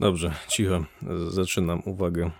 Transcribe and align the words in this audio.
Dobrze, 0.00 0.34
cicho. 0.48 0.84
Zaczynam. 1.28 1.82
Uwaga. 1.84 2.30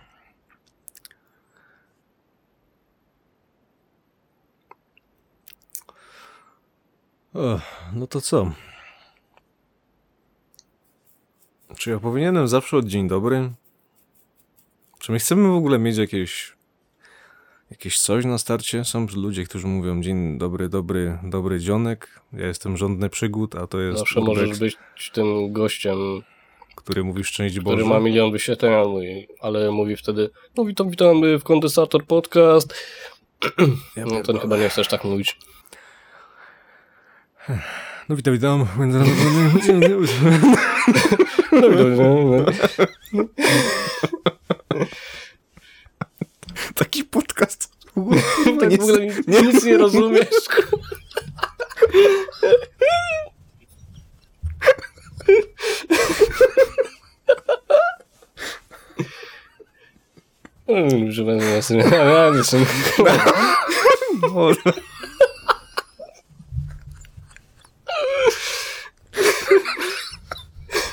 O, 7.34 7.60
no 7.92 8.06
to 8.06 8.20
co? 8.20 8.52
Czy 11.76 11.90
ja 11.90 11.98
powinienem 11.98 12.48
zawsze 12.48 12.76
od 12.76 12.86
dzień 12.86 13.08
dobry? 13.08 13.50
Czy 14.98 15.12
my 15.12 15.18
chcemy 15.18 15.48
w 15.48 15.54
ogóle 15.54 15.78
mieć 15.78 15.96
jakieś 15.96 16.56
jakieś 17.70 17.98
coś 17.98 18.24
na 18.24 18.38
starcie? 18.38 18.84
Są 18.84 19.06
ludzie, 19.16 19.44
którzy 19.44 19.66
mówią 19.66 20.02
dzień 20.02 20.38
dobry, 20.38 20.68
dobry, 20.68 21.18
dobry 21.22 21.60
dzionek. 21.60 22.20
Ja 22.32 22.46
jestem 22.46 22.76
żądny 22.76 23.08
przygód, 23.08 23.54
a 23.54 23.66
to 23.66 23.80
jest 23.80 23.98
Zawsze 23.98 24.20
możesz 24.20 24.58
być 24.58 24.76
tym 25.12 25.52
gościem, 25.52 25.98
który 26.74 27.04
mówi 27.04 27.24
szczęść 27.24 27.60
Boże. 27.60 27.76
który 27.76 27.88
ma 27.88 28.00
milion 28.00 28.32
wyświetleń, 28.32 28.72
ale 28.72 28.86
mówi- 28.88 29.26
ale 29.40 29.70
mówi 29.70 29.96
wtedy, 29.96 30.30
no 30.56 30.64
witam, 30.64 30.90
witamy 30.90 31.38
w 31.38 31.44
Kondensator 31.44 32.06
Podcast. 32.06 32.74
Ja 33.96 34.04
No 34.04 34.10
to 34.10 34.14
pierdolę. 34.16 34.40
chyba 34.40 34.56
nie 34.56 34.68
chcesz 34.68 34.88
tak 34.88 35.04
mówić. 35.04 35.38
No 38.08 38.16
witam, 38.16 38.34
witam. 38.34 38.66
Taki 46.74 47.04
podcast. 47.04 47.72
w 47.94 47.98
ogóle, 47.98 48.22
kurwa, 48.44 48.60
Tak 48.60 48.70
nie- 48.70 48.78
w 48.78 48.82
ogóle 48.82 49.06
nic, 49.06 49.26
nic 49.26 49.64
nie 49.64 49.78
rozumiesz. 49.78 50.28
Ja 60.68 62.30
nie 62.30 62.36
jestem. 62.36 62.66
Boże. 64.14 64.60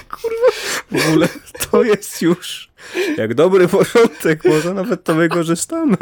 Kurwa, 0.09 0.51
w 0.91 1.07
ogóle 1.07 1.29
to 1.71 1.83
jest 1.83 2.21
już 2.21 2.68
jak 3.17 3.33
dobry 3.33 3.67
początek, 3.67 4.45
może 4.45 4.73
nawet 4.73 5.03
to 5.03 5.15
wykorzystamy. 5.15 5.97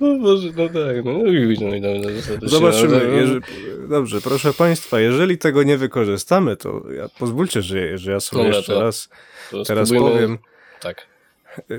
No 0.00 0.18
Boże, 0.18 0.48
no 0.56 0.66
tak, 0.68 1.04
no 1.04 1.12
no 1.12 1.18
dobrze, 1.22 2.10
dostatecznie. 2.10 2.48
Zobaczymy. 2.48 3.00
No, 3.08 3.14
Jeżeli, 3.14 3.40
dobrze, 3.88 4.20
proszę 4.20 4.52
Państwa, 4.52 5.00
jeżeli 5.00 5.38
tego 5.38 5.62
nie 5.62 5.76
wykorzystamy, 5.78 6.56
to 6.56 6.82
ja, 6.96 7.08
pozwólcie, 7.18 7.62
że, 7.62 7.98
że 7.98 8.12
ja 8.12 8.20
sobie 8.20 8.42
Dobra, 8.42 8.56
jeszcze 8.56 8.72
to- 8.72 8.80
raz 8.80 9.08
to 9.50 9.62
teraz 9.64 9.88
spróbujmy- 9.88 10.12
powiem. 10.12 10.38
Tak. 10.80 11.06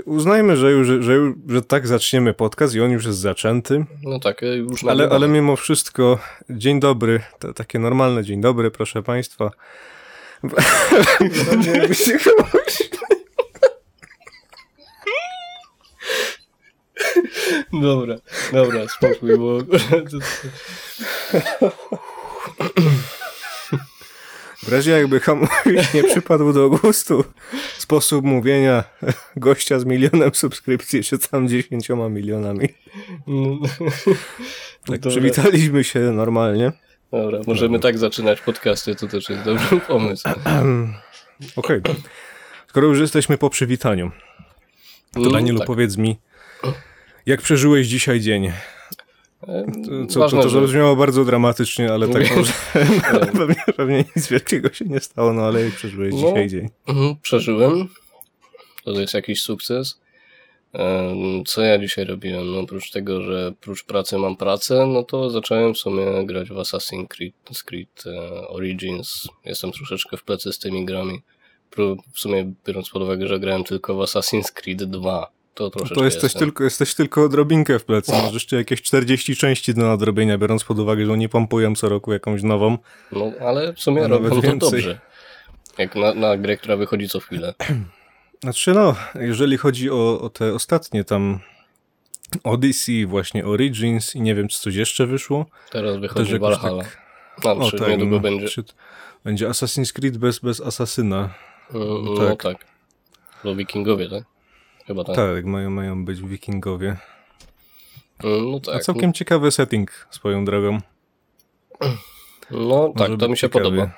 Uznajmy, 0.06 0.58
że, 0.58 0.72
już, 0.72 0.88
że, 1.06 1.14
już, 1.14 1.36
że 1.50 1.62
tak 1.62 1.88
zaczniemy 1.88 2.34
podcast 2.34 2.76
i 2.76 2.82
on 2.82 2.92
już 2.92 3.06
jest 3.06 3.18
zaczęty. 3.20 3.86
No 4.04 4.20
tak, 4.20 4.42
już 4.42 4.84
Ale, 4.84 5.10
ale 5.10 5.28
mimo 5.28 5.56
wszystko, 5.56 6.20
dzień 6.50 6.80
dobry, 6.80 7.20
to 7.40 7.54
takie 7.54 7.80
normalne 7.80 8.24
dzień 8.24 8.42
dobry, 8.42 8.72
proszę 8.72 9.04
Państwa. 9.04 9.52
Jakby 11.76 11.96
się 11.96 12.18
komuś- 12.20 12.90
Dobra, 17.73 18.16
dobra, 18.53 18.80
spokój, 18.88 19.38
bo... 19.38 19.58
W 24.64 24.67
razie 24.72 24.92
jakby 24.92 25.20
komuś 25.20 25.50
nie 25.94 26.03
przypadł 26.03 26.53
do 26.53 26.70
gustu 26.70 27.23
sposób 27.78 28.25
mówienia 28.25 28.83
gościa 29.36 29.80
z 29.80 29.86
milionem 29.86 30.31
subskrypcji, 30.36 31.03
czy 31.03 31.20
tam 31.20 31.47
dziesięcioma 31.47 32.09
milionami. 32.09 32.67
No, 33.27 33.58
Tak, 34.88 35.00
Dobra. 35.00 35.11
przywitaliśmy 35.11 35.83
się 35.83 35.99
normalnie. 35.99 36.71
Dobra, 37.11 37.39
możemy 37.48 37.80
tak 37.80 37.98
zaczynać 37.98 38.42
podcasty, 38.42 38.95
to 38.95 39.08
też 39.08 39.30
jest 39.30 39.43
dobry 39.43 39.80
pomysł. 39.88 40.30
Okej. 41.55 41.82
Skoro 42.67 42.88
już 42.88 42.99
jesteśmy 42.99 43.38
po 43.38 43.49
przywitaniu, 43.49 44.11
to 45.14 45.20
No, 45.20 45.30
Danielu 45.32 45.58
tak. 45.59 45.67
powiedz 45.67 45.98
mi, 45.98 46.20
jak 47.26 47.42
przeżyłeś 47.42 47.88
dzisiaj 47.88 48.20
dzień? 48.20 48.52
Co, 50.10 50.20
Ważne, 50.20 50.44
to, 50.44 50.50
to 50.50 50.67
że- 50.67 50.95
bardzo 50.98 51.26
dramatycznie, 51.26 51.92
ale 51.94 52.08
tak 52.08 52.23
Wiem. 52.23 52.36
może 52.38 52.54
no, 53.14 53.20
pewnie, 53.39 53.64
pewnie 53.78 54.06
nic 54.16 54.28
wielkiego 54.28 54.73
się 54.73 54.86
nie 54.86 55.00
stało, 55.00 55.33
no 55.33 55.42
ale 55.42 55.62
jak 55.66 55.73
przeżyłeś 55.73 56.14
No. 56.14 56.20
dzisiaj 56.28 56.50
dzień? 56.50 56.70
Mhm, 56.88 57.16
Przeżyłem. 57.22 57.88
To 58.83 58.92
jest 58.92 59.14
jakiś 59.14 59.42
sukces. 59.42 60.02
Co 61.48 61.62
ja 61.62 61.78
dzisiaj 61.78 62.06
robiłem? 62.06 62.52
No, 62.52 62.60
oprócz 62.60 62.92
tego, 62.92 63.22
że 63.22 63.54
prócz 63.62 63.83
pracy 63.83 64.17
mam 64.17 64.38
pracę, 64.38 64.86
no 64.88 65.04
to 65.04 65.30
zacząłem 65.30 65.73
w 65.73 65.78
sumie 65.78 66.06
grać 66.26 66.50
w 66.50 66.54
Assassin's 66.54 67.08
Creed, 67.08 67.33
Creed 67.66 68.04
e, 68.06 68.48
Origins. 68.48 69.28
Jestem 69.45 69.72
troszeczkę 69.72 70.17
w 70.17 70.23
plecy 70.23 70.54
z 70.54 70.60
tymi 70.60 70.86
grami. 70.86 71.22
W 72.14 72.20
sumie 72.20 72.54
biorąc 72.66 72.89
pod 72.89 73.02
uwagę, 73.02 73.28
że 73.28 73.39
grałem 73.39 73.64
tylko 73.64 73.95
w 73.95 73.98
Assassin's 74.00 74.52
Creed 74.54 74.83
2, 74.83 75.32
to 75.53 75.69
To 75.69 76.03
jesteś 76.03 76.23
jestem. 76.23 76.39
tylko, 76.39 76.64
jesteś 76.64 76.95
tylko 76.95 77.23
odrobinkę 77.23 77.80
w 77.80 77.86
plecy, 77.86 78.11
masz 78.11 78.33
jeszcze 78.33 78.55
jakieś 78.55 78.81
40 78.81 79.36
części 79.36 79.73
do 79.73 79.81
nadrobienia, 79.87 80.37
biorąc 80.37 80.64
pod 80.64 80.80
uwagę, 80.80 81.05
że 81.05 81.14
oni 81.14 81.30
pompują 81.30 81.75
co 81.75 81.89
roku 81.89 82.14
jakąś 82.14 82.43
nową. 82.43 82.77
No, 83.11 83.31
ale 83.41 83.73
w 83.73 83.80
sumie 83.80 84.08
robią 84.08 84.30
to 84.30 84.41
więcej. 84.41 84.59
dobrze. 84.71 84.99
Jak 85.77 85.95
na, 85.95 86.14
na 86.14 86.37
grę, 86.37 86.58
która 86.58 86.77
wychodzi 86.77 87.09
co 87.09 87.19
chwilę. 87.19 87.53
Znaczy 88.43 88.73
no, 88.73 88.95
jeżeli 89.15 89.58
chodzi 89.58 89.89
o, 89.89 90.21
o 90.21 90.30
te 90.30 90.53
ostatnie 90.53 91.03
tam 91.03 91.39
Odyssey, 92.43 93.05
właśnie 93.05 93.45
Origins 93.45 94.15
i 94.15 94.21
nie 94.21 94.35
wiem, 94.35 94.47
czy 94.47 94.59
coś 94.59 94.75
jeszcze 94.75 95.05
wyszło. 95.08 95.45
Teraz 95.71 95.97
wychodzi 95.97 96.39
Valhalla. 96.39 96.83
tak- 96.83 97.58
No, 97.58 97.71
czy 97.71 97.77
niedługo 97.89 98.15
no, 98.15 98.20
będzie. 98.21 98.47
czy- 98.49 98.64
będzie 99.23 99.47
Assassin's 99.49 99.93
Creed 99.93 100.17
bez, 100.17 100.39
bez 100.39 100.61
asasyna. 100.61 101.30
Mm, 101.73 102.05
No 102.05 102.27
tak. 102.35 102.43
tak. 102.43 102.65
Wikingowie, 103.55 104.09
tak? 104.09 104.23
Chyba 104.88 105.04
tak. 105.04 105.16
Tak, 105.16 105.45
mają, 105.45 105.70
mają 105.70 106.05
być 106.05 106.21
wikingowie. 106.21 106.98
Mm, 108.23 108.52
No 108.52 108.58
A 108.58 108.60
tak. 108.60 108.83
całkiem 108.83 109.14
ciekawy 109.14 109.52
setting 109.52 110.08
swoją 110.10 110.45
drogą. 110.45 110.77
No 112.52 112.94
tak, 112.98 113.11
to 113.20 113.30
mi 113.30 113.38
się 113.38 113.48
ciekawie. 113.49 113.64
podoba. 113.66 113.92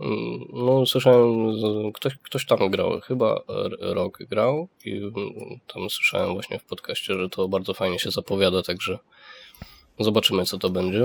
Mm, 0.00 0.40
No 0.52 0.86
słyszałem, 0.86 1.52
ktoś, 1.92 2.16
ktoś 2.22 2.46
tam 2.46 2.70
grał, 2.70 3.00
chyba 3.00 3.40
Rock 3.80 4.18
grał 4.22 4.68
i 4.84 4.92
mm, 4.96 5.12
tam 5.74 5.90
słyszałem 5.90 6.32
właśnie 6.32 6.58
w 6.58 6.64
podcaście, 6.64 7.14
że 7.14 7.28
to 7.28 7.48
bardzo 7.48 7.74
fajnie 7.74 7.98
się 7.98 8.10
zapowiada, 8.10 8.62
także 8.62 8.98
zobaczymy 9.98 10.44
co 10.44 10.58
to 10.58 10.70
będzie. 10.70 11.04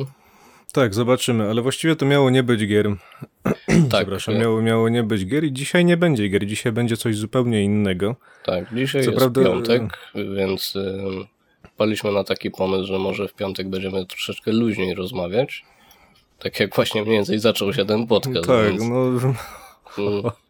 Tak, 0.74 0.94
zobaczymy, 0.94 1.50
ale 1.50 1.62
właściwie 1.62 1.96
to 1.96 2.06
miało 2.06 2.30
nie 2.30 2.44
być 2.44 2.68
gier. 2.68 2.88
Tak, 3.92 4.02
Przepraszam, 4.02 4.38
miało, 4.38 4.62
miało 4.62 4.90
nie 4.90 5.04
być 5.04 5.26
gier 5.26 5.44
i 5.44 5.54
dzisiaj 5.54 5.86
nie 5.86 5.98
będzie 5.98 6.30
gier, 6.30 6.46
dzisiaj 6.46 6.72
będzie 6.72 6.98
coś 6.98 7.16
zupełnie 7.18 7.64
innego. 7.64 8.16
tak, 8.46 8.76
dzisiaj 8.76 9.04
Co 9.04 9.12
jest 9.12 9.20
prawda- 9.20 9.44
piątek, 9.44 9.98
więc 10.36 10.76
y, 10.76 11.04
paliśmy 11.78 12.12
na 12.12 12.24
taki 12.24 12.52
pomysł, 12.52 12.86
że 12.86 13.00
może 13.00 13.28
w 13.28 13.34
piątek 13.34 13.70
będziemy 13.70 14.06
troszeczkę 14.06 14.52
luźniej 14.52 14.96
rozmawiać. 14.96 15.66
Tak 16.40 16.60
jak 16.60 16.76
właśnie 16.76 17.02
mniej 17.02 17.14
więcej 17.16 17.40
zaczął 17.40 17.74
się 17.74 17.86
ten 17.86 18.08
podcast. 18.08 18.48
tak, 18.48 18.66
więc... 18.70 18.84
no 18.90 20.32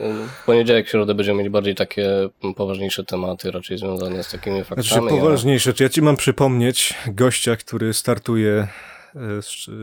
Mm. 0.00 0.28
W 0.28 0.44
poniedziałek, 0.46 0.86
w 0.86 0.90
środę 0.90 1.14
będziemy 1.14 1.42
mieć 1.42 1.52
bardziej 1.52 1.74
takie 1.74 2.08
poważniejsze 2.56 3.04
tematy, 3.04 3.50
raczej 3.50 3.78
związane 3.78 4.24
z 4.24 4.30
takimi 4.30 4.64
faktami. 4.64 4.82
Znaczy 4.88 5.08
poważniejsze, 5.08 5.72
czy 5.72 5.82
ja 5.82 5.88
ci 5.88 6.02
mam 6.02 6.16
przypomnieć 6.16 6.94
gościa, 7.06 7.56
który 7.56 7.94
startuje 7.94 8.66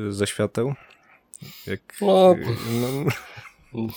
ze 0.09 0.27
świateł? 0.27 0.73
Jak, 1.67 1.81
No. 2.01 2.31
e, 2.31 2.35
no, 2.81 3.11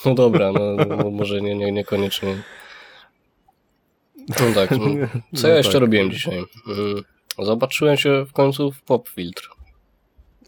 No 0.05 0.15
dobra, 0.15 0.51
no, 0.51 0.85
no 0.97 1.09
może 1.11 1.41
nie, 1.41 1.55
nie, 1.55 1.71
niekoniecznie. 1.71 2.37
No 4.29 4.53
tak, 4.55 4.71
no. 4.71 4.77
co 5.39 5.47
ja 5.47 5.53
No 5.53 5.57
jeszcze 5.57 5.71
tak. 5.73 5.81
robiłem 5.81 6.11
dzisiaj? 6.11 6.37
Mm, 6.37 7.03
Zobaczyłem 7.39 7.97
się 7.97 8.25
w 8.25 8.33
końcu 8.33 8.71
w 8.71 8.81
Pop 8.81 9.09
Filtr. 9.09 9.49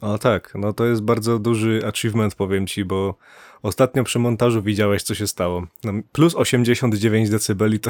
O 0.01 0.17
tak, 0.17 0.53
no 0.55 0.73
to 0.73 0.85
jest 0.85 1.01
bardzo 1.01 1.39
duży 1.39 1.81
achievement, 1.87 2.35
powiem 2.35 2.67
ci, 2.67 2.85
bo 2.85 3.15
ostatnio 3.61 4.03
przy 4.03 4.19
montażu 4.19 4.61
widziałeś, 4.61 5.03
co 5.03 5.15
się 5.15 5.27
stało. 5.27 5.63
No, 5.83 5.93
plus 6.11 6.35
89 6.35 7.29
decybeli 7.29 7.79
to 7.79 7.89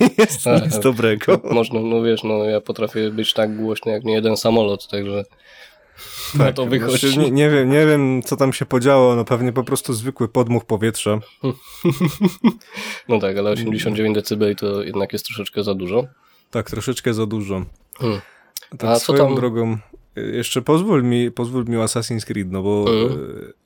nie 0.00 0.08
jest 0.18 0.44
Tak. 0.44 0.64
nic 0.64 0.78
dobrego. 0.78 1.40
Można, 1.50 1.80
no 1.80 2.02
wiesz, 2.02 2.24
no 2.24 2.44
ja 2.44 2.60
potrafię 2.60 3.10
być 3.10 3.32
tak 3.32 3.56
głośny 3.56 3.92
jak 3.92 4.04
nie 4.04 4.14
jeden 4.14 4.36
samolot, 4.36 4.88
także 4.88 5.24
no 6.38 6.52
to 6.52 6.66
wychodzi. 6.66 7.08
Znaczy, 7.08 7.18
nie, 7.18 7.30
nie, 7.30 7.50
wiem, 7.50 7.70
nie 7.70 7.86
wiem, 7.86 8.22
co 8.22 8.36
tam 8.36 8.52
się 8.52 8.66
podziało, 8.66 9.16
no 9.16 9.24
pewnie 9.24 9.52
po 9.52 9.64
prostu 9.64 9.92
zwykły 9.92 10.28
podmuch 10.28 10.64
powietrza. 10.64 11.18
No 13.08 13.18
tak, 13.20 13.38
ale 13.38 13.50
89 13.50 14.28
dB 14.28 14.54
to 14.58 14.82
jednak 14.82 15.12
jest 15.12 15.24
troszeczkę 15.26 15.62
za 15.62 15.74
dużo. 15.74 16.04
Tak, 16.50 16.70
troszeczkę 16.70 17.14
za 17.14 17.26
dużo. 17.26 17.64
Hmm. 17.98 18.20
Tak 18.78 18.90
A 18.90 18.94
co 18.94 19.00
swoją 19.00 19.26
tam- 19.26 19.34
drogą, 19.34 19.78
jeszcze 20.16 20.62
pozwól 20.62 21.02
mi, 21.04 21.30
pozwól 21.30 21.64
mi 21.64 21.76
Assassin's 21.76 22.24
Creed, 22.26 22.50
no 22.52 22.62
bo 22.62 22.84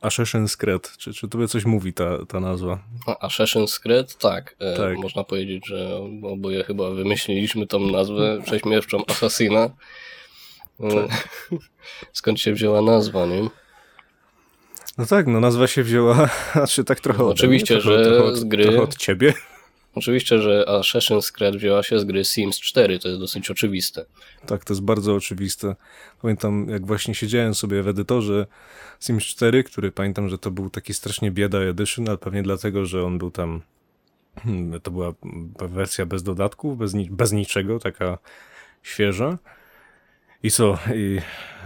e, 0.03 0.07
Assassin's 0.09 0.57
Creed, 0.57 0.93
czy, 0.99 1.13
czy 1.13 1.29
tobie 1.29 1.49
coś 1.49 1.65
mówi 1.65 1.93
ta, 1.93 2.27
ta 2.27 2.41
nazwa? 2.41 2.79
A 3.07 3.29
Assassin's 3.29 3.81
Creed? 3.83 4.17
Tak. 4.17 4.57
E, 4.61 4.77
Tak. 4.77 4.99
Można 4.99 5.25
powiedzieć, 5.25 5.67
że 5.67 6.01
oboje 6.23 6.65
chyba 6.65 6.91
wymyśliliśmy 6.91 7.67
tą 7.67 7.79
nazwę 7.81 8.39
prześmiewczą 8.45 9.03
Assassina. 9.09 9.71
E, 10.83 11.09
Skąd 12.13 12.41
się 12.41 12.53
wzięła 12.53 12.83
nazwa, 12.83 13.27
nie? 13.27 13.49
No 14.99 15.07
tak, 15.07 15.27
no 15.27 15.41
nazwa 15.41 15.67
się 15.67 15.83
wzięła, 15.83 16.31
znaczy 16.53 16.85
tak 16.85 17.01
trochę 17.01 17.23
ode 17.23 17.33
Oczywiście, 17.33 17.75
mnie, 17.75 17.83
trochę, 17.83 18.05
że 18.05 18.11
trochę 18.11 18.25
od, 18.25 18.37
z 18.37 18.45
gry- 18.45 18.63
trochę 18.63 18.83
od 18.83 18.97
ciebie. 18.97 19.35
Oczywiście, 19.95 20.39
że 20.39 20.65
Assassin's 20.69 21.33
Creed 21.33 21.57
wzięła 21.57 21.83
się 21.83 22.01
z 22.01 22.05
gry 22.05 22.25
Sims 22.25 22.61
4, 22.61 22.99
to 22.99 23.09
jest 23.09 23.21
dosyć 23.21 23.51
oczywiste. 23.51 24.05
Tak, 24.47 24.65
to 24.65 24.73
jest 24.73 24.83
bardzo 24.83 25.15
oczywiste. 25.15 25.77
Pamiętam, 26.23 26.69
jak 26.69 26.87
właśnie 26.87 27.15
siedziałem 27.15 27.55
sobie 27.55 27.83
w 27.83 27.89
edytorze 27.89 28.47
Sims 29.01 29.25
4, 29.25 29.65
który 29.65 29.93
pamiętam, 29.93 30.29
że 30.29 30.39
to 30.39 30.51
był 30.51 30.71
taki 30.71 30.95
strasznie 30.95 31.31
bieda 31.31 31.59
edition, 31.59 32.09
ale 32.09 32.19
pewnie 32.19 32.43
dlatego, 32.43 32.87
że 32.87 33.05
on 33.05 33.19
był 33.19 33.31
tam, 33.31 33.61
hmm, 34.43 34.81
to 34.81 34.91
była 34.91 35.13
wersja 35.61 36.07
bez 36.07 36.23
dodatków, 36.23 36.79
bez, 36.79 36.93
bez 37.11 37.33
niczego, 37.33 37.79
taka 37.79 38.19
świeża. 38.83 39.39
I 40.43 40.51
co? 40.51 40.79
I 40.95 41.19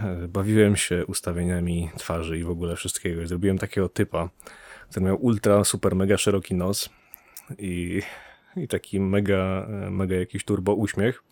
e, 0.03 0.27
bawiłem 0.27 0.75
się 0.75 1.05
ustawieniami 1.05 1.89
twarzy 1.97 2.37
i 2.37 2.43
w 2.43 2.49
ogóle 2.49 2.75
wszystkiego. 2.75 3.21
I 3.21 3.27
zrobiłem 3.27 3.57
takiego 3.57 3.89
typa, 3.89 4.29
który 4.89 5.05
miał 5.05 5.25
ultra, 5.25 5.63
super, 5.63 5.95
mega 5.95 6.17
szeroki 6.17 6.55
nos 6.55 6.89
i, 7.59 8.01
i 8.57 8.67
taki 8.67 8.99
mega, 8.99 9.67
e, 9.69 9.89
mega 9.89 10.15
jakiś 10.15 10.45
turbo 10.45 10.73
uśmiech. 10.73 11.23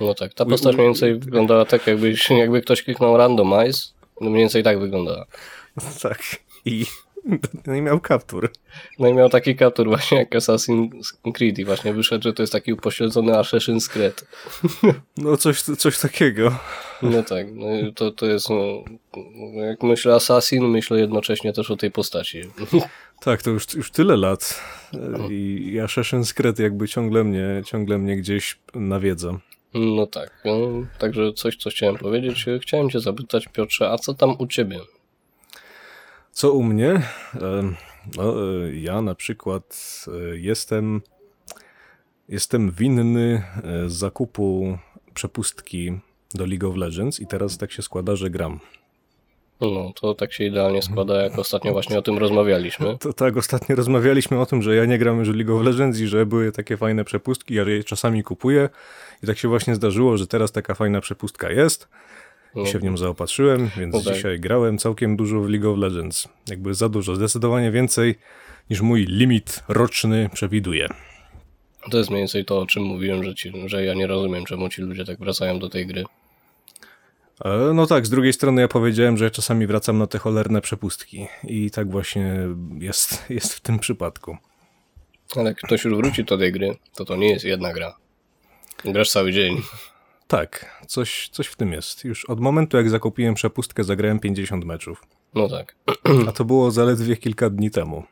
No 0.00 0.14
tak, 0.14 0.34
ta 0.34 0.44
postać 0.44 0.74
mniej 0.76 0.86
więcej 0.86 1.18
wyglądała 1.18 1.64
tak, 1.64 1.86
jakbyś, 1.86 2.30
jakby 2.30 2.62
ktoś 2.62 2.82
kliknął 2.82 3.16
randomize, 3.16 3.82
no 4.20 4.30
mniej 4.30 4.42
więcej 4.42 4.62
tak 4.62 4.80
wyglądała. 4.80 5.26
Tak. 6.02 6.22
I 6.64 6.86
no 7.66 7.74
i 7.74 7.82
miał 7.82 8.00
kaptur. 8.00 8.50
No 8.98 9.08
i 9.08 9.14
miał 9.14 9.28
taki 9.28 9.56
kaptur 9.56 9.88
właśnie 9.88 10.18
jak 10.18 10.30
Assassin's 10.30 11.12
Creed 11.34 11.58
i 11.58 11.64
właśnie 11.64 11.92
wyszedł, 11.92 12.22
że 12.22 12.32
to 12.32 12.42
jest 12.42 12.52
taki 12.52 12.72
upośledzony 12.72 13.32
Assassin's 13.32 13.88
Creed. 13.88 14.24
No 15.16 15.36
coś, 15.36 15.62
coś 15.62 15.98
takiego. 15.98 16.58
No 17.02 17.22
tak, 17.22 17.46
no 17.52 17.66
to, 17.94 18.10
to 18.10 18.26
jest, 18.26 18.50
no, 18.50 18.84
jak 19.54 19.82
myślę 19.82 20.14
Assassin, 20.14 20.64
myślę 20.64 21.00
jednocześnie 21.00 21.52
też 21.52 21.70
o 21.70 21.76
tej 21.76 21.90
postaci. 21.90 22.42
Tak, 23.20 23.42
to 23.42 23.50
już, 23.50 23.74
już 23.74 23.90
tyle 23.90 24.16
lat. 24.16 24.60
I 25.30 25.70
i 25.72 25.80
Assassin's 25.80 26.34
Creed 26.34 26.58
jakby 26.58 26.88
ciągle 26.88 27.24
mnie, 27.24 27.62
ciągle 27.66 27.98
mnie 27.98 28.16
gdzieś 28.16 28.58
nawiedza. 28.74 29.38
No 29.74 30.06
tak, 30.06 30.40
no, 30.44 30.56
także 30.98 31.32
coś, 31.32 31.56
co 31.56 31.70
chciałem 31.70 31.96
powiedzieć. 31.96 32.46
Chciałem 32.62 32.90
cię 32.90 33.00
zapytać, 33.00 33.48
Piotrze, 33.52 33.90
a 33.90 33.98
co 33.98 34.14
tam 34.14 34.36
u 34.38 34.46
ciebie? 34.46 34.78
Co 36.32 36.52
u 36.52 36.62
mnie? 36.62 37.02
No, 38.16 38.34
e, 38.66 38.74
ja 38.74 39.02
na 39.02 39.14
przykład 39.14 40.04
e, 40.08 40.38
jestem 40.38 41.02
jestem 42.28 42.70
winny 42.70 43.42
e, 43.64 43.90
zakupu 43.90 44.78
przepustki 45.14 46.00
do 46.34 46.46
League 46.46 46.68
of 46.68 46.76
Legends 46.76 47.20
i 47.20 47.26
teraz 47.26 47.58
tak 47.58 47.72
się 47.72 47.82
składa, 47.82 48.16
że 48.16 48.30
gram. 48.30 48.60
No, 49.60 49.92
to 50.00 50.14
tak 50.14 50.32
się 50.32 50.44
idealnie 50.44 50.82
składa, 50.82 51.22
jak 51.22 51.38
ostatnio 51.38 51.72
właśnie 51.72 51.98
o 51.98 52.02
tym 52.02 52.18
rozmawialiśmy. 52.18 52.98
To 52.98 53.12
tak, 53.12 53.36
ostatnio 53.36 53.76
rozmawialiśmy 53.76 54.40
o 54.40 54.46
tym, 54.46 54.62
że 54.62 54.76
ja 54.76 54.84
nie 54.84 54.98
gram 54.98 55.18
już 55.18 55.28
League 55.28 55.56
of 55.56 55.64
Legends 55.64 55.98
i 55.98 56.06
że 56.06 56.26
były 56.26 56.52
takie 56.52 56.76
fajne 56.76 57.04
przepustki, 57.04 57.54
ja 57.54 57.62
je 57.62 57.84
czasami 57.84 58.22
kupuję 58.22 58.68
i 59.22 59.26
tak 59.26 59.38
się 59.38 59.48
właśnie 59.48 59.74
zdarzyło, 59.74 60.16
że 60.16 60.26
teraz 60.26 60.52
taka 60.52 60.74
fajna 60.74 61.00
przepustka 61.00 61.50
jest 61.50 61.88
i 62.62 62.66
się 62.66 62.78
w 62.78 62.82
nią 62.82 62.96
zaopatrzyłem, 62.96 63.70
więc 63.76 64.04
dzisiaj 64.04 64.40
grałem 64.40 64.78
całkiem 64.78 65.16
dużo 65.16 65.40
w 65.40 65.48
League 65.48 65.70
of 65.72 65.78
Legends. 65.78 66.28
Jakby 66.48 66.74
za 66.74 66.88
dużo, 66.88 67.16
zdecydowanie 67.16 67.70
więcej 67.70 68.14
niż 68.70 68.80
mój 68.80 69.04
limit 69.06 69.62
roczny 69.68 70.30
przewiduje. 70.34 70.88
to 71.90 71.98
jest 71.98 72.10
mniej 72.10 72.20
więcej 72.20 72.44
to, 72.44 72.58
o 72.58 72.66
czym 72.66 72.82
mówiłem, 72.82 73.24
że, 73.24 73.34
ci, 73.34 73.52
że 73.66 73.84
ja 73.84 73.94
nie 73.94 74.06
rozumiem, 74.06 74.44
czemu 74.44 74.68
ci 74.68 74.82
ludzie 74.82 75.04
tak 75.04 75.18
wracają 75.18 75.58
do 75.58 75.68
tej 75.68 75.86
gry. 75.86 76.04
E, 77.44 77.72
No 77.74 77.86
tak, 77.86 78.06
z 78.06 78.10
drugiej 78.10 78.32
strony 78.32 78.60
ja 78.60 78.68
powiedziałem, 78.68 79.16
że 79.16 79.30
czasami 79.30 79.66
wracam 79.66 79.98
na 79.98 80.06
te 80.06 80.18
cholerne 80.18 80.60
przepustki 80.60 81.26
i 81.44 81.70
tak 81.70 81.90
właśnie 81.90 82.38
jest, 82.78 83.24
jest 83.30 83.54
w 83.54 83.60
tym 83.60 83.78
przypadku. 83.78 84.36
Ale 85.36 85.44
jak 85.44 85.58
ktoś 85.58 85.84
już 85.84 85.94
wróci 85.94 86.24
do 86.24 86.38
tej 86.38 86.52
gry, 86.52 86.76
to 86.94 87.04
to 87.04 87.16
nie 87.16 87.30
jest 87.30 87.44
jedna 87.44 87.72
gra. 87.72 87.96
Grasz 88.84 89.10
cały 89.10 89.32
dzień. 89.32 89.56
Tak, 90.28 90.82
coś, 90.86 91.28
coś 91.32 91.46
w 91.46 91.56
tym 91.56 91.72
jest. 91.72 92.04
Już 92.04 92.24
od 92.24 92.40
momentu 92.40 92.76
jak 92.76 92.90
zakupiłem 92.90 93.34
przepustkę 93.34 93.84
zagrałem 93.84 94.20
50 94.20 94.64
meczów. 94.64 95.02
No 95.34 95.48
tak. 95.48 95.74
A 96.28 96.32
to 96.32 96.44
było 96.44 96.70
zaledwie 96.70 97.16
kilka 97.16 97.50
dni 97.50 97.70
temu. 97.70 98.02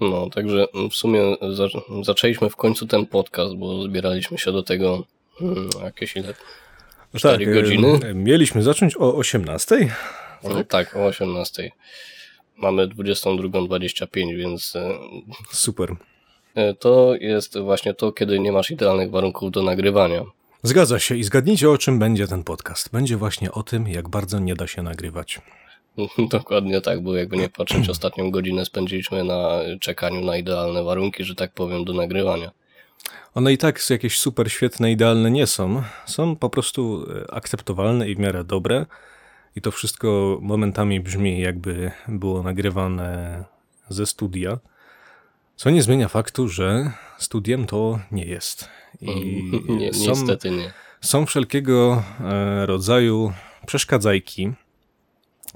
No, 0.00 0.30
także 0.30 0.66
w 0.90 0.94
sumie 0.94 1.36
za, 1.50 1.68
zaczęliśmy 2.02 2.50
w 2.50 2.56
końcu 2.56 2.86
ten 2.86 3.06
podcast, 3.06 3.54
bo 3.54 3.82
zbieraliśmy 3.82 4.38
się 4.38 4.52
do 4.52 4.62
tego 4.62 5.04
hmm, 5.38 5.68
jakieś 5.84 6.16
ile? 6.16 6.34
E, 7.24 7.46
godziny? 7.46 8.14
Mieliśmy 8.14 8.62
zacząć 8.62 8.96
o 8.96 9.14
18. 9.14 9.88
Tak? 10.42 10.68
tak, 10.68 10.96
o 10.96 11.04
18. 11.04 11.70
Mamy 12.56 12.88
22.25, 12.88 14.36
więc 14.36 14.76
e, 14.76 14.90
Super. 15.52 15.96
e, 16.54 16.74
to 16.74 17.14
jest 17.20 17.58
właśnie 17.58 17.94
to, 17.94 18.12
kiedy 18.12 18.40
nie 18.40 18.52
masz 18.52 18.70
idealnych 18.70 19.10
warunków 19.10 19.50
do 19.50 19.62
nagrywania. 19.62 20.24
Zgadza 20.64 20.98
się 20.98 21.16
i 21.16 21.24
zgadnijcie 21.24 21.70
o 21.70 21.78
czym 21.78 21.98
będzie 21.98 22.26
ten 22.26 22.44
podcast. 22.44 22.90
Będzie 22.92 23.16
właśnie 23.16 23.52
o 23.52 23.62
tym, 23.62 23.88
jak 23.88 24.08
bardzo 24.08 24.38
nie 24.38 24.54
da 24.54 24.66
się 24.66 24.82
nagrywać. 24.82 25.40
Dokładnie 26.30 26.80
tak, 26.80 27.02
bo 27.02 27.16
jakby 27.16 27.36
nie 27.36 27.48
patrzeć, 27.48 27.88
ostatnią 27.88 28.30
godzinę 28.30 28.64
spędziliśmy 28.64 29.24
na 29.24 29.60
czekaniu 29.80 30.24
na 30.24 30.36
idealne 30.36 30.82
warunki, 30.82 31.24
że 31.24 31.34
tak 31.34 31.52
powiem, 31.52 31.84
do 31.84 31.92
nagrywania. 31.92 32.50
One 33.34 33.52
i 33.52 33.58
tak 33.58 33.90
jakieś 33.90 34.18
super 34.18 34.52
świetne, 34.52 34.92
idealne 34.92 35.30
nie 35.30 35.46
są. 35.46 35.82
Są 36.06 36.36
po 36.36 36.50
prostu 36.50 37.06
e, 37.28 37.34
akceptowalne 37.34 38.08
i 38.08 38.14
w 38.14 38.18
miarę 38.18 38.44
dobre. 38.44 38.86
I 39.56 39.60
to 39.60 39.70
wszystko 39.70 40.38
momentami 40.42 41.00
brzmi, 41.00 41.40
jakby 41.40 41.90
było 42.08 42.42
nagrywane 42.42 43.44
ze 43.88 44.06
studia. 44.06 44.58
Co 45.56 45.70
nie 45.70 45.82
zmienia 45.82 46.08
faktu, 46.08 46.48
że 46.48 46.92
studiem 47.22 47.66
to 47.66 47.98
nie 48.12 48.24
jest. 48.24 48.68
I 49.00 49.08
nie, 49.80 49.92
są, 49.94 50.08
niestety 50.08 50.50
nie. 50.50 50.72
są 51.00 51.26
wszelkiego 51.26 52.02
e, 52.20 52.66
rodzaju 52.66 53.32
przeszkadzajki, 53.66 54.52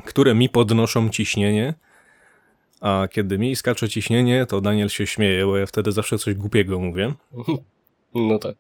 które 0.05 0.35
mi 0.35 0.49
podnoszą 0.49 1.09
ciśnienie. 1.11 1.75
A 2.81 3.09
kiedy 3.11 3.39
mi 3.39 3.57
skacze 3.57 3.89
ciśnienie, 3.89 4.47
to 4.47 4.61
Daniel 4.61 4.89
się 4.89 5.07
śmieje, 5.07 5.47
bo 5.47 5.57
ja 5.57 5.67
wtedy 5.67 5.93
zawsze 5.93 6.19
coś 6.19 6.35
głupiego 6.35 6.79
mówię. 6.79 7.15
No 8.15 8.39
tak. 8.39 8.57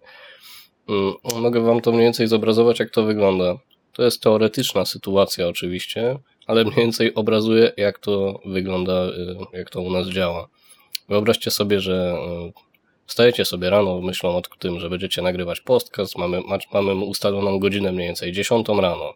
Mm, 0.88 1.42
Mogę 1.42 1.60
wam 1.60 1.80
to 1.80 1.92
mniej 1.92 2.02
więcej 2.02 2.28
zobrazować, 2.28 2.80
jak 2.80 2.90
to 2.90 3.02
wygląda. 3.04 3.58
To 3.92 4.02
jest 4.02 4.22
teoretyczna 4.22 4.84
sytuacja 4.84 5.48
oczywiście, 5.48 6.18
ale 6.46 6.64
mniej 6.64 6.76
więcej 6.76 7.14
obrazuje, 7.14 7.72
jak 7.76 7.98
to 7.98 8.40
wygląda, 8.46 9.06
y, 9.06 9.36
jak 9.52 9.70
to 9.70 9.80
u 9.80 9.90
nas 9.90 10.06
działa. 10.08 10.48
Wyobraźcie 11.08 11.50
sobie, 11.50 11.80
że 11.80 12.16
y, 12.48 12.52
wstajecie 13.06 13.44
sobie 13.44 13.70
rano, 13.70 14.00
myślą 14.00 14.36
o 14.36 14.42
tym, 14.58 14.80
że 14.80 14.90
będziecie 14.90 15.22
nagrywać 15.22 15.60
podcast, 15.60 16.18
mamy, 16.18 16.40
ma- 16.40 16.58
mamy 16.80 16.94
ustaloną 16.94 17.58
godzinę 17.58 17.92
mniej 17.92 18.06
więcej 18.06 18.32
10 18.32 18.68
rano. 18.68 19.14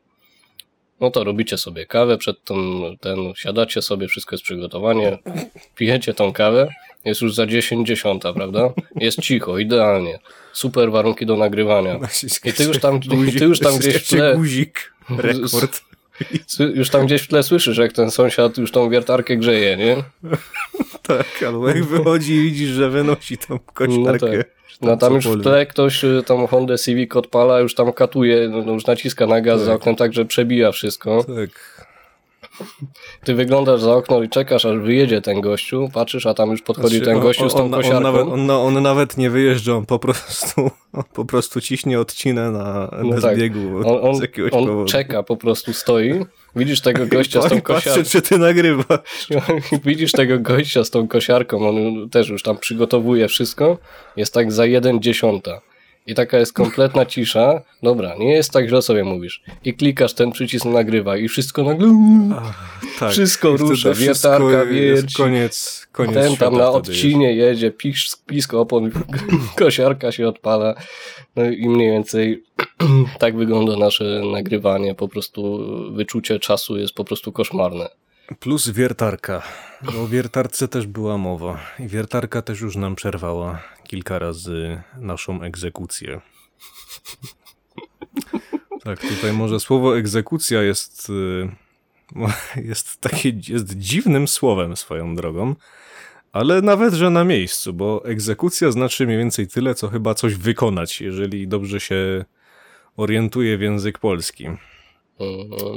No 1.00 1.11
to 1.11 1.25
robicie 1.25 1.59
sobie 1.59 1.87
kawę 1.87 2.18
przed 2.18 2.44
tym, 2.44 2.82
ten, 3.00 3.18
siadacie 3.37 3.82
sobie, 3.82 4.09
wszystko 4.09 4.35
jest 4.35 4.44
przygotowanie, 4.44 5.18
pijecie 5.76 6.14
tą 6.14 6.32
kawę, 6.32 6.68
jest 7.04 7.20
już 7.20 7.35
za 7.35 7.47
10 7.47 7.88
dziesiąta, 7.88 8.32
prawda? 8.32 8.73
Jest 8.97 9.20
cicho, 9.20 9.59
idealnie. 9.59 10.18
Super 10.52 10.90
warunki 10.90 11.26
do 11.26 11.37
nagrywania. 11.37 11.99
I 12.44 12.52
ty 12.52 12.64
już 12.64 12.78
tam, 12.78 13.00
ty 13.38 13.44
już 13.44 13.59
tam 13.61 13.76
gdzieś 13.78 13.94
w 13.97 14.09
tle, 14.09 14.35
Guzik, 14.37 14.94
rekord. 15.18 15.82
już 16.75 16.91
tam 16.91 17.07
gdzieś 17.07 17.23
w 17.23 17.29
tle 17.29 17.43
słyszysz, 17.43 17.79
jak 17.79 17.93
ten 17.93 18.11
sąsiad 18.11 18.59
już 18.59 18.73
tą 18.73 18.91
wiertarkę 18.91 19.37
grzeje, 19.37 19.77
nie? 19.77 19.97
Tak, 21.03 21.43
albo 21.47 21.69
jak 21.69 21.85
wychodzi 21.85 22.33
i 22.33 22.43
widzisz, 22.43 22.71
że 22.71 22.91
wynosi 22.91 23.39
tą 23.39 23.59
koślarkę. 23.59 24.27
No 24.27 24.33
tak. 24.33 24.47
No 24.81 24.97
tam 24.97 25.15
już 25.15 25.29
w 25.29 25.43
tle 25.43 25.67
ktoś 25.67 26.05
y, 26.05 26.23
tą 26.27 26.47
Hondę 26.47 26.79
Civic 26.79 27.17
odpala, 27.17 27.61
już 27.61 27.75
tam 27.75 27.93
katuje, 27.93 28.49
no, 28.49 28.62
no 28.62 28.73
już 28.73 28.87
naciska 28.87 29.27
na 29.27 29.41
gaz 29.41 29.61
za 29.61 29.67
Tak. 29.67 29.81
oknem 29.81 29.97
tak, 29.97 30.12
że 30.12 30.25
przebija 30.25 30.73
wszystko. 30.73 31.25
Tak. 31.25 31.79
Ty 33.25 33.35
wyglądasz 33.35 33.81
za 33.81 33.95
okno 33.97 34.23
i 34.23 34.29
czekasz, 34.29 34.64
aż 34.64 34.79
wyjedzie 34.79 35.21
ten 35.23 35.40
gościu, 35.40 35.88
patrzysz, 35.95 36.26
a 36.26 36.35
tam 36.35 36.50
już 36.50 36.62
podchodzi 36.62 36.97
Znaczy, 36.97 37.11
ten 37.12 37.21
gościu 37.21 37.50
z 37.50 37.52
tą 37.52 37.59
on, 37.59 37.64
on, 37.64 37.71
kosiarką. 37.81 38.00
nawet, 38.00 38.29
on, 38.29 38.47
no, 38.47 38.62
on 38.64 38.83
nawet 38.83 39.17
nie 39.17 39.31
wyjeżdża, 39.31 39.73
on 39.76 39.87
po 39.87 39.99
prostu, 39.99 40.71
on 40.93 41.02
po 41.14 41.25
prostu 41.25 41.61
ciśnie 41.61 42.00
odcinę 42.00 42.50
na 42.50 42.90
No 43.02 43.11
bez 43.11 43.23
tak. 43.23 43.38
biegu 43.38 43.79
On, 43.88 44.09
on, 44.09 44.14
z 44.14 44.21
jakiegoś 44.21 44.52
on 44.52 44.67
powodu. 44.67 44.85
czeka, 44.88 45.23
po 45.23 45.37
prostu 45.37 45.73
stoi. 45.73 46.25
Widzisz 46.57 46.81
tego 46.81 47.07
gościa 47.17 47.40
z 47.43 47.45
tą 47.45 47.49
patrzy, 47.49 47.62
kosiarką. 47.62 48.02
czy 48.11 48.23
ty 48.23 48.38
nagrywasz. 48.38 49.29
Widzisz 49.85 50.12
tego 50.12 50.38
gościa 50.38 50.85
z 50.85 50.90
tą 50.90 51.09
kosiarką, 51.09 51.69
on 51.69 52.09
też 52.11 52.29
już 52.29 52.43
tam 52.43 52.59
przygotowuje 52.59 53.29
wszystko. 53.29 53.79
Jest 54.17 54.35
tak 54.35 54.52
za 54.52 54.67
jeden 54.67 55.00
dziesiąta. 55.02 55.61
I 56.07 56.14
taka 56.14 56.38
jest 56.38 56.52
kompletna 56.52 57.07
cisza. 57.07 57.62
Dobra, 57.83 58.14
nie 58.19 58.35
jest 58.35 58.52
tak 58.52 58.69
źle 58.69 58.83
sobie 58.83 59.04
mówisz. 59.04 59.42
I 59.64 59.75
klikasz 59.75 60.14
ten 60.14 60.33
przycisk 60.33 60.64
nagrywa 60.64 61.16
i 61.16 61.28
wszystko 61.28 61.62
nagle... 61.64 61.88
Ach, 62.37 62.80
tak. 62.99 63.12
Wszystko 63.12 63.57
rusza, 63.57 63.95
wiertarka 63.95 64.64
jest 64.64 64.71
wierci. 64.73 65.14
Koniec, 65.16 65.87
koniec 65.92 66.14
Ten 66.14 66.37
tam 66.37 66.57
na 66.57 66.71
odcinie 66.71 67.35
jedzie, 67.35 67.71
pisz, 67.71 68.09
blisko 68.26 68.61
opon, 68.61 68.90
kosiarka 69.59 70.12
się 70.12 70.28
odpala. 70.28 70.75
No 71.37 71.50
i 71.50 71.69
mniej 71.69 71.90
więcej 71.90 72.45
tak 73.19 73.37
wygląda 73.37 73.76
nasze 73.76 74.23
nagrywanie. 74.33 74.95
Po 74.95 75.09
prostu 75.09 75.59
wyczucie 75.92 76.38
czasu 76.38 76.78
jest 76.78 76.95
po 76.95 77.04
prostu 77.04 77.33
koszmarne. 77.33 77.88
Plus 78.38 78.68
wiertarka. 78.68 79.42
Bo 79.82 80.02
o 80.02 80.08
wiertarce 80.08 80.68
też 80.68 80.87
była 80.87 81.18
mowa. 81.18 81.60
I 81.78 81.88
wiertarka 81.88 82.42
też 82.42 82.60
już 82.60 82.76
nam 82.76 82.94
przerwała 82.94 83.62
kilka 83.84 84.18
razy 84.18 84.82
naszą 84.96 85.42
egzekucję. 85.42 86.20
Tak, 88.84 89.00
tutaj 89.00 89.32
może 89.32 89.60
słowo 89.60 89.99
egzekucja 89.99 90.62
jest, 90.62 91.10
y, 91.10 91.50
jest 92.70 93.00
takie 93.00 93.28
jest 93.49 93.78
dziwnym 93.78 94.28
słowem 94.28 94.76
swoją 94.76 95.14
drogą, 95.14 95.54
ale 96.32 96.62
nawet, 96.62 96.94
że 96.94 97.10
na 97.10 97.25
miejscu, 97.25 97.72
bo 97.72 98.04
egzekucja 98.04 98.70
znaczy 98.70 99.06
mniej 99.06 99.18
więcej 99.18 99.49
tyle, 99.49 99.75
co 99.75 99.88
chyba 99.88 100.14
coś 100.14 100.34
wykonać, 100.34 101.00
jeżeli 101.00 101.49
dobrze 101.49 101.80
się 101.80 102.25
orientuje 102.96 103.58
w 103.58 103.60
język 103.60 103.99
polski. 103.99 104.44
Mm, 104.46 104.58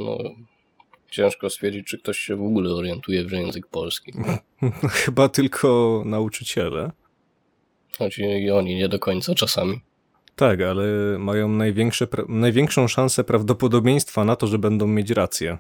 No, 0.06 0.18
ciężko 1.14 1.50
stwierdzić, 1.50 1.88
czy 1.88 1.98
ktoś 1.98 2.18
się 2.18 2.36
w 2.36 2.42
ogóle 2.42 2.74
orientuje 2.74 3.24
w 3.26 3.32
język 3.32 3.68
polski. 3.68 4.14
Chyba 5.04 5.30
tylko 5.30 6.02
nauczyciele. 6.06 6.92
Choć 7.98 8.18
i 8.20 8.52
oni 8.52 8.76
nie 8.76 8.90
do 8.90 9.00
końca 9.00 9.36
czasami. 9.36 9.80
Tak, 10.36 10.62
ale 10.62 10.86
mają 11.20 11.50
największe, 11.50 12.08
największą 12.28 12.88
szansę 12.88 13.24
prawdopodobieństwa 13.24 14.26
na 14.26 14.36
to, 14.36 14.48
że 14.48 14.60
będą 14.60 14.88
mieć 14.88 15.10
rację. 15.10 15.58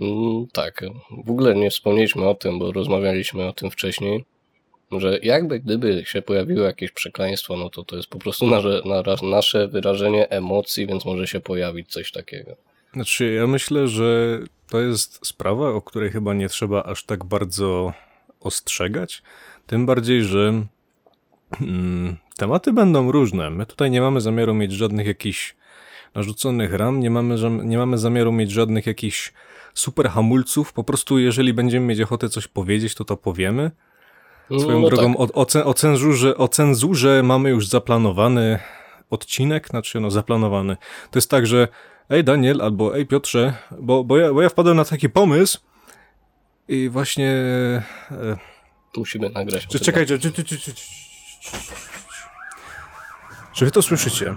Mm, 0.00 0.46
Tak, 0.52 0.84
w 1.24 1.30
ogóle 1.30 1.54
nie 1.54 1.70
wspomnieliśmy 1.70 2.28
o 2.28 2.34
tym, 2.34 2.58
bo 2.58 2.72
rozmawialiśmy 2.72 3.46
o 3.46 3.52
tym 3.52 3.70
wcześniej, 3.70 4.24
że 4.92 5.18
jakby 5.22 5.60
gdyby 5.60 6.02
się 6.06 6.22
pojawiło 6.22 6.60
jakieś 6.64 6.90
przekleństwo, 6.90 7.56
no 7.56 7.70
to 7.70 7.84
to 7.84 7.96
jest 7.96 8.08
po 8.08 8.18
prostu 8.18 8.46
nasze, 8.46 8.80
nara- 8.84 9.30
nasze 9.30 9.68
wyrażenie 9.68 10.30
emocji, 10.30 10.86
więc 10.86 11.04
może 11.04 11.26
się 11.26 11.40
pojawić 11.40 11.92
coś 11.92 12.12
takiego. 12.12 12.56
Znaczy, 12.94 13.32
ja 13.32 13.46
myślę, 13.46 13.88
że 13.88 14.38
to 14.68 14.80
jest 14.80 15.26
sprawa, 15.26 15.68
o 15.68 15.82
której 15.82 16.10
chyba 16.10 16.34
nie 16.34 16.48
trzeba 16.48 16.82
aż 16.82 17.04
tak 17.04 17.24
bardzo 17.24 17.92
ostrzegać. 18.40 19.22
Tym 19.66 19.86
bardziej, 19.86 20.24
że 20.24 20.64
mm, 21.60 22.16
tematy 22.36 22.72
będą 22.72 23.12
różne. 23.12 23.50
My 23.50 23.66
tutaj 23.66 23.90
nie 23.90 24.00
mamy 24.00 24.20
zamiaru 24.20 24.54
mieć 24.54 24.72
żadnych 24.72 25.06
jakichś 25.06 25.56
narzuconych 26.14 26.72
ram, 26.72 27.00
nie 27.00 27.10
mamy, 27.10 27.36
nie 27.64 27.78
mamy 27.78 27.98
zamiaru 27.98 28.32
mieć 28.32 28.50
żadnych 28.50 28.86
jakichś 28.86 29.32
super 29.74 30.08
hamulców. 30.08 30.72
Po 30.72 30.84
prostu, 30.84 31.18
jeżeli 31.18 31.54
będziemy 31.54 31.86
mieć 31.86 32.00
ochotę 32.00 32.28
coś 32.28 32.48
powiedzieć, 32.48 32.94
to 32.94 33.04
to 33.04 33.16
powiemy. 33.16 33.70
Swoją 34.58 34.80
no 34.80 34.88
drogą 34.88 35.12
tak. 35.12 35.20
o, 35.20 35.40
o, 35.40 35.44
ce- 35.44 35.64
o, 35.64 35.74
cenzurze, 35.74 36.36
o 36.36 36.48
cenzurze 36.48 37.22
mamy 37.22 37.50
już 37.50 37.68
zaplanowany 37.68 38.58
odcinek, 39.10 39.68
znaczy 39.68 40.00
no 40.00 40.10
zaplanowany. 40.10 40.76
To 41.10 41.18
jest 41.18 41.30
tak, 41.30 41.46
że 41.46 41.68
ej 42.10 42.24
Daniel 42.24 42.62
albo 42.62 42.96
ej 42.96 43.06
Piotrze, 43.06 43.54
bo, 43.80 44.04
bo, 44.04 44.18
ja, 44.18 44.32
bo 44.32 44.42
ja 44.42 44.48
wpadłem 44.48 44.76
na 44.76 44.84
taki 44.84 45.08
pomysł 45.10 45.58
i 46.68 46.88
właśnie... 46.88 47.30
E, 48.10 48.36
Musimy 48.96 49.30
nagrać. 49.30 49.66
czy, 49.66 49.80
czekajcie, 49.80 50.18
czy, 50.18 50.32
czy, 50.32 50.44
czy, 50.44 50.58
czy, 50.58 50.72
czy, 53.52 53.64
wy 53.64 53.70
to 53.70 53.82
słyszycie? 53.82 54.34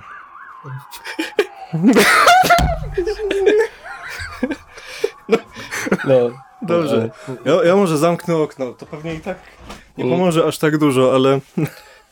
No, 6.06 6.16
Dobrze. 6.62 7.10
no, 7.46 7.56
Ja, 7.58 7.64
ja 7.68 7.76
może 7.76 7.98
zamknę 7.98 8.36
okno, 8.36 8.74
to 8.74 8.86
pewnie 8.86 9.14
i 9.14 9.20
tak 9.20 9.38
nie 9.98 10.04
Mm. 10.04 10.18
pomoże 10.18 10.46
aż 10.46 10.58
tak 10.58 10.78
dużo, 10.78 11.16
ale 11.16 11.40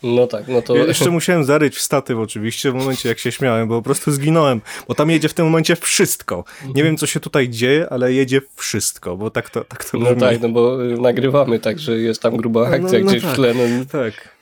No 0.04 0.28
tak, 0.28 0.48
no 0.48 0.62
to 0.62 0.76
ja 0.76 0.84
jeszcze 0.86 1.10
musiałem 1.10 1.44
zaryć 1.44 1.76
w 1.76 1.82
statyw 1.82 2.18
oczywiście 2.18 2.72
w 2.72 2.76
momencie 2.76 3.10
jak 3.10 3.20
się 3.20 3.32
śmiałem, 3.32 3.68
bo 3.68 3.76
po 3.76 3.82
prostu 3.82 4.12
zginąłem, 4.12 4.62
bo 4.88 4.96
tam 4.96 5.10
jedzie 5.12 5.30
w 5.30 5.34
tym 5.34 5.46
momencie 5.46 5.76
wszystko. 5.76 6.44
Nie 6.76 6.84
wiem 6.84 6.98
co 6.98 7.06
się 7.06 7.20
tutaj 7.20 7.50
dzieje, 7.50 7.88
ale 7.90 8.14
jedzie 8.14 8.42
wszystko, 8.56 9.18
bo 9.18 9.30
tak 9.30 9.50
to, 9.50 9.64
tak 9.64 9.86
to 9.86 9.98
no 9.98 10.06
brzmi. 10.06 10.20
tak, 10.20 10.42
no 10.42 10.50
bo 10.50 10.78
nagrywamy, 10.78 11.60
także 11.60 11.98
jest 11.98 12.22
tam 12.22 12.38
gruba 12.38 12.68
akcja 12.70 13.00
no 13.00 13.06
gdzieś 13.06 13.24
tak. 13.24 13.32
w 13.32 13.36
tle. 13.36 13.54
No, 13.54 13.86
Tak. 13.92 14.36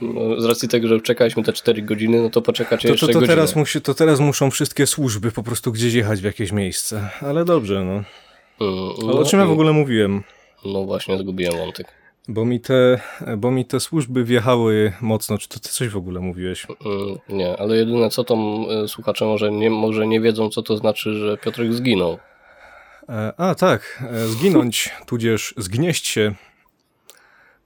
no, 0.00 0.40
z 0.40 0.44
racji 0.44 0.68
tego, 0.68 0.88
że 0.88 1.00
czekaliśmy 1.00 1.42
te 1.42 1.52
4 1.52 1.82
godziny, 1.82 2.22
no 2.22 2.30
to 2.30 2.42
poczekacie 2.42 2.88
To, 2.88 2.94
jeszcze 2.94 3.06
to, 3.06 3.12
to, 3.12 3.18
godzinę. 3.18 3.34
teraz 3.36 3.56
musi, 3.56 3.80
to 3.80 3.94
teraz 3.94 4.20
muszą 4.20 4.50
wszystkie 4.50 4.86
służby 4.86 5.32
po 5.32 5.42
prostu 5.42 5.72
gdzieś 5.72 5.94
jechać 5.94 6.20
w 6.20 6.24
jakieś 6.24 6.52
miejsce. 6.52 7.08
Ale 7.20 7.44
dobrze, 7.44 7.84
no. 7.84 8.02
Ale 9.02 9.12
o 9.12 9.24
czym 9.24 9.40
ja 9.40 9.46
w 9.46 9.50
ogóle 9.50 9.72
mówiłem? 9.72 10.22
No 10.64 10.84
właśnie, 10.84 11.18
zgubiłem 11.18 11.56
wątek. 11.58 11.86
Bo 12.28 12.44
mi 12.44 12.60
te, 12.60 13.00
bo 13.36 13.50
mi 13.50 13.64
te 13.64 13.80
służby 13.80 14.24
wjechały 14.24 14.92
mocno. 15.00 15.38
Czy 15.38 15.48
to 15.48 15.60
ty 15.60 15.68
coś 15.68 15.88
w 15.88 15.96
ogóle 15.96 16.20
mówiłeś? 16.20 16.66
Mm, 16.86 17.18
Nie, 17.28 17.56
ale 17.56 17.76
jedyne 17.76 18.10
co 18.10 18.24
to 18.24 18.36
y, 18.84 18.88
słuchacze 18.88 19.24
może 19.24 19.52
nie, 19.52 19.70
może 19.70 20.06
nie 20.06 20.20
wiedzą, 20.20 20.48
co 20.50 20.62
to 20.62 20.76
znaczy, 20.76 21.14
że 21.14 21.36
Piotrek 21.38 21.72
zginął. 21.72 22.18
E, 23.08 23.32
A, 23.36 23.54
tak. 23.54 24.02
e, 24.10 24.26
Zginąć, 24.26 24.90
tudzież 25.06 25.54
zgnieść 25.56 26.06
się, 26.06 26.34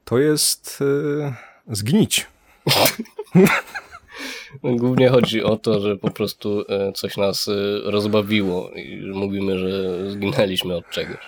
to 0.05 0.19
jest 0.19 0.79
e, 1.27 1.35
zgnić. 1.75 2.27
Głównie 4.65 5.09
chodzi 5.09 5.43
o 5.43 5.57
to, 5.57 5.81
że 5.81 5.97
po 5.97 6.11
prostu 6.11 6.65
coś 6.95 7.17
nas 7.17 7.51
rozbawiło 7.85 8.71
i 8.71 9.03
mówimy, 9.15 9.59
że 9.59 9.71
zginęliśmy 10.11 10.77
od 10.77 10.91
czegoś. 10.91 11.19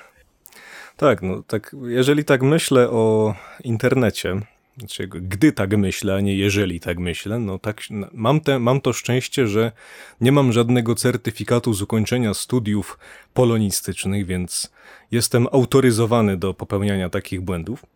Tak, 1.03 1.23
no 1.23 1.43
tak, 1.43 1.77
jeżeli 1.87 2.25
tak 2.25 2.43
myślę 2.43 2.91
o 2.91 3.35
internecie, 3.65 4.41
znaczy 4.79 5.09
gdy 5.09 5.53
tak 5.53 5.77
myślę, 5.77 6.15
a 6.15 6.21
nie 6.21 6.37
jeżeli 6.37 6.81
tak 6.81 6.99
myślę, 6.99 7.39
no 7.39 7.59
tak, 7.59 7.83
mam, 8.13 8.41
te, 8.41 8.59
mam 8.59 8.81
to 8.81 8.93
szczęście, 8.93 9.47
że 9.47 9.73
nie 10.21 10.33
mam 10.33 10.53
żadnego 10.53 10.95
certyfikatu 10.95 11.75
z 11.75 11.83
ukończenia 11.83 12.35
studiów 12.35 12.99
polonistycznych, 13.35 14.27
więc 14.27 14.73
jestem 15.11 15.47
autoryzowany 15.53 16.37
do 16.37 16.55
popełniania 16.55 17.09
takich 17.09 17.41
błędów. 17.41 17.87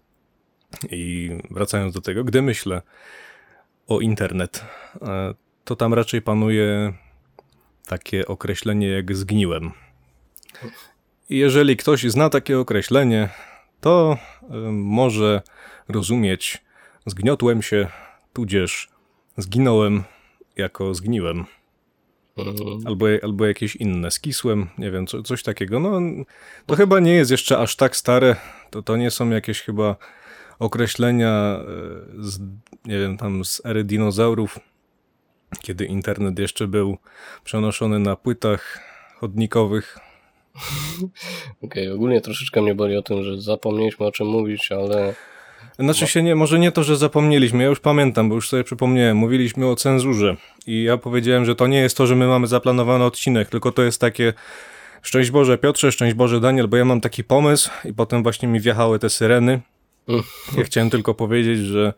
I 0.90 1.30
wracając 1.50 1.94
do 1.94 2.00
tego, 2.00 2.24
gdy 2.24 2.42
myślę 2.42 2.82
o 3.88 4.00
internet, 4.00 4.64
e, 5.02 5.34
to 5.64 5.76
tam 5.76 5.94
raczej 5.94 6.22
panuje 6.22 6.92
takie 7.86 8.26
określenie 8.26 8.88
jak 8.88 9.16
zgniłem. 9.16 9.72
I 11.30 11.38
jeżeli 11.38 11.76
ktoś 11.76 12.02
zna 12.02 12.30
takie 12.30 12.58
określenie, 12.58 13.28
to 13.80 14.18
y, 14.42 14.46
może 14.72 15.42
rozumieć 15.88 16.64
zgniotłem 17.06 17.62
się, 17.62 17.88
tudzież 18.32 18.88
zginąłem 19.36 20.04
jako 20.56 20.94
zgniłem, 20.94 21.46
Mm, 22.36 22.86
albo, 22.86 23.06
albo 23.22 23.46
jakieś 23.46 23.76
inne, 23.76 24.10
skisłem, 24.10 24.68
nie 24.78 24.90
wiem, 24.90 25.06
co, 25.06 25.22
coś 25.22 25.42
takiego. 25.42 25.80
No, 25.80 26.00
to 26.66 26.76
chyba 26.76 27.00
nie 27.00 27.12
jest 27.12 27.30
jeszcze 27.30 27.58
aż 27.58 27.76
tak 27.76 27.96
stare, 27.96 28.36
to, 28.70 28.82
to 28.82 28.96
nie 28.96 29.10
są 29.10 29.30
jakieś 29.30 29.60
chyba 29.60 29.96
określenia 30.58 31.60
y, 32.18 32.22
z, 32.22 32.40
nie 32.84 32.98
wiem, 32.98 33.16
tam 33.16 33.44
z 33.44 33.66
ery 33.66 33.84
dinozaurów, 33.84 34.58
kiedy 35.62 35.84
internet 35.84 36.38
jeszcze 36.38 36.66
był 36.66 36.98
przenoszony 37.44 37.98
na 37.98 38.16
płytach 38.16 38.80
chodnikowych, 39.20 39.98
Okej, 41.64 41.90
ogólnie 41.90 42.20
troszeczkę 42.20 42.62
mnie 42.62 42.74
boli 42.74 42.96
o 42.96 43.02
tym, 43.02 43.24
że 43.24 43.40
zapomnieliśmy 43.40 44.06
o 44.06 44.12
czym 44.12 44.26
mówić, 44.26 44.72
ale 44.72 45.14
Znaczy 45.78 46.06
się 46.06 46.22
nie, 46.22 46.34
może 46.34 46.58
nie 46.58 46.72
to, 46.72 46.84
że 46.84 46.96
zapomnieliśmy, 46.96 47.62
ja 47.62 47.68
już 47.68 47.80
pamiętam, 47.80 48.28
bo 48.28 48.34
już 48.34 48.48
sobie 48.48 48.64
przypomniałem, 48.64 49.16
mówiliśmy 49.16 49.66
o 49.66 49.76
cenzurze 49.76 50.36
i 50.66 50.82
ja 50.82 50.96
powiedziałem, 50.96 51.44
że 51.44 51.54
to 51.54 51.66
nie 51.66 51.78
jest 51.78 51.96
to, 51.96 52.06
że 52.06 52.16
my 52.16 52.26
mamy 52.26 52.46
zaplanowany 52.46 53.04
odcinek, 53.04 53.48
tylko 53.48 53.72
to 53.72 53.82
jest 53.82 54.00
takie 54.00 54.32
szczęść 55.02 55.30
Boże 55.30 55.58
Piotrze, 55.58 55.92
szczęść 55.92 56.14
Boże 56.14 56.40
Daniel, 56.40 56.68
bo 56.68 56.76
ja 56.76 56.84
mam 56.84 57.00
taki 57.00 57.24
pomysł 57.24 57.70
i 57.84 57.94
potem 57.94 58.22
właśnie 58.22 58.48
mi 58.48 58.60
wjechały 58.60 58.98
te 58.98 59.10
syreny. 59.10 59.60
Mm. 60.08 60.22
Ja 60.58 60.64
chciałem 60.64 60.90
tylko 60.90 61.14
powiedzieć, 61.14 61.58
że 61.58 61.92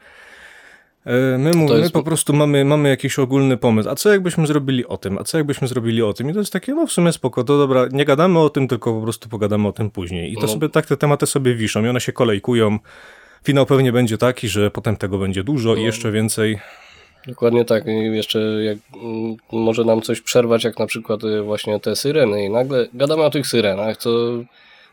my, 1.39 1.51
mu- 1.55 1.69
To 1.69 1.75
my 1.75 1.81
jest- 1.81 1.93
po 1.93 2.03
prostu 2.03 2.33
mamy, 2.33 2.65
mamy 2.65 2.89
jakiś 2.89 3.19
ogólny 3.19 3.57
pomysł, 3.57 3.89
a 3.89 3.95
co 3.95 4.11
jakbyśmy 4.13 4.47
zrobili 4.47 4.87
o 4.87 4.97
tym, 4.97 5.19
a 5.19 5.25
co 5.25 5.39
jakbyśmy 5.39 5.69
zrobili 5.69 6.03
o 6.03 6.13
tym 6.13 6.31
i 6.31 6.33
to 6.33 6.39
jest 6.39 6.53
takie, 6.53 6.75
no 6.75 6.87
w 6.87 6.93
sumie 6.93 7.13
spoko, 7.13 7.45
to 7.45 7.59
dobra, 7.59 7.87
nie 7.93 8.05
gadamy 8.05 8.39
o 8.39 8.51
tym, 8.51 8.69
tylko 8.69 8.95
po 8.95 9.01
prostu 9.03 9.29
pogadamy 9.29 9.69
o 9.69 9.73
tym 9.73 9.91
później 9.91 10.33
i 10.33 10.35
to 10.35 10.43
No. 10.43 10.49
sobie 10.49 10.69
tak 10.69 10.87
te 10.87 10.97
tematy 10.97 11.27
sobie 11.27 11.55
wiszą 11.55 11.85
i 11.85 11.89
one 11.89 12.01
się 12.01 12.13
kolejkują. 12.13 12.79
Finał 13.45 13.67
pewnie 13.67 13.93
będzie 13.93 14.19
taki, 14.19 14.49
że 14.49 14.71
potem 14.71 14.97
tego 14.97 15.19
będzie 15.19 15.45
dużo 15.45 15.75
i 15.75 15.81
No. 15.81 15.87
jeszcze 15.87 16.13
więcej. 16.13 16.59
dokładnie 17.27 17.65
tak. 17.65 17.87
I 17.87 17.91
jeszcze 18.17 18.39
jak, 18.65 18.79
mm, 19.03 19.37
może 19.53 19.85
nam 19.85 20.03
coś 20.03 20.21
przerwać, 20.21 20.65
jak 20.65 20.79
na 20.79 20.87
przykład 20.87 21.25
y, 21.25 21.43
właśnie 21.43 21.81
te 21.81 21.97
syreny 21.97 22.45
i 22.45 22.51
nagle 22.51 22.87
gadamy 22.95 23.23
o 23.23 23.31
tych 23.31 23.47
syrenach, 23.47 23.97
to 23.97 24.11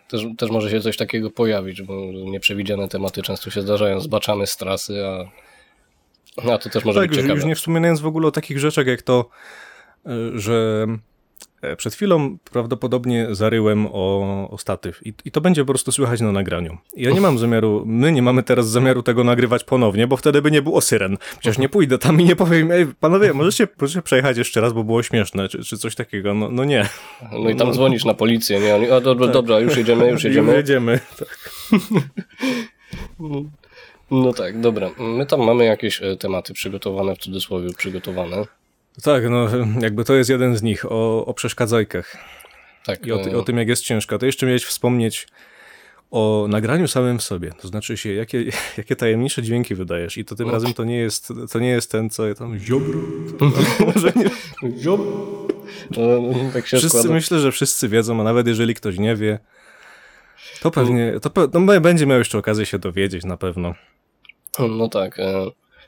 też, 0.07 0.21
też 0.37 0.49
może 0.51 0.71
się 0.71 0.81
coś 0.81 0.97
takiego 0.97 1.31
pojawić, 1.31 1.81
bo 1.81 1.93
nieprzewidziane 2.11 2.87
tematy 2.87 3.21
często 3.21 3.49
się 3.49 3.61
zdarzają, 3.61 3.99
zbaczamy 3.99 4.47
z 4.47 4.57
trasy, 4.57 5.05
a 5.05 5.25
A 6.37 6.57
to 6.57 6.69
też 6.69 6.85
może 6.85 6.99
tak, 6.99 7.09
być 7.09 7.17
już, 7.17 7.23
ciekawe. 7.25 7.39
już 7.39 7.45
nie 7.45 7.55
wspominając 7.55 8.01
w 8.01 8.05
ogóle 8.05 8.27
o 8.27 8.31
takich 8.31 8.59
rzeczach 8.59 8.87
jak 8.87 9.01
to, 9.01 9.29
y, 10.07 10.39
że 10.39 10.87
e, 11.61 11.75
przed 11.75 11.93
chwilą 11.93 12.37
prawdopodobnie 12.51 13.27
zaryłem 13.31 13.87
o, 13.91 14.47
o 14.51 14.57
statyw 14.57 15.07
I, 15.07 15.13
i 15.25 15.31
to 15.31 15.41
będzie 15.41 15.61
po 15.61 15.67
prostu 15.67 15.91
słychać 15.91 16.21
na 16.21 16.31
nagraniu. 16.31 16.77
Ja 16.97 17.11
nie 17.11 17.21
mam 17.21 17.37
zamiaru, 17.37 17.83
my 17.85 18.11
nie 18.11 18.21
mamy 18.21 18.43
teraz 18.43 18.69
zamiaru 18.69 19.03
tego 19.03 19.23
nagrywać 19.23 19.63
ponownie, 19.63 20.07
bo 20.07 20.17
wtedy 20.17 20.41
by 20.41 20.51
nie 20.51 20.61
było 20.61 20.81
syren. 20.81 21.17
Przecież 21.39 21.57
nie 21.57 21.69
pójdę 21.69 21.97
tam 21.97 22.21
i 22.21 22.25
nie 22.25 22.35
powiem, 22.35 22.71
ej, 22.71 22.85
panowie, 22.99 23.33
możecie, 23.33 23.67
możecie 23.81 24.01
przejechać 24.01 24.37
jeszcze 24.37 24.61
raz, 24.61 24.73
bo 24.73 24.83
było 24.83 25.03
śmieszne, 25.03 25.49
czy, 25.49 25.63
czy 25.63 25.77
coś 25.77 25.95
takiego. 25.95 26.33
No, 26.33 26.49
no 26.51 26.63
nie. 26.63 26.89
No 27.31 27.49
i 27.49 27.55
tam 27.55 27.73
dzwonisz 27.73 28.05
na 28.05 28.13
policję, 28.13 28.59
nie? 28.59 28.75
Oni, 28.75 28.89
o, 28.89 29.01
dobra, 29.01 29.27
dobra, 29.27 29.59
już 29.59 29.77
jedziemy, 29.77 30.11
już 30.11 30.23
jedziemy. 30.23 30.47
Już 30.47 30.57
jedziemy. 30.57 30.99
No 34.11 34.33
tak, 34.33 34.61
dobra. 34.61 34.89
My 34.97 35.25
tam 35.25 35.39
mamy 35.39 35.65
jakieś 35.65 36.01
e, 36.01 36.17
tematy 36.17 36.53
przygotowane, 36.53 37.15
w 37.15 37.17
cudzysłowie 37.17 37.69
przygotowane. 37.77 38.45
Tak, 39.03 39.29
no 39.29 39.47
jakby 39.81 40.03
to 40.03 40.13
jest 40.13 40.29
jeden 40.29 40.57
z 40.57 40.63
nich, 40.63 40.85
o, 40.91 41.25
o 41.25 41.33
przeszkadzajkach. 41.33 42.17
Tak, 42.85 43.05
I 43.05 43.11
o, 43.11 43.17
ty, 43.17 43.31
e, 43.31 43.37
o 43.37 43.41
tym, 43.41 43.57
jak 43.57 43.67
jest 43.67 43.83
ciężko. 43.83 44.17
To 44.17 44.25
jeszcze 44.25 44.45
miałeś 44.45 44.65
wspomnieć 44.65 45.27
o 46.11 46.45
nagraniu 46.49 46.87
samym 46.87 47.19
w 47.19 47.23
sobie. 47.23 47.51
To 47.61 47.67
znaczy 47.67 47.97
się, 47.97 48.13
jakie, 48.13 48.43
jakie 48.77 48.95
tajemnicze 48.95 49.41
dźwięki 49.41 49.75
wydajesz. 49.75 50.17
I 50.17 50.25
to 50.25 50.35
tym 50.35 50.49
razem 50.49 50.73
to 50.73 50.83
nie 50.83 50.97
jest, 50.97 51.33
to 51.51 51.59
nie 51.59 51.69
jest 51.69 51.91
ten, 51.91 52.09
co 52.09 52.35
tam 52.35 52.59
ziobro. 52.59 52.99
Może 53.95 54.13
nie. 54.15 54.29
no, 55.97 56.33
tak 56.53 56.67
się 56.67 56.77
Wszyscy, 56.77 56.97
składa. 56.97 57.13
myślę, 57.13 57.39
że 57.39 57.51
wszyscy 57.51 57.89
wiedzą, 57.89 58.21
a 58.21 58.23
nawet 58.23 58.47
jeżeli 58.47 58.75
ktoś 58.75 58.97
nie 58.97 59.15
wie, 59.15 59.39
to 60.61 60.71
pewnie, 60.71 61.13
to 61.21 61.29
pe, 61.29 61.47
no, 61.53 61.81
będzie 61.81 62.05
miał 62.05 62.17
jeszcze 62.17 62.37
okazję 62.37 62.65
się 62.65 62.79
dowiedzieć 62.79 63.23
na 63.23 63.37
pewno. 63.37 63.75
No 64.59 64.89
tak, 64.89 65.19
e, 65.19 65.45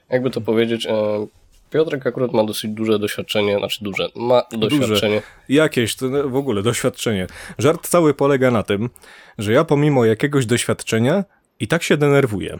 jakby 0.10 0.30
to 0.30 0.42
powiedzieć, 0.42 0.86
e, 0.86 1.28
Piotrek 1.70 2.08
akurat 2.08 2.34
ma 2.34 2.44
dosyć 2.44 2.72
duże 2.72 3.00
doświadczenie, 3.00 3.58
znaczy 3.58 3.84
duże, 3.84 4.08
ma 4.16 4.44
doświadczenie. 4.52 5.22
Jakieś, 5.50 5.96
to 5.96 6.30
w 6.30 6.36
ogóle 6.36 6.64
doświadczenie. 6.64 7.28
Żart 7.58 7.88
cały 7.88 8.14
polega 8.14 8.52
na 8.52 8.64
tym, 8.64 8.90
że 9.38 9.54
ja 9.54 9.64
pomimo 9.64 10.06
jakiegoś 10.06 10.46
doświadczenia 10.46 11.24
i 11.60 11.68
tak 11.68 11.84
się 11.84 11.98
denerwuję. 11.98 12.60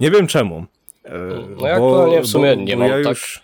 Nie 0.00 0.10
wiem 0.10 0.26
czemu. 0.26 0.66
E, 1.04 1.12
No 1.60 1.68
ja 1.68 1.74
aktualnie 1.74 2.22
w 2.22 2.26
sumie 2.26 2.56
nie 2.56 2.76
mam 2.76 2.88
ja 2.88 2.94
tak- 2.94 3.06
już, 3.06 3.42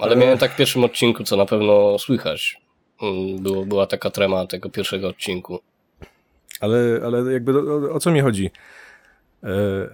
Ale 0.00 0.16
miałem 0.16 0.38
tak 0.38 0.52
w 0.52 0.56
pierwszym 0.56 0.84
odcinku, 0.84 1.24
co 1.24 1.36
na 1.36 1.46
pewno 1.46 1.98
słychać. 1.98 2.56
Mm, 3.02 3.42
Było, 3.42 3.66
była 3.66 3.86
taka 3.86 4.10
trema 4.10 4.46
tego 4.46 4.70
pierwszego 4.70 5.08
odcinku. 5.08 5.58
Ale, 6.60 7.00
ale 7.04 7.32
jakby 7.32 7.58
o, 7.58 7.92
o 7.94 8.00
co 8.00 8.10
mi 8.10 8.20
chodzi? 8.20 8.50
E, 9.42 9.48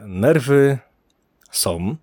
nerwy 0.06 0.78
są. 1.50 1.96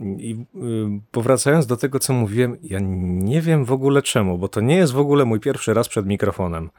I 0.00 0.44
y, 0.54 1.00
powracając 1.10 1.66
do 1.66 1.76
tego, 1.76 1.98
co 1.98 2.12
mówiłem, 2.12 2.56
ja 2.62 2.78
nie 2.82 3.42
wiem 3.42 3.64
w 3.64 3.72
ogóle 3.72 4.02
czemu, 4.02 4.38
bo 4.38 4.48
to 4.48 4.60
nie 4.60 4.76
jest 4.76 4.92
w 4.92 4.98
ogóle 4.98 5.24
mój 5.24 5.40
pierwszy 5.40 5.74
raz 5.74 5.88
przed 5.88 6.06
mikrofonem. 6.06 6.70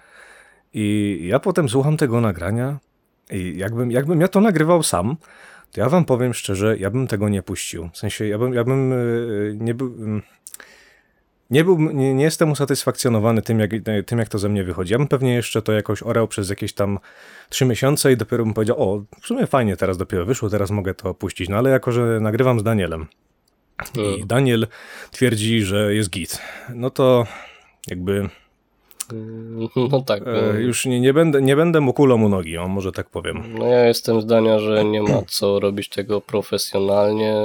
I 0.74 1.20
ja 1.24 1.39
potem 1.39 1.70
słucham 1.70 1.98
tego 1.98 2.22
nagrania 2.22 2.80
i 3.32 3.58
jakbym, 3.58 3.92
jakbym 3.92 4.22
ja 4.22 4.28
to 4.28 4.42
nagrywał 4.42 4.84
sam, 4.84 5.18
to 5.72 5.82
ja 5.82 5.89
wam 5.89 6.06
powiem 6.06 6.34
szczerze, 6.34 6.78
ja 6.78 6.89
bym 6.89 7.08
tego 7.08 7.30
nie 7.30 7.42
puścił. 7.42 7.89
W 7.94 7.98
sensie, 7.98 8.28
ja 8.28 8.38
bym, 8.38 8.54
ja 8.54 8.63
bym 8.63 8.94
y, 8.94 9.58
nie 9.60 9.74
był... 9.74 9.96
Nie, 11.50 11.63
był, 11.63 11.79
nie, 11.79 12.13
nie 12.13 12.24
jestem 12.24 12.51
usatysfakcjonowany 12.51 13.41
tym 13.41 13.60
jak, 13.60 13.72
tym, 14.06 14.20
jak 14.20 14.29
to 14.29 14.39
ze 14.39 14.50
mnie 14.50 14.63
wychodzi. 14.63 14.91
Ja 14.91 14.98
bym 14.98 15.08
pewnie 15.08 15.34
jeszcze 15.34 15.62
to 15.62 15.72
jakoś 15.72 16.03
orał 16.03 16.27
przez 16.27 16.50
jakieś 16.50 16.74
tam 16.74 17.00
trzy 17.50 17.65
miesiące 17.65 18.12
i 18.12 18.18
dopiero 18.18 18.46
bym 18.46 18.53
powiedział, 18.53 18.82
o, 18.82 19.03
w 19.22 19.27
sumie 19.27 19.48
fajnie 19.48 19.77
teraz 19.77 19.98
dopiero 19.98 20.25
wyszło, 20.25 20.50
teraz 20.50 20.72
mogę 20.72 20.94
to 20.94 21.13
puścić. 21.13 21.50
No 21.50 21.58
ale 21.58 21.70
jako, 21.70 21.91
że 21.91 22.20
nagrywam 22.20 22.60
z 22.60 22.63
Danielem 22.63 23.08
i 23.96 24.00
Mm. 24.00 24.27
Daniel 24.27 24.68
twierdzi, 25.12 25.62
że 25.62 25.96
jest 25.96 26.10
git, 26.10 26.41
no 26.75 26.89
to 26.89 27.27
jakby 27.88 28.29
No 29.75 30.01
tak. 30.01 30.28
e, 30.28 30.50
mm. 30.50 30.62
już 30.62 30.86
nie, 30.86 31.00
nie, 31.00 31.13
będę, 31.13 31.42
nie 31.42 31.56
będę 31.56 31.82
mu 31.82 31.94
kulą 31.94 32.24
u 32.24 32.30
nogi, 32.30 32.58
o, 32.58 32.68
może 32.68 32.92
tak 32.92 33.10
powiem. 33.10 33.44
No 33.58 33.66
ja 33.66 33.86
jestem 33.86 34.22
zdania, 34.22 34.60
że 34.60 34.86
nie 34.86 35.01
ma 35.01 35.22
co 35.28 35.60
robić 35.60 35.89
tego 35.89 36.22
profesjonalnie, 36.22 37.36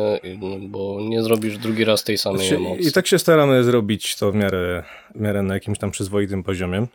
bo 0.61 0.99
nie 1.01 1.23
zrobisz 1.23 1.59
drugi 1.59 1.85
raz 1.85 2.05
tej 2.05 2.19
samej 2.19 2.39
Znaczy, 2.39 2.57
emocji. 2.57 2.87
I 2.87 2.93
tak 2.93 3.07
się 3.07 3.19
staramy 3.19 3.65
zrobić 3.65 4.17
to 4.17 4.33
w 4.33 4.35
miarę, 4.35 4.85
w 5.15 5.21
miarę 5.21 5.43
na 5.43 5.55
jakimś 5.55 5.79
tam 5.79 5.91
przyzwoitym 5.91 6.43
poziomie. 6.43 6.87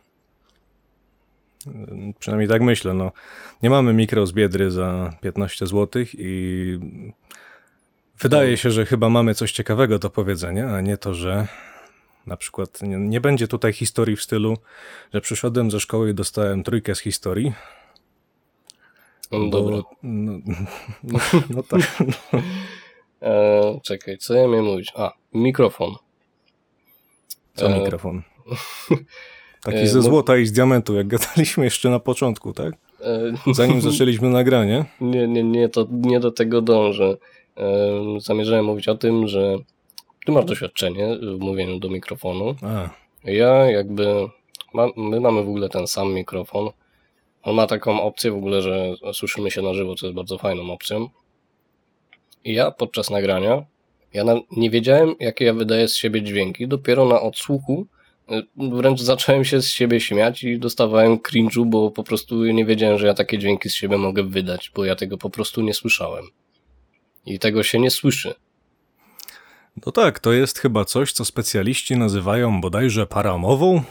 Ym, 1.66 2.14
Przynajmniej 2.18 2.48
tak 2.48 2.62
myślę. 2.62 2.94
No. 2.94 3.12
Nie 3.62 3.70
mamy 3.70 3.92
mikro 3.92 4.26
z 4.26 4.32
Biedry 4.32 4.70
za 4.70 5.12
15 5.20 5.66
zł 5.66 6.04
i 6.14 6.78
wydaje 8.20 8.56
się, 8.56 8.70
że 8.70 8.86
chyba 8.86 9.08
mamy 9.08 9.34
coś 9.34 9.52
ciekawego 9.52 9.98
do 9.98 10.10
powiedzenia, 10.10 10.68
a 10.68 10.80
nie 10.80 10.96
to, 10.96 11.14
że 11.14 11.46
na 12.26 12.36
przykład 12.36 12.82
nie, 12.82 12.96
nie 12.96 13.20
będzie 13.20 13.48
tutaj 13.48 13.72
historii 13.72 14.16
w 14.16 14.22
stylu, 14.22 14.56
że 15.14 15.20
przyszedłem 15.20 15.70
ze 15.70 15.80
szkoły 15.80 16.10
i 16.10 16.14
dostałem 16.14 16.62
trójkę 16.62 16.94
z 16.94 17.00
historii. 17.00 17.52
No 19.32 19.50
dobra. 19.50 19.76
Bo, 19.76 19.90
no, 20.02 20.32
no, 21.02 21.18
no 21.54 21.62
tak. 21.62 21.80
E, 23.22 23.80
czekaj, 23.82 24.18
co 24.18 24.34
ja 24.34 24.48
miałem 24.48 24.64
mówić? 24.64 24.92
A, 24.96 25.12
mikrofon. 25.32 25.94
Co 27.54 27.66
E, 27.66 27.78
mikrofon? 27.78 28.22
Taki 29.64 29.78
e, 29.78 29.86
ze 29.86 30.02
złota 30.02 30.36
i 30.36 30.46
z 30.46 30.52
diamentu, 30.52 30.94
jak 30.94 31.06
gadaliśmy 31.06 31.64
jeszcze 31.64 31.90
na 31.90 31.98
początku, 31.98 32.52
tak? 32.52 32.74
E, 33.00 33.32
Zanim 33.54 33.80
zaczęliśmy 33.80 34.28
nagranie. 34.30 34.84
Nie, 35.00 35.28
nie, 35.28 35.44
nie, 35.44 35.68
to 35.68 35.86
nie 35.90 36.20
do 36.20 36.30
tego 36.30 36.62
dążę. 36.62 37.16
E, 37.56 38.20
Zamierzałem 38.20 38.64
mówić 38.64 38.88
o 38.88 38.94
tym, 38.94 39.28
że 39.28 39.56
ty 40.26 40.32
masz 40.32 40.44
doświadczenie 40.44 41.16
w 41.36 41.38
mówieniu 41.40 41.78
do 41.78 41.88
mikrofonu. 41.88 42.54
A, 42.62 42.90
Ja 43.24 43.70
jakby, 43.70 44.28
ma, 44.74 44.86
my 44.96 45.20
mamy 45.20 45.44
w 45.44 45.48
ogóle 45.48 45.68
ten 45.68 45.86
sam 45.86 46.12
mikrofon. 46.14 46.68
On 47.42 47.54
ma 47.54 47.66
taką 47.66 48.02
opcję 48.02 48.30
w 48.30 48.36
ogóle, 48.36 48.62
że 48.62 48.94
słyszymy 49.12 49.50
się 49.50 49.62
na 49.62 49.74
żywo, 49.74 49.94
co 49.94 50.06
jest 50.06 50.16
bardzo 50.16 50.38
fajną 50.38 50.72
opcją. 50.72 51.08
I 52.44 52.54
ja 52.54 52.70
podczas 52.70 53.10
nagrania, 53.10 53.64
ja 54.12 54.24
na, 54.24 54.34
nie 54.56 54.70
wiedziałem, 54.70 55.14
jakie 55.20 55.44
ja 55.44 55.54
wydaję 55.54 55.88
z 55.88 55.96
siebie 55.96 56.22
dźwięki. 56.22 56.68
Dopiero 56.68 57.04
na 57.04 57.20
odsłuchu 57.20 57.86
y, 58.32 58.42
wręcz 58.56 59.00
zacząłem 59.00 59.44
się 59.44 59.62
z 59.62 59.68
siebie 59.68 60.00
śmiać 60.00 60.44
i 60.44 60.58
dostawałem 60.58 61.18
cringe'u, 61.18 61.64
bo 61.66 61.90
po 61.90 62.02
prostu 62.04 62.44
nie 62.44 62.64
wiedziałem, 62.64 62.98
że 62.98 63.06
ja 63.06 63.14
takie 63.14 63.38
dźwięki 63.38 63.68
z 63.70 63.74
siebie 63.74 63.98
mogę 63.98 64.22
wydać, 64.22 64.72
bo 64.74 64.84
ja 64.84 64.96
tego 64.96 65.18
po 65.18 65.30
prostu 65.30 65.60
nie 65.60 65.74
słyszałem. 65.74 66.24
I 67.26 67.38
tego 67.38 67.62
się 67.62 67.78
nie 67.78 67.90
słyszy. 67.90 68.34
No 69.86 69.92
tak, 69.92 70.18
to 70.18 70.32
jest 70.32 70.58
chyba 70.58 70.84
coś, 70.84 71.12
co 71.12 71.24
specjaliści 71.24 71.96
nazywają 71.96 72.60
bodajże 72.60 73.06
paramową. 73.06 73.82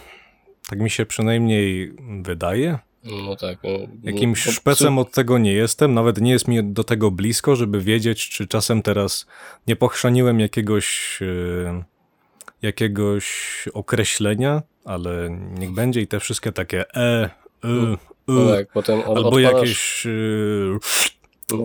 Tak 0.69 0.79
mi 0.79 0.89
się 0.89 1.05
przynajmniej 1.05 1.93
wydaje. 2.21 2.79
No 3.03 3.35
tak. 3.35 3.65
y, 3.65 3.87
Jakimś 4.03 4.45
po- 4.45 4.51
szpecem 4.51 4.97
od 4.97 5.11
tego 5.11 5.37
nie 5.37 5.53
jestem, 5.53 5.93
nawet 5.93 6.21
nie 6.21 6.31
jest 6.31 6.47
mi 6.47 6.63
do 6.63 6.83
tego 6.83 7.11
blisko, 7.11 7.55
żeby 7.55 7.81
wiedzieć, 7.81 8.29
czy 8.29 8.47
czasem 8.47 8.81
teraz 8.81 9.27
nie 9.67 9.75
pochrzaniłem 9.75 10.39
jakiegoś, 10.39 11.19
e, 11.21 11.83
jakiegoś 12.61 13.65
określenia, 13.73 14.61
ale 14.85 15.29
niech 15.59 15.71
będzie 15.71 16.01
i 16.01 16.07
te 16.07 16.19
wszystkie 16.19 16.51
takie 16.51 16.95
e, 16.95 17.25
y, 17.65 17.97
No 18.27 18.53
y, 18.53 18.57
tak, 18.57 18.71
potem 18.73 18.99
od, 18.99 19.17
albo 19.17 19.29
odpalasz, 19.29 19.53
jakieś 19.53 20.05
e, 20.05 20.09
no, 20.73 20.79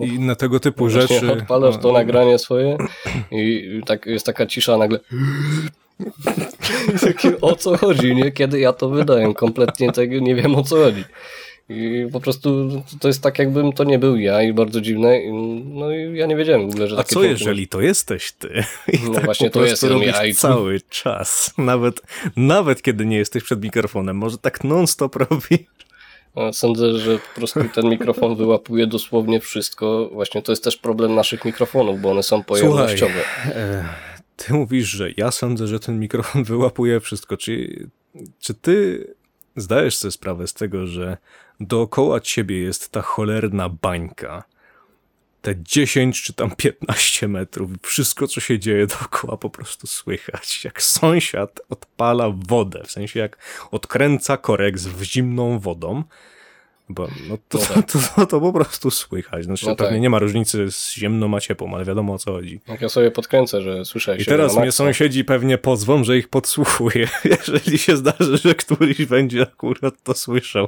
i 0.03 0.07
inne 0.07 0.35
tego 0.35 0.59
typu 0.59 0.89
Właśnie 0.89 1.01
rzeczy. 1.19 1.31
Odpalasz 1.31 1.75
to 1.77 1.87
No, 1.87 1.93
nagranie 1.93 2.39
swoje 2.39 2.77
i 3.31 3.81
tak 3.85 4.05
jest 4.05 4.25
taka 4.25 4.45
cisza 4.45 4.77
nagle. 4.77 4.99
Takie, 7.01 7.39
o 7.41 7.55
co 7.55 7.77
chodzi, 7.77 8.15
nie? 8.15 8.31
Kiedy 8.31 8.59
ja 8.59 8.73
to 8.73 8.89
wydaję? 8.89 9.33
Kompletnie 9.33 9.91
tego 9.91 10.19
nie 10.19 10.35
wiem 10.35 10.55
o 10.55 10.63
co 10.63 10.75
chodzi. 10.75 11.03
I 11.69 12.07
po 12.11 12.19
prostu 12.19 12.69
to 12.99 13.07
jest 13.07 13.21
tak, 13.21 13.39
jakbym 13.39 13.73
to 13.73 13.83
nie 13.83 13.99
był 13.99 14.17
ja 14.17 14.43
i 14.43 14.53
bardzo 14.53 14.81
dziwne. 14.81 15.19
No 15.65 15.91
i 15.91 16.17
ja 16.17 16.25
nie 16.25 16.35
wiedziałem 16.35 16.67
w 16.67 16.71
ogóle, 16.71 16.87
że 16.87 16.99
A 16.99 17.03
co 17.03 17.23
jeżeli 17.23 17.67
to 17.67 17.81
jesteś 17.81 18.31
ty? 18.31 18.47
I 18.93 18.99
No 19.05 19.13
tak 19.13 19.25
właśnie 19.25 19.49
to 19.49 19.59
robisz 19.89 20.07
ja 20.07 20.25
i- 20.25 20.33
cały 20.33 20.81
czas. 20.89 21.53
Nawet, 21.57 22.01
nawet 22.35 22.81
kiedy 22.81 23.05
nie 23.05 23.17
jesteś 23.17 23.43
przed 23.43 23.63
mikrofonem. 23.63 24.17
Może 24.17 24.37
tak 24.37 24.63
non-stop 24.63 25.15
robi. 25.29 25.67
Sądzę, 26.51 26.99
że 26.99 27.19
po 27.19 27.35
prostu 27.35 27.59
ten 27.75 27.89
mikrofon 27.89 28.35
wyłapuje 28.35 28.87
dosłownie 28.87 29.39
wszystko. 29.39 30.09
Właśnie 30.11 30.41
to 30.41 30.51
jest 30.51 30.63
też 30.63 30.77
problem 30.77 31.15
naszych 31.15 31.45
mikrofonów, 31.45 32.01
bo 32.01 32.11
one 32.11 32.23
są 32.23 32.43
pojemnościowe. 32.43 33.21
E, 33.45 33.85
ty 34.35 34.53
mówisz, 34.53 34.87
że 34.87 35.09
ja 35.17 35.31
sądzę, 35.31 35.67
że 35.67 35.79
ten 35.79 35.99
mikrofon 35.99 36.43
wyłapuje 36.53 36.99
wszystko. 36.99 37.37
Czy, 37.37 37.87
czy 38.39 38.53
ty 38.53 39.07
zdajesz 39.55 39.97
sobie 39.97 40.11
sprawę 40.11 40.47
z 40.47 40.53
tego, 40.53 40.87
że 40.87 41.17
dookoła 41.59 42.19
ciebie 42.19 42.59
jest 42.59 42.91
ta 42.91 43.01
cholerna 43.01 43.69
bańka? 43.69 44.43
Te 45.45 45.55
10 45.63 46.21
czy 46.23 46.33
tam 46.33 46.51
15 46.55 47.27
metrów, 47.27 47.71
wszystko 47.81 48.27
co 48.27 48.41
się 48.41 48.59
dzieje 48.59 48.87
dookoła 48.87 49.37
po 49.37 49.49
prostu 49.49 49.87
słychać. 49.87 50.63
Jak 50.63 50.81
sąsiad 50.81 51.61
odpala 51.69 52.29
wodę, 52.47 52.83
w 52.85 52.91
sensie 52.91 53.19
jak 53.19 53.37
odkręca 53.71 54.37
korek 54.37 54.79
z 54.79 55.01
zimną 55.01 55.59
wodą, 55.59 56.03
Bo 56.89 57.07
no 57.29 57.37
to, 57.49 57.57
No 57.57 57.65
to, 57.65 57.73
tak. 57.73 57.91
to, 57.91 57.99
to, 58.15 58.25
to 58.25 58.41
po 58.41 58.53
prostu 58.53 58.91
słychać. 58.91 59.45
Znaczy, 59.45 59.65
No 59.65 59.75
pewnie 59.75 59.93
tak. 59.93 60.01
nie 60.01 60.09
ma 60.09 60.19
różnicy 60.19 60.71
z 60.71 60.93
ziemną 60.93 61.35
a 61.35 61.39
ciepłą, 61.39 61.75
ale 61.75 61.85
wiadomo 61.85 62.13
o 62.13 62.17
co 62.17 62.31
chodzi. 62.31 62.59
Ja 62.81 62.89
sobie 62.89 63.11
podkręcę, 63.11 63.61
że 63.61 63.85
słyszę 63.85 64.17
I 64.17 64.25
teraz 64.25 64.57
mnie 64.57 64.71
sąsiedzi 64.71 65.23
pewnie 65.23 65.57
pozwą, 65.57 66.03
że 66.03 66.17
ich 66.17 66.27
podsłuchuje, 66.27 67.07
jeżeli 67.37 67.77
się 67.77 67.97
zdarzy, 67.97 68.37
że 68.37 68.55
któryś 68.55 69.05
będzie 69.05 69.41
akurat 69.41 70.03
to 70.03 70.13
słyszał. 70.13 70.67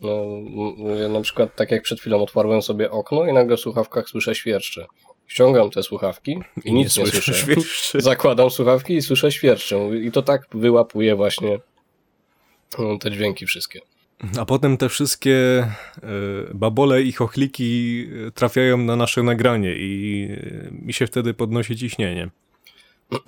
No, 0.00 1.08
na 1.08 1.20
przykład 1.20 1.56
tak 1.56 1.70
jak 1.70 1.82
przed 1.82 2.00
chwilą 2.00 2.22
otwarłem 2.22 2.62
sobie 2.62 2.90
okno 2.90 3.26
i 3.26 3.32
nagle 3.32 3.56
w 3.56 3.60
słuchawkach 3.60 4.08
słyszę 4.08 4.34
świerszcze. 4.34 4.86
Ściągam 5.26 5.70
te 5.70 5.82
słuchawki 5.82 6.38
i, 6.64 6.72
nic 6.72 6.96
nie 6.98 7.06
słyszę. 7.06 7.34
Świerszczy. 7.34 8.00
Zakładam 8.00 8.50
słuchawki 8.50 8.94
i 8.94 9.02
słyszę 9.02 9.32
świerszczę. 9.32 9.98
I 10.02 10.12
to 10.12 10.22
tak 10.22 10.46
wyłapuje 10.54 11.16
właśnie 11.16 11.58
mm, 12.78 12.98
te 12.98 13.10
dźwięki 13.10 13.46
wszystkie. 13.46 13.80
A 14.38 14.44
potem 14.44 14.76
te 14.76 14.88
wszystkie 14.88 15.36
e, 15.36 15.70
babole 16.54 17.02
i 17.02 17.12
chochliki 17.12 18.06
e, 18.26 18.30
trafiają 18.30 18.78
na 18.78 18.96
nasze 18.96 19.22
nagranie 19.22 19.74
i 19.76 20.28
e, 20.30 20.70
mi 20.70 20.92
się 20.92 21.06
wtedy 21.06 21.34
podnosi 21.34 21.76
ciśnienie. 21.76 22.30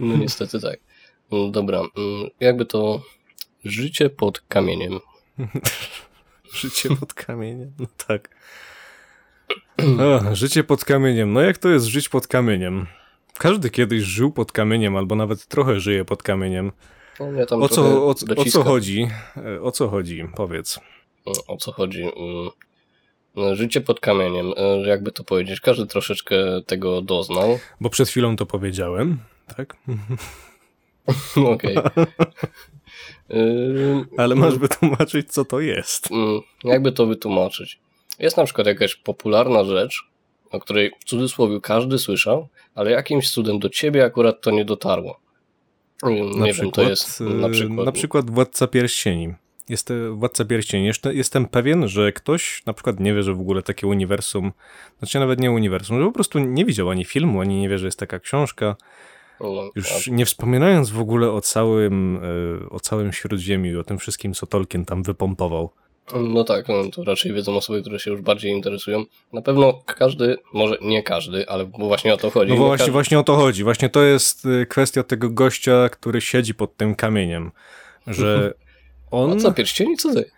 No 0.00 0.16
niestety 0.16 0.60
tak. 0.60 0.80
Dobra, 1.50 1.78
mm, 1.78 2.30
jakby 2.40 2.66
to 2.66 3.02
życie 3.64 4.10
pod 4.10 4.40
kamieniem. 4.40 4.98
Życie 6.60 6.88
pod 7.00 7.14
kamieniem, 7.14 7.72
no 7.78 7.86
tak. 8.06 8.28
O, 10.30 10.34
życie 10.34 10.64
pod 10.64 10.84
kamieniem. 10.84 11.32
No 11.32 11.40
jak 11.40 11.58
to 11.58 11.68
jest 11.68 11.86
żyć 11.86 12.08
pod 12.08 12.26
kamieniem? 12.26 12.86
Każdy 13.38 13.70
kiedyś 13.70 14.02
żył 14.02 14.32
pod 14.32 14.52
kamieniem, 14.52 14.96
albo 14.96 15.14
nawet 15.16 15.46
trochę 15.46 15.80
żyje 15.80 16.04
pod 16.04 16.22
kamieniem. 16.22 16.72
No, 17.20 17.58
O 17.60 17.68
co, 17.68 17.82
o, 18.06 18.14
o 18.36 18.44
co 18.44 18.64
chodzi? 18.64 19.08
E, 19.36 19.60
O 19.62 19.70
co 19.72 19.88
chodzi? 19.88 20.28
Powiedz. 20.36 20.80
O 21.48 21.56
co 21.56 21.72
chodzi? 21.72 22.02
Mm, 22.02 22.50
no, 23.36 23.54
Życie 23.56 23.80
pod 23.80 24.00
kamieniem, 24.00 24.52
e, 24.56 24.88
jakby 24.88 25.12
to 25.12 25.24
powiedzieć, 25.24 25.60
każdy 25.60 25.86
troszeczkę 25.86 26.36
tego 26.66 27.02
doznał. 27.02 27.58
Bo 27.80 27.90
przed 27.90 28.08
chwilą 28.08 28.36
to 28.36 28.46
powiedziałem, 28.46 29.18
tak? 29.56 29.76
Okej. 31.54 31.76
Ale 34.16 34.34
masz 34.34 34.58
wytłumaczyć, 34.58 35.32
co 35.32 35.44
to 35.44 35.60
jest. 35.60 36.10
Mm, 36.10 36.40
Jakby 36.64 36.92
to 36.92 37.06
wytłumaczyć? 37.06 37.78
Jest 38.18 38.36
na 38.36 38.44
przykład 38.44 38.66
jakaś 38.66 38.94
popularna 38.94 39.64
rzecz, 39.64 40.02
o 40.50 40.60
której 40.60 40.90
w 41.00 41.04
cudzysłowie 41.04 41.60
każdy 41.60 41.98
słyszał, 41.98 42.48
ale 42.74 42.90
jakimś 42.90 43.30
cudem 43.30 43.58
do 43.58 43.68
ciebie 43.68 44.04
akurat 44.04 44.40
to 44.40 44.50
nie 44.50 44.64
dotarło. 44.64 45.20
Ym, 46.06 46.30
Na 46.38 46.46
Nie 46.46 46.52
przykład, 46.52 46.76
wiem, 46.76 46.84
to 46.84 46.90
jest 46.90 47.20
e, 47.20 47.24
na 47.24 47.48
przykład. 47.48 47.86
na 47.86 47.92
przykład 47.92 48.30
Władca 48.30 48.66
Pierścieni. 48.66 49.34
Jest 49.68 49.90
e, 49.90 50.10
Władca 50.10 50.44
Pierścieni. 50.44 50.86
Jeszcze 50.86 51.14
jestem 51.14 51.46
pewien, 51.46 51.88
że 51.88 52.12
ktoś 52.12 52.62
na 52.66 52.72
przykład 52.72 53.00
nie 53.00 53.14
wie, 53.14 53.22
że 53.22 53.34
w 53.34 53.40
ogóle 53.40 53.62
takie 53.62 53.86
uniwersum, 53.86 54.52
znaczy 54.98 55.18
nawet 55.20 55.40
nie 55.40 55.50
uniwersum, 55.50 55.98
że 56.00 56.06
po 56.06 56.12
prostu 56.12 56.38
nie 56.38 56.64
widział 56.64 56.90
ani 56.90 57.04
filmu, 57.04 57.40
ani 57.40 57.60
nie 57.60 57.68
wie, 57.68 57.78
że 57.78 57.86
jest 57.86 57.98
taka 57.98 58.18
książka. 58.20 58.76
Już 59.74 60.06
nie 60.06 60.26
wspominając 60.26 60.90
w 60.90 61.00
ogóle 61.00 61.30
o 61.30 61.40
całym, 61.40 62.20
e, 62.64 62.68
o 62.70 62.80
całym 62.80 63.12
Śródziemiu 63.12 63.72
i 63.72 63.76
o 63.76 63.84
tym 63.84 63.98
wszystkim, 63.98 64.34
co 64.34 64.46
Tolkien 64.46 64.84
tam 64.84 65.02
wypompował. 65.02 65.70
no 66.14 66.44
tak, 66.44 66.68
no, 66.68 66.74
to 66.92 67.04
raczej 67.04 67.32
wiedzą 67.32 67.56
osoby, 67.56 67.80
które 67.80 67.98
się 67.98 68.10
już 68.10 68.20
bardziej 68.20 68.52
interesują. 68.52 69.04
Na 69.32 69.42
pewno 69.42 69.82
każdy, 69.86 70.36
może 70.52 70.78
nie 70.82 71.02
każdy, 71.02 71.48
ale 71.48 71.66
bo 71.66 71.86
właśnie 71.86 72.14
o 72.14 72.16
to 72.16 72.30
chodzi. 72.30 72.50
No 72.52 72.56
właśnie, 72.56 72.78
każdy, 72.78 72.92
właśnie 72.92 73.18
o 73.18 73.22
to 73.22 73.36
chodzi. 73.36 73.64
Właśnie 73.64 73.88
to 73.88 74.02
jest 74.02 74.46
e, 74.46 74.66
kwestia 74.66 75.02
tego 75.02 75.30
gościa, 75.30 75.88
który 75.88 76.20
siedzi 76.20 76.54
pod 76.54 76.76
tym 76.76 76.94
kamieniem, 76.94 77.50
że 78.06 78.54
on... 79.10 79.32
A 79.32 79.36
co, 79.36 79.52
pierścieni? 79.52 79.96
Co 79.96 80.14
ty? 80.14 80.30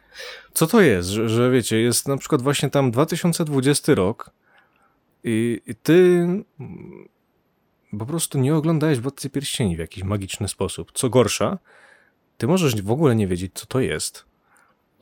Co 0.53 0.67
to 0.67 0.81
jest? 0.81 1.09
Że, 1.09 1.29
że 1.29 1.51
wiecie, 1.51 1.81
jest 1.81 2.09
na 2.09 2.17
przykład 2.17 2.43
właśnie 2.43 2.71
tam 2.71 2.91
2020 2.91 3.95
rok 3.95 4.31
i, 5.25 5.61
i 5.67 5.75
ty 5.75 6.27
po 7.99 8.07
prostu 8.07 8.39
nie 8.39 8.55
oglądałeś 8.55 9.01
Władcy 9.01 9.31
Pierścieni 9.31 9.77
w 9.77 9.79
jakiś 9.79 10.05
magiczny 10.05 10.49
sposób. 10.49 10.93
Co 10.95 11.11
gorsza, 11.11 11.59
ty 12.39 12.47
możesz 12.47 12.83
w 12.83 12.91
ogóle 12.91 13.17
nie 13.17 13.27
wiedzieć, 13.27 13.53
co 13.55 13.67
to 13.67 13.81
jest. 13.81 14.25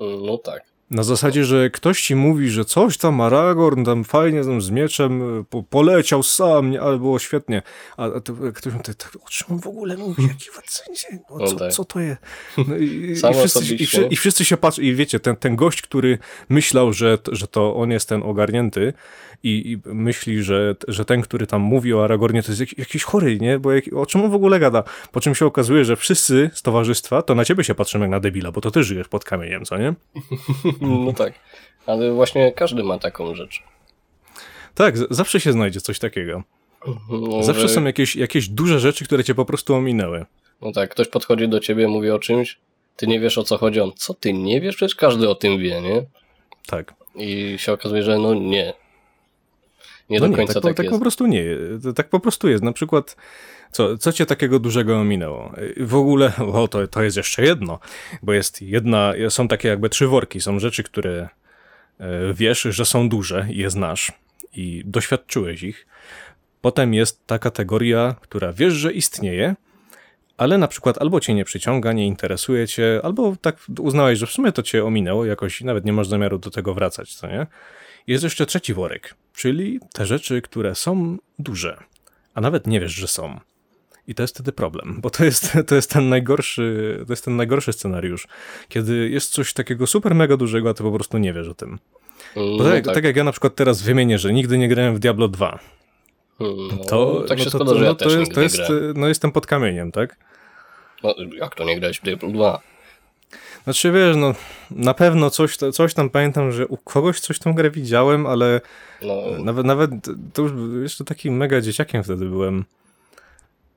No 0.01 0.39
tak. 0.39 0.78
Na 0.91 1.03
zasadzie, 1.03 1.45
że 1.45 1.71
ktoś 1.71 2.03
ci 2.03 2.15
mówi, 2.15 2.51
że 2.51 2.65
coś 2.65 2.99
tam 2.99 3.21
Aragorn 3.21 3.85
tam 3.85 4.05
fajnie 4.05 4.45
tam 4.45 4.61
z 4.63 4.71
mieczem 4.71 5.39
y, 5.41 5.45
po, 5.45 5.63
poleciał 5.63 6.23
sam, 6.23 6.71
nie, 6.71 6.81
ale 6.81 6.99
było 6.99 7.19
świetnie. 7.19 7.63
A, 7.97 8.05
a 8.05 8.21
to, 8.21 8.33
ktoś 8.55 8.73
mówi, 8.73 8.85
tak, 8.85 9.17
o 9.27 9.29
czym 9.29 9.47
on 9.51 9.61
w 9.61 9.67
ogóle 9.67 9.97
mówi? 9.97 10.23
Jaki 10.29 10.47
wadzenie? 10.51 11.23
No, 11.31 11.47
co, 11.47 11.71
co 11.71 11.85
to 11.85 12.01
jest? 12.01 12.21
No 12.69 12.77
i, 12.77 12.85
i, 12.85 13.17
wszyscy, 13.39 13.75
i, 13.75 13.87
wszy- 13.87 14.07
I 14.11 14.17
wszyscy 14.17 14.45
się 14.45 14.57
patrzą 14.57 14.83
i 14.83 14.95
wiecie, 14.95 15.21
ten, 15.21 15.37
ten 15.37 15.57
gość, 15.57 15.83
który 15.83 16.19
myślał, 16.49 16.93
że, 16.93 17.19
że 17.33 17.47
to 17.49 17.77
on 17.77 17.91
jest 17.91 18.09
ten 18.09 18.23
ogarnięty 18.23 18.93
i, 19.43 19.73
i 19.73 19.89
myśli, 19.95 20.43
że, 20.43 20.77
że 20.89 21.05
ten, 21.05 21.23
który 21.23 21.47
tam 21.47 21.61
mówi 21.63 21.95
o 21.95 22.05
Aragornie, 22.05 22.43
to 22.43 22.49
jest 22.53 22.61
jak, 22.61 22.79
jakiś 22.79 23.03
chory, 23.05 23.39
nie? 23.41 23.59
Bo 23.59 23.73
jak, 23.73 23.85
o 23.97 24.07
czym 24.07 24.21
on 24.23 24.31
w 24.31 24.35
ogóle 24.35 24.61
gada? 24.61 24.83
Po 25.13 25.21
czym 25.21 25.35
się 25.35 25.47
okazuje, 25.47 25.85
że 25.85 25.97
wszyscy 25.97 26.51
z 26.55 26.63
towarzystwa 26.63 27.23
to 27.23 27.35
na 27.35 27.45
ciebie 27.45 27.65
się 27.65 27.75
patrzą 27.75 28.01
jak 28.01 28.11
na 28.11 28.21
debila, 28.21 28.53
bo 28.53 28.61
to 28.61 28.71
ty 28.71 28.83
żyjesz 28.85 29.09
pod 29.09 29.25
kamieniem, 29.25 29.65
co 29.65 29.79
nie? 29.79 29.95
No 30.81 31.13
tak. 31.13 31.33
Ale 31.87 32.13
właśnie 32.13 32.53
każdy 32.53 32.83
ma 32.85 32.99
taką 32.99 33.35
rzecz. 33.35 33.63
Tak, 34.75 34.95
zawsze 35.11 35.41
się 35.41 35.53
znajdzie 35.53 35.81
coś 35.81 35.99
takiego. 35.99 36.43
No, 37.11 37.43
Zawsze 37.43 37.63
że- 37.63 37.75
są 37.75 37.85
jakieś, 37.85 38.17
jakieś 38.17 38.49
duże 38.49 38.81
rzeczy, 38.81 39.05
które 39.05 39.25
cię 39.25 39.35
po 39.35 39.45
prostu 39.45 39.75
ominęły. 39.75 40.27
No 40.63 40.73
tak, 40.73 40.91
ktoś 40.91 41.09
podchodzi 41.09 41.49
do 41.49 41.61
ciebie, 41.61 41.89
mówi 41.89 42.11
o 42.11 42.19
czymś, 42.19 42.59
ty 42.97 43.07
nie 43.07 43.21
wiesz 43.21 43.39
o 43.39 43.43
co 43.43 43.59
chodzi, 43.59 43.81
on, 43.81 43.93
co 43.97 44.15
ty 44.15 44.33
nie 44.33 44.61
wiesz? 44.61 44.77
Przecież 44.77 44.95
każdy 44.95 45.29
o 45.29 45.35
tym 45.35 45.59
wie, 45.59 45.81
nie? 45.81 46.03
Tak. 46.67 46.95
I 47.15 47.55
się 47.59 47.73
okazuje, 47.73 48.03
że 48.03 48.19
no 48.19 48.35
nie. 48.35 48.73
Nie 50.11 50.21
no 50.21 50.29
do 50.29 50.37
końca 50.37 50.55
tak, 50.55 50.63
tak, 50.63 50.73
po, 50.73 50.77
tak 50.77 50.85
jest. 50.85 50.97
po 50.97 51.01
prostu 51.01 51.27
nie. 51.27 51.45
Tak 51.97 52.09
po 52.09 52.21
prostu 52.21 52.49
jest. 52.49 52.65
Na 52.65 52.73
przykład, 52.73 53.17
co, 53.71 53.99
co 53.99 54.13
cię 54.13 54.27
takiego 54.27 54.59
dużego 54.59 55.01
ominęło? 55.01 55.53
W 55.81 55.95
ogóle, 55.95 56.33
o, 56.53 56.69
to, 56.69 56.87
to 56.87 57.03
jest 57.03 57.17
jeszcze 57.17 57.45
jedno, 57.45 57.79
bo 58.23 58.33
jest 58.33 58.63
jedna, 58.63 59.13
są 59.29 59.49
takie 59.49 59.69
jakby 59.69 59.89
trzy 59.89 60.07
worki. 60.07 60.41
Są 60.41 60.59
rzeczy, 60.59 60.83
które 60.83 61.29
e, 61.99 62.35
wiesz, 62.35 62.63
że 62.63 62.85
są 62.85 63.09
duże 63.09 63.47
i 63.51 63.57
je 63.57 63.71
znasz 63.71 64.13
i 64.55 64.83
doświadczyłeś 64.87 65.63
ich. 65.63 65.87
Potem 66.61 66.95
jest 66.95 67.27
ta 67.27 67.39
kategoria, 67.39 68.15
która 68.21 68.53
wiesz, 68.53 68.75
że 68.75 68.93
istnieje, 68.93 69.55
ale 70.37 70.59
na 70.59 70.69
przykład 70.69 70.99
albo 70.99 71.21
cię 71.21 71.35
nie 71.35 71.45
przyciąga, 71.45 71.93
nie 71.93 72.07
interesuje 72.07 72.69
cię, 72.69 73.01
albo 73.03 73.37
tak 73.41 73.57
uznałeś, 73.81 74.19
że 74.19 74.27
w 74.27 74.31
sumie 74.31 74.53
to 74.53 74.63
cię 74.63 74.85
ominęło 74.85 75.25
jakoś 75.25 75.61
i 75.61 75.65
nawet 75.65 75.85
nie 75.85 75.93
masz 75.93 76.09
zamiaru 76.09 76.39
do 76.39 76.51
tego 76.51 76.75
wracać, 76.75 77.15
co 77.15 77.27
nie? 77.27 77.47
Jest 78.07 78.25
jeszcze 78.25 78.47
trzeci 78.47 78.75
worek, 78.75 79.15
czyli 79.35 79.81
te 79.93 80.07
rzeczy, 80.07 80.43
które 80.43 80.75
są 80.75 81.17
duże, 81.39 81.83
a 82.35 82.41
nawet 82.41 82.67
nie 82.67 82.81
wiesz, 82.81 82.93
że 82.93 83.09
są. 83.09 83.41
I 84.09 84.15
to 84.15 84.23
jest 84.23 84.35
wtedy 84.35 84.53
problem, 84.53 84.99
bo 85.03 85.11
to 85.11 85.25
jest, 85.25 85.53
to 85.67 85.75
jest 85.75 85.91
ten 85.91 86.09
najgorszy, 86.09 86.99
to 87.07 87.13
jest 87.13 87.25
ten 87.25 87.37
najgorszy 87.37 87.73
scenariusz, 87.73 88.29
kiedy 88.69 89.09
jest 89.11 89.31
coś 89.31 89.53
takiego 89.53 89.87
super 89.87 90.15
mega 90.15 90.37
dużego, 90.37 90.71
a 90.71 90.75
ty 90.75 90.83
po 90.83 90.93
prostu 90.93 91.19
nie 91.19 91.33
wiesz 91.33 91.49
o 91.49 91.55
tym. 91.55 91.79
Mm, 92.37 92.59
Bo 92.59 92.65
no 92.65 92.71
tak, 92.71 92.85
tak 92.85 93.05
jak 93.05 93.17
ja 93.17 93.25
na 93.25 93.33
przykład 93.33 93.55
teraz 93.55 93.83
wymienię, 93.83 94.19
że 94.19 94.33
nigdy 94.33 94.59
nie 94.59 94.69
grałem 94.69 94.95
w 94.95 94.99
Diablo 94.99 95.29
2, 95.29 95.59
Mm, 96.41 96.69
no, 96.71 96.85
to, 96.85 97.25
tak 97.29 97.39
się 97.39 97.45
no 97.45 97.51
to, 97.51 97.59
składa, 97.59 97.73
to, 97.73 97.79
że 97.79 97.85
ja 97.85 97.91
no 97.91 97.97
to 97.97 98.11
jest, 98.11 98.35
to 98.35 98.41
jest, 98.41 98.59
no 98.95 99.09
jestem 99.09 99.33
pod 99.33 99.47
kamieniem, 99.47 99.93
tak? 99.93 100.17
No, 101.03 101.15
jak 101.37 101.55
to 101.55 101.65
nie 101.65 101.79
grałeś 101.81 101.99
w 101.99 102.03
Diablo 102.03 102.29
2? 102.29 102.61
Znaczy 103.65 103.93
wiesz, 103.93 104.17
no 104.17 104.35
na 104.71 104.95
pewno 104.95 105.31
coś, 105.31 105.57
coś 105.57 105.95
tam 105.95 106.11
pamiętam, 106.11 106.53
że 106.53 106.67
u 106.67 106.77
kogoś 106.77 107.21
coś 107.21 107.39
tą 107.39 107.53
grę 107.55 107.71
widziałem, 107.71 108.27
ale 108.27 108.61
No, 109.03 109.23
nawet, 109.45 109.67
nawet 109.67 109.91
to 110.33 110.43
już 110.43 110.53
jeszcze 110.83 111.05
takim 111.05 111.37
mega 111.37 111.61
dzieciakiem 111.61 112.03
wtedy 112.05 112.27
byłem. 112.27 112.65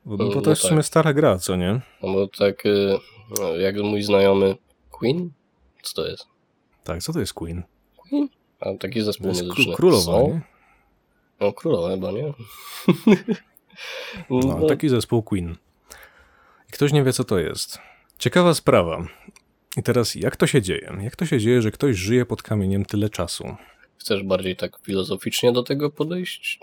Bo, 0.05 0.17
bo 0.17 0.23
No 0.35 0.41
to 0.41 0.49
jest 0.49 0.61
w 0.61 0.63
tak. 0.65 0.69
sumie 0.69 0.83
stara 0.83 1.13
gra, 1.13 1.37
co 1.37 1.55
nie? 1.55 1.81
no 2.03 2.13
bo 2.13 2.27
tak 2.27 2.63
no, 3.39 3.55
jak 3.55 3.75
mój 3.77 4.01
znajomy 4.03 4.55
Queen? 4.91 5.31
Co 5.83 5.93
to 6.01 6.07
jest? 6.07 6.27
Tak, 6.83 7.03
co 7.03 7.13
to 7.13 7.19
jest 7.19 7.33
Queen? 7.33 7.63
A 8.59 8.65
taki 8.79 8.99
To 8.99 9.05
zespół 9.05 9.27
jest 9.27 9.43
muzyczny. 9.43 9.73
kró- 9.73 9.75
królowa, 9.75 10.21
nie? 10.21 10.41
No 11.39 11.53
królowa 11.53 11.89
chyba, 11.89 12.11
nie? 12.11 12.33
No, 14.29 14.39
no, 14.39 14.67
taki 14.67 14.89
zespół 14.89 15.23
Queen. 15.23 15.55
I 16.69 16.71
ktoś 16.71 16.93
nie 16.93 17.03
wie, 17.03 17.13
co 17.13 17.23
to 17.23 17.39
jest. 17.39 17.79
Ciekawa 18.19 18.53
sprawa. 18.53 19.07
I 19.77 19.83
teraz, 19.83 20.15
jak 20.15 20.35
to 20.35 20.47
się 20.47 20.61
dzieje? 20.61 20.97
Jak 21.01 21.15
to 21.15 21.25
się 21.25 21.39
dzieje, 21.39 21.61
że 21.61 21.71
ktoś 21.71 21.95
żyje 21.97 22.25
pod 22.25 22.43
kamieniem 22.43 22.85
tyle 22.85 23.09
czasu? 23.09 23.55
Chcesz 23.97 24.23
bardziej 24.23 24.55
tak 24.55 24.79
filozoficznie 24.83 25.51
do 25.51 25.63
tego 25.63 25.89
podejść? 25.89 26.59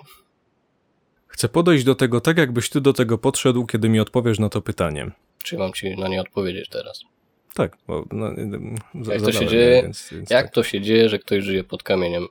Chcę 1.29 1.49
podejść 1.49 1.85
do 1.85 1.95
tego 1.95 2.21
tak, 2.21 2.39
jakbyś 2.39 2.71
ty 2.71 2.81
do 2.81 2.93
tego 2.93 3.19
podszedł, 3.19 3.67
kiedy 3.67 3.89
mi 3.89 4.01
odpowiesz 4.01 4.39
na 4.39 4.49
to 4.49 4.61
pytanie. 4.63 5.11
Czy 5.45 5.59
mam 5.59 5.73
ci 5.73 5.97
na 5.97 6.09
nie 6.09 6.21
odpowiedzieć 6.21 6.69
teraz? 6.69 7.01
Tak, 7.55 7.77
bo 7.87 8.05
no, 8.13 8.31
za- 9.05 9.13
Jak 9.15 9.23
to 9.23 9.33
się 9.33 9.47
dzieje? 9.47 9.83
Więc, 9.83 10.09
więc 10.13 10.31
Jak 10.31 10.45
tak. 10.47 10.55
to 10.55 10.63
się 10.63 10.81
dzieje, 10.81 11.09
że 11.09 11.19
ktoś 11.19 11.45
żyje 11.45 11.65
pod 11.65 11.83
kamieniem? 11.83 12.27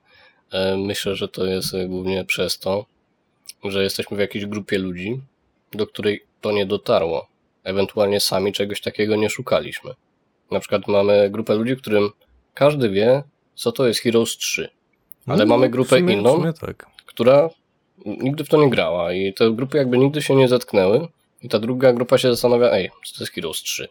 E, 0.51 0.77
Myślę, 0.77 1.15
że 1.15 1.27
to 1.27 1.45
jest 1.45 1.73
e, 1.73 1.87
głównie 1.87 2.25
przez 2.25 2.59
to, 2.59 2.85
że 3.63 3.83
jesteśmy 3.83 4.17
w 4.17 4.19
jakiejś 4.19 4.45
grupie 4.45 4.77
ludzi, 4.77 5.21
do 5.73 5.87
której 5.87 6.23
to 6.41 6.51
nie 6.51 6.65
dotarło. 6.65 7.27
Ewentualnie 7.63 8.19
sami 8.19 8.53
czegoś 8.53 8.81
takiego 8.81 9.15
nie 9.15 9.29
szukaliśmy. 9.29 9.91
Na 10.51 10.59
przykład 10.59 10.87
mamy 10.87 11.29
grupę 11.29 11.55
ludzi, 11.55 11.75
którym 11.77 12.09
każdy 12.53 12.89
wie, 12.89 13.23
co 13.55 13.71
to 13.71 13.87
jest 13.87 13.99
Heroes 13.99 14.29
3. 14.37 14.69
Ale 15.27 15.45
No, 15.45 15.55
mamy 15.55 15.69
grupę 15.69 15.95
sumie- 15.99 16.13
inną. 16.13 16.53
Tak. 16.53 16.85
która 17.05 17.49
nigdy 18.05 18.43
w 18.43 18.49
to 18.49 18.57
nie 18.57 18.69
grała 18.69 19.13
i 19.13 19.33
te 19.33 19.51
grupy 19.51 19.77
jakby 19.77 19.97
nigdy 19.97 20.21
się 20.21 20.35
nie 20.35 20.47
zetknęły 20.47 21.07
i 21.41 21.49
ta 21.49 21.59
druga 21.59 21.93
grupa 21.93 22.17
się 22.17 22.31
zastanawia, 22.31 22.71
ej, 22.71 22.89
co 23.05 23.17
to 23.17 23.23
jest 23.23 23.33
Heroes 23.33 23.57
3? 23.57 23.87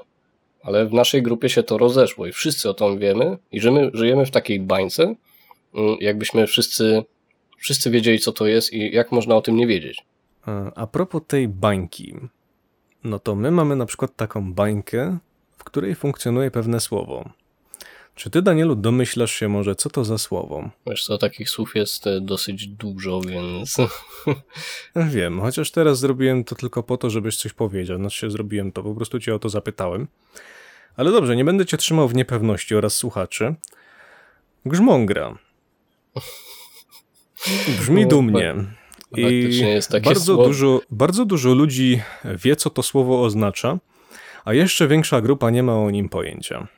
Ale 0.63 0.87
w 0.87 0.93
naszej 0.93 1.23
grupie 1.23 1.49
się 1.49 1.63
to 1.63 1.79
rozeszło 1.79 2.27
i 2.27 2.33
wszyscy 2.33 2.71
o 2.71 2.75
tym 2.75 2.99
wiemy 2.99 3.39
i 3.53 3.61
że 3.61 3.71
my 3.71 3.91
żyjemy 3.95 4.27
w 4.27 4.31
takiej 4.31 4.61
bańce, 4.61 5.15
mm, 5.75 5.97
jakbyśmy 6.01 6.47
wszyscy, 6.47 7.03
wszyscy 7.59 7.91
wiedzieli, 7.91 8.19
co 8.19 8.33
to 8.33 8.47
jest 8.47 8.73
i 8.73 8.95
jak 8.95 9.13
można 9.13 9.37
o 9.37 9.43
tym 9.43 9.57
nie 9.57 9.67
wiedzieć. 9.67 10.05
A, 10.43 10.75
a 10.75 10.87
propos 10.87 11.23
tej 11.27 11.49
bańki, 11.49 12.15
no 13.05 13.19
to 13.19 13.35
my 13.35 13.51
mamy 13.51 13.77
na 13.77 13.87
przykład 13.87 14.17
taką 14.17 14.53
bańkę, 14.53 15.19
w 15.59 15.65
której 15.65 15.95
funkcjonuje 15.95 16.51
pewne 16.51 16.81
słowo. 16.81 17.31
Czy 18.17 18.31
ty, 18.31 18.43
Danielu, 18.43 18.75
domyślasz 18.75 19.33
się 19.33 19.49
może, 19.49 19.75
co 19.75 19.91
to 19.91 20.05
za 20.05 20.19
słowo? 20.19 20.71
Wiesz 20.87 21.05
co, 21.05 21.19
takich 21.19 21.51
słów 21.51 21.75
jest 21.75 22.07
e, 22.07 22.21
dosyć 22.21 22.67
dużo, 22.67 23.21
więc 23.21 23.77
Wiem, 25.15 25.41
chociaż 25.41 25.71
teraz 25.71 25.99
zrobiłem 25.99 26.45
to 26.45 26.55
tylko 26.55 26.83
po 26.83 26.97
to, 26.97 27.11
żebyś 27.11 27.37
coś 27.37 27.53
powiedział. 27.53 27.99
Znaczy 27.99 28.19
się 28.19 28.31
zrobiłem 28.31 28.73
to, 28.73 28.83
po 28.83 28.95
prostu 28.95 29.21
cię 29.21 29.35
o 29.35 29.39
to 29.39 29.49
zapytałem. 29.49 30.09
Ale 30.97 31.13
dobrze, 31.13 31.37
nie 31.37 31.45
będę 31.45 31.67
cię 31.67 31.77
trzymał 31.77 32.09
w 32.09 32.15
niepewności 32.15 32.75
oraz 32.75 32.95
słuchaczy. 32.95 33.55
Grzmągra. 34.67 35.39
Brzmi 37.79 38.03
No, 38.03 38.09
dumnie. 38.09 38.55
I 39.17 39.61
bardzo 40.05 40.37
dużo, 40.37 40.81
bardzo 40.91 41.25
dużo 41.25 41.55
ludzi 41.55 42.01
wie, 42.25 42.57
co 42.57 42.71
to 42.71 42.83
słowo 42.83 43.25
oznacza, 43.25 43.79
a 44.45 44.55
jeszcze 44.55 44.89
większa 44.89 45.21
grupa 45.21 45.51
nie 45.51 45.63
ma 45.63 45.75
o 45.75 45.91
nim 45.91 46.09
pojęcia. 46.09 46.69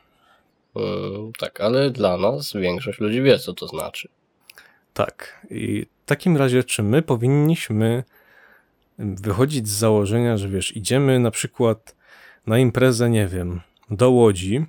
Mm, 0.77 1.33
tak, 1.39 1.61
ale 1.61 1.91
dla 1.91 2.17
nas 2.17 2.53
większość 2.53 3.01
ludzi 3.01 3.23
wie, 3.23 3.39
co 3.39 3.55
to 3.55 3.67
znaczy. 3.67 4.09
Tak. 4.95 5.47
I 5.51 5.87
w 6.05 6.07
takim 6.09 6.37
razie, 6.37 6.65
czy 6.65 6.83
my 6.83 7.03
powinniśmy 7.03 8.05
wychodzić 8.99 9.69
z 9.69 9.79
założenia, 9.79 10.37
że 10.37 10.49
wiesz, 10.49 10.77
idziemy 10.77 11.19
na 11.19 11.31
przykład 11.31 11.97
na 12.47 12.59
imprezę, 12.59 13.11
nie 13.11 13.27
wiem, 13.27 13.61
do 13.91 14.11
Łodzi 14.11 14.67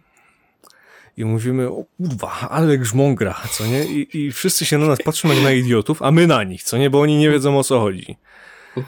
i 1.18 1.26
mówimy, 1.26 1.70
o 1.70 1.84
kurwa, 1.98 2.50
ale 2.50 2.78
grzmągra, 2.78 3.42
co 3.52 3.66
nie? 3.66 3.86
I, 3.86 4.18
I 4.18 4.32
wszyscy 4.32 4.66
się 4.66 4.78
na 4.78 4.88
nas 4.88 5.00
patrzą 5.04 5.30
jak 5.30 5.44
na 5.44 5.52
idiotów, 5.52 6.02
a 6.02 6.12
my 6.12 6.28
na 6.28 6.44
nich, 6.44 6.64
co 6.64 6.78
nie? 6.78 6.90
Bo 6.90 7.02
oni 7.02 7.18
nie 7.18 7.30
wiedzą 7.30 7.60
o 7.60 7.64
co 7.64 7.80
chodzi. 7.80 8.18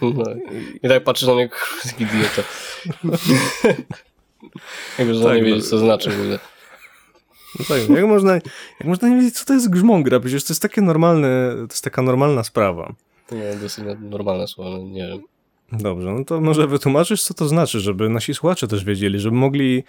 No, 0.01 0.23
I 0.83 0.89
tak 0.89 1.03
patrzysz 1.03 1.27
na 1.27 1.35
mnie, 1.35 1.49
kurwa, 1.49 1.97
idiota. 2.05 2.41
Jakby, 4.99 5.13
że 5.13 5.23
Tak, 5.23 5.35
nie 5.35 5.41
no. 5.41 5.45
wiedzieć, 5.47 5.69
co 5.69 5.77
znaczy 5.77 6.09
w 6.09 6.21
ogóle. 6.21 6.39
No 7.59 7.65
tak, 7.67 7.89
jak 7.89 8.07
można, 8.07 8.33
jak 8.33 8.85
można 8.85 9.09
nie 9.09 9.15
wiedzieć, 9.15 9.39
co 9.39 9.45
to 9.45 9.53
jest 9.53 9.69
grzmągra? 9.69 10.19
Przecież 10.19 10.43
to 10.43 10.53
jest 10.53 10.61
takie 10.61 10.81
normalne, 10.81 11.51
to 11.55 11.73
jest 11.73 11.83
taka 11.83 12.01
normalna 12.01 12.43
sprawa. 12.43 12.93
Nie, 13.31 13.55
dosyć 13.61 13.85
normalne 14.01 14.47
słowo, 14.47 14.77
no, 14.77 14.83
nie 14.83 15.07
wiem. 15.07 15.21
Dobrze, 15.71 16.11
no 16.11 16.25
to 16.25 16.41
może 16.41 16.67
wytłumaczysz, 16.67 17.23
co 17.23 17.33
to 17.33 17.47
znaczy, 17.47 17.79
żeby 17.79 18.09
nasi 18.09 18.33
słuchacze 18.33 18.67
też 18.67 18.83
wiedzieli, 18.83 19.19
żeby 19.19 19.35
mogli, 19.35 19.83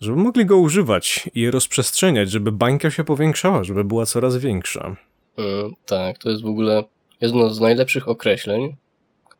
żeby 0.00 0.16
mogli 0.16 0.46
go 0.46 0.58
używać 0.58 1.30
i 1.34 1.40
je 1.40 1.50
rozprzestrzeniać, 1.50 2.30
żeby 2.30 2.52
bańka 2.52 2.90
się 2.90 3.04
powiększała, 3.04 3.64
żeby 3.64 3.84
była 3.84 4.06
coraz 4.06 4.36
większa. 4.36 4.96
Mm, 5.36 5.72
tak, 5.86 6.18
to 6.18 6.30
jest 6.30 6.42
w 6.42 6.46
ogóle 6.46 6.84
jedno 7.20 7.50
z 7.50 7.60
najlepszych 7.60 8.08
określeń. 8.08 8.76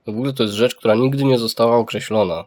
W 0.07 0.09
ogóle 0.09 0.33
to 0.33 0.42
jest 0.42 0.55
rzecz, 0.55 0.75
która 0.75 0.95
nigdy 0.95 1.25
nie 1.25 1.38
została 1.38 1.77
określona. 1.77 2.45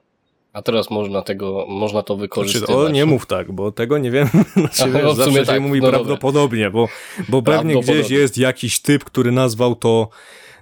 A 0.55 0.61
teraz 0.61 0.89
można 0.89 1.21
tego, 1.21 1.65
można 1.69 2.01
to 2.01 2.13
Znaczy, 2.13 2.21
wykorzystywać. 2.21 2.75
o, 2.75 2.89
nie 2.89 3.05
mów 3.05 3.25
tak, 3.25 3.51
bo 3.51 3.71
tego 3.71 3.97
nie 3.97 4.11
wiem. 4.11 4.27
Znaczy, 4.53 4.83
Aha, 4.83 4.91
wiesz, 4.93 5.03
no 5.03 5.13
zawsze 5.15 5.39
się 5.39 5.45
tak, 5.45 5.61
mówi 5.61 5.81
no 5.81 5.89
prawdopodobnie, 5.89 6.69
bo, 6.69 6.87
bo 7.29 7.41
pewnie 7.41 7.81
gdzieś 7.81 8.09
jest 8.09 8.37
jakiś 8.37 8.79
typ, 8.79 9.03
który 9.03 9.31
nazwał 9.31 9.75
to, 9.75 10.09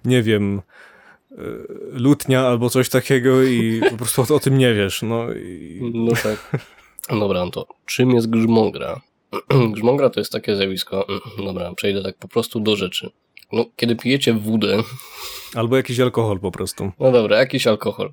nie 0.06 0.22
wiem, 0.22 0.62
y, 1.32 1.36
lutnia 1.92 2.48
albo 2.48 2.70
coś 2.70 2.90
takiego 2.90 3.44
i 3.44 3.82
po 3.92 3.98
prostu 3.98 4.22
o, 4.22 4.36
o 4.36 4.40
tym 4.40 4.58
nie 4.58 4.74
wiesz. 4.74 5.02
No, 5.02 5.34
i, 5.34 5.92
No 5.94 6.12
tak. 6.24 6.62
Dobra, 7.20 7.46
no 7.46 7.52
to 7.52 7.68
czym 7.86 8.12
jest 8.12 8.30
grzmongra? 8.30 9.02
grzmongra 9.74 10.10
to 10.10 10.20
jest 10.20 10.32
takie 10.32 10.56
zjawisko. 10.56 11.08
Dobra, 11.46 11.74
przejdę 11.74 12.04
tak 12.04 12.18
po 12.18 12.28
prostu 12.28 12.60
do 12.60 12.76
rzeczy. 12.76 13.12
No, 13.52 13.66
kiedy 13.76 13.96
pijecie 13.96 14.34
wódę, 14.34 14.78
albo 15.56 15.78
jakiś 15.78 16.00
alkohol 16.00 16.40
po 16.40 16.52
prostu. 16.52 16.92
No 17.00 17.12
dobra, 17.12 17.38
jakiś 17.38 17.68
alkohol. 17.68 18.12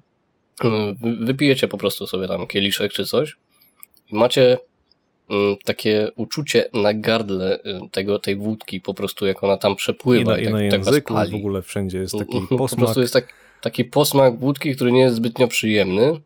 Wy- 0.65 1.17
Wypijecie 1.27 1.69
po 1.69 1.79
prostu 1.79 2.07
sobie 2.07 2.29
tam 2.29 2.47
kieliszek 2.47 2.93
czy 2.93 3.05
coś 3.07 3.37
i 4.13 4.15
macie 4.17 4.59
mm, 5.31 5.57
takie 5.65 6.11
uczucie 6.17 6.69
na 6.75 6.95
gardle 6.95 7.59
y, 7.59 7.81
tego, 7.93 8.19
tej 8.19 8.37
wódki, 8.37 8.81
po 8.81 8.95
prostu 8.95 9.27
jak 9.27 9.45
ona 9.45 9.57
tam 9.57 9.73
I 9.73 9.77
przepływa 9.77 10.33
na, 10.33 10.39
i, 10.39 10.43
i 10.43 10.45
tak, 10.45 10.53
na 10.55 10.59
tak 10.71 10.73
języku 10.87 11.15
pali. 11.15 11.33
w 11.33 11.35
ogóle 11.35 11.63
wszędzie 11.63 11.99
jest 11.99 12.19
taki 12.19 12.41
Po 12.51 12.57
posmak. 12.59 12.79
prostu 12.79 13.01
jest 13.01 13.13
tak, 13.13 13.29
taki 13.61 13.85
posmak 13.85 14.39
wódki, 14.39 14.75
który 14.75 14.93
nie 14.93 15.01
jest 15.01 15.17
zbytnio 15.17 15.49
przyjemny 15.49 16.21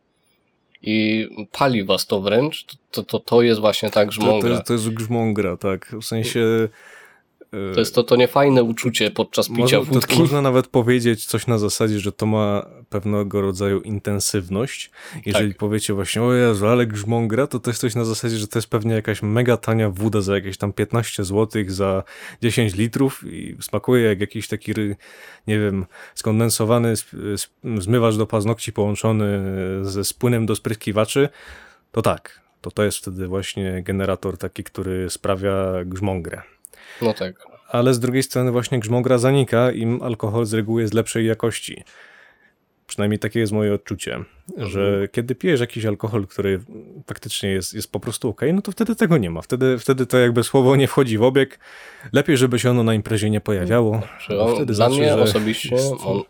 i 0.83 1.29
pali 1.53 1.85
was 1.85 2.07
to 2.07 2.21
wręcz. 2.21 2.65
To, 2.91 3.03
to, 3.03 3.19
to 3.21 3.43
jest 3.43 3.61
właśnie 3.61 3.91
tak 3.91 4.09
To, 4.09 4.15
to, 4.15 4.21
grzmongra. 4.21 4.51
jest, 4.51 4.67
to 4.67 4.73
jest 4.73 4.89
grzmągra, 4.91 5.57
tak. 5.57 5.95
W 6.01 6.05
sensie. 6.05 6.69
To 7.75 7.81
jest 7.81 7.95
to, 7.95 8.03
to 8.03 8.17
niefajne 8.17 8.63
uczucie 8.63 9.11
podczas 9.11 9.49
picia 9.49 9.79
Można, 9.79 9.95
wódki. 9.95 10.15
to 10.15 10.21
można 10.21 10.43
nawet 10.43 10.67
powiedzieć 10.67 11.27
coś 11.27 11.47
na 11.47 11.59
zasadzie, 11.59 12.01
że 12.01 12.13
to 12.13 12.27
ma 12.27 12.67
pewnego 12.89 13.41
rodzaju 13.41 13.81
intensywność. 13.81 14.91
Jeżeli 15.27 15.49
Tak. 15.49 15.59
powiecie 15.59 15.95
właśnie, 15.95 16.23
o 16.23 16.33
Jezu, 16.33 16.67
ale 16.67 16.87
grzmągra, 16.87 17.47
to 17.47 17.59
to 17.61 17.71
jest 17.71 17.81
coś 17.81 17.95
na 17.95 18.05
zasadzie, 18.05 18.37
że 18.37 18.49
to 18.49 18.59
jest 18.59 18.69
pewnie 18.69 18.95
jakaś 18.95 19.23
mega 19.23 19.57
tania 19.57 19.91
woda 19.91 20.21
za 20.21 20.35
jakieś 20.35 20.59
tam 20.59 20.73
15 20.73 21.25
zł 21.25 21.65
za 21.67 22.03
10 22.43 22.75
litrów 22.75 23.25
i 23.27 23.57
smakuje 23.61 24.05
jak 24.05 24.21
jakiś 24.21 24.49
taki, 24.49 24.73
nie 25.47 25.59
wiem, 25.61 25.87
skondensowany 26.15 26.95
zmywacz 27.79 28.17
do 28.17 28.27
paznokci 28.27 28.73
połączony 28.73 29.41
ze 29.83 30.05
spłynem 30.05 30.47
do 30.47 30.57
spryskiwaczy, 30.57 31.29
to 31.93 32.03
tak. 32.03 32.45
To 32.61 32.71
to 32.71 32.85
jest 32.85 32.99
wtedy 32.99 33.27
właśnie 33.27 33.83
generator 33.83 34.39
taki, 34.39 34.65
który 34.65 35.11
sprawia 35.11 35.85
grzmągrę. 35.85 36.43
No 37.05 37.15
tak. 37.15 37.35
Ale 37.69 37.95
z 37.95 38.01
drugiej 38.01 38.23
strony 38.23 38.53
właśnie 38.53 38.81
grzmogra 38.81 39.19
zanika, 39.19 39.73
im 39.73 40.03
alkohol 40.03 40.47
z 40.47 40.55
reguły 40.55 40.83
jest 40.83 40.95
lepszej 40.95 41.27
jakości. 41.27 41.85
Przynajmniej 42.87 43.19
takie 43.19 43.41
jest 43.41 43.53
moje 43.53 43.75
odczucie, 43.75 44.25
że 44.57 45.09
kiedy 45.13 45.35
pijesz 45.35 45.61
jakiś 45.61 45.85
alkohol, 45.85 46.27
który 46.27 46.61
faktycznie 47.07 47.51
jest, 47.51 47.75
jest 47.75 47.93
po 47.93 48.01
prostu 48.01 48.29
ok, 48.29 48.41
no 48.53 48.63
to 48.63 48.73
wtedy 48.73 48.97
tego 48.97 49.19
nie 49.19 49.31
ma. 49.31 49.43
Wtedy, 49.43 49.79
wtedy 49.79 50.07
to 50.07 50.19
jakby 50.19 50.45
słowo 50.45 50.77
nie 50.77 50.89
wchodzi 50.89 51.19
w 51.19 51.23
obieg. 51.23 51.59
Lepiej, 52.13 52.37
żeby 52.37 52.59
się 52.59 52.71
ono 52.71 52.83
na 52.83 52.95
imprezie 52.95 53.31
nie 53.31 53.41
pojawiało. 53.41 54.03
Że 54.19 54.37
bo 54.37 54.45
on, 54.47 54.55
wtedy 54.55 54.75
dla 54.75 54.89
znaczy, 54.89 55.01
mnie 55.01 55.15
osobiście 55.15 55.75
jest- 55.75 55.93
on, 56.05 56.23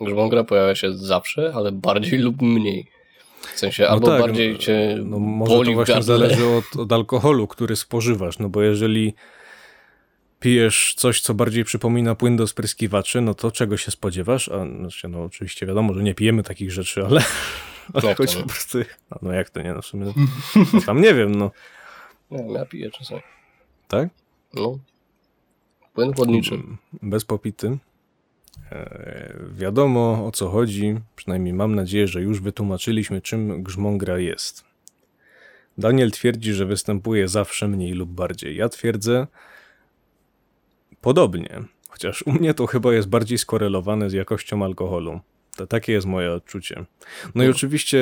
grzmągra 0.00 0.44
pojawia 0.44 0.74
się 0.74 0.92
zawsze, 0.92 1.52
ale 1.54 1.72
bardziej 1.72 2.18
lub 2.18 2.42
mniej. 2.42 2.86
W 3.54 3.58
sensie 3.58 3.82
No 3.82 3.88
albo 3.88 4.06
tak, 4.06 4.20
bardziej 4.20 4.52
no, 4.52 4.58
cię 4.58 4.98
No 5.04 5.18
może 5.18 5.54
boli 5.54 5.68
to 5.68 5.74
właśnie 5.74 6.02
zależy 6.02 6.46
od, 6.46 6.76
od 6.76 6.92
alkoholu, 6.92 7.46
który 7.46 7.76
spożywasz, 7.76 8.38
no 8.38 8.48
bo 8.48 8.62
jeżeli 8.62 9.14
pijesz 10.42 10.94
coś, 10.96 11.20
co 11.20 11.34
bardziej 11.34 11.64
przypomina 11.64 12.14
płyn 12.14 12.36
do 12.36 12.46
spryskiwaczy, 12.46 13.20
no 13.20 13.34
to 13.34 13.50
czego 13.50 13.76
się 13.76 13.90
spodziewasz? 13.90 14.48
A, 14.48 14.66
znaczy, 14.66 15.08
no 15.08 15.24
oczywiście 15.24 15.66
wiadomo, 15.66 15.94
że 15.94 16.02
nie 16.02 16.14
pijemy 16.14 16.42
takich 16.42 16.72
rzeczy, 16.72 17.04
ale, 17.06 17.20
ale 17.94 18.02
to 18.02 18.14
chodzi 18.14 18.36
nie? 18.36 18.42
po 18.42 18.48
prostu... 18.48 18.78
No, 19.10 19.18
no 19.22 19.32
jak 19.32 19.50
to 19.50 19.62
nie, 19.62 19.72
no 19.72 19.82
w 19.82 19.86
sumie, 19.86 20.06
no, 20.74 20.80
tam 20.86 21.00
nie 21.00 21.14
wiem, 21.14 21.34
no. 21.34 21.50
Nie 22.30 22.38
wiem, 22.38 22.50
ja 22.50 22.66
piję 22.66 22.90
czasami. 22.90 23.22
Tak? 23.88 24.08
No. 24.54 24.78
Płyn 25.94 26.14
chłodniczy. 26.14 26.58
Bez 27.02 27.24
popity. 27.24 27.78
E, 28.72 29.34
wiadomo 29.54 30.26
o 30.26 30.30
co 30.30 30.50
chodzi, 30.50 30.94
przynajmniej 31.16 31.54
mam 31.54 31.74
nadzieję, 31.74 32.08
że 32.08 32.22
już 32.22 32.40
wytłumaczyliśmy, 32.40 33.20
czym 33.20 33.62
grzmągra 33.62 34.18
jest. 34.18 34.64
Daniel 35.78 36.10
twierdzi, 36.10 36.52
że 36.52 36.66
występuje 36.66 37.28
zawsze 37.28 37.68
mniej 37.68 37.92
lub 37.92 38.10
bardziej. 38.10 38.56
Ja 38.56 38.68
twierdzę 38.68 39.26
podobnie, 41.02 41.62
chociaż 41.88 42.22
u 42.26 42.32
mnie 42.32 42.54
to 42.54 42.66
chyba 42.66 42.92
jest 42.92 43.08
bardziej 43.08 43.38
skorelowane 43.38 44.10
z 44.10 44.12
jakością 44.12 44.64
alkoholu. 44.64 45.20
To 45.56 45.66
takie 45.66 45.92
jest 45.92 46.06
moje 46.06 46.32
odczucie. 46.32 46.84
No 47.34 47.42
i 47.44 47.46
No. 47.46 47.52
oczywiście 47.52 47.98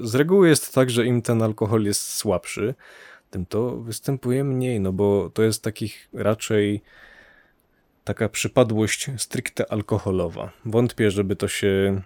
z 0.00 0.14
reguły 0.14 0.48
jest 0.48 0.74
tak, 0.74 0.90
że 0.90 1.06
im 1.06 1.22
ten 1.22 1.42
alkohol 1.42 1.84
jest 1.84 2.14
słabszy, 2.14 2.74
tym 3.30 3.46
to 3.46 3.76
występuje 3.76 4.44
mniej, 4.44 4.80
no 4.80 4.92
bo 4.92 5.30
to 5.34 5.42
jest 5.42 5.62
takich 5.62 6.08
raczej 6.12 6.82
taka 8.04 8.28
przypadłość 8.28 9.10
stricte 9.16 9.72
alkoholowa. 9.72 10.50
Wątpię, 10.64 11.10
żeby 11.10 11.36
to 11.36 11.48
się 11.48 12.02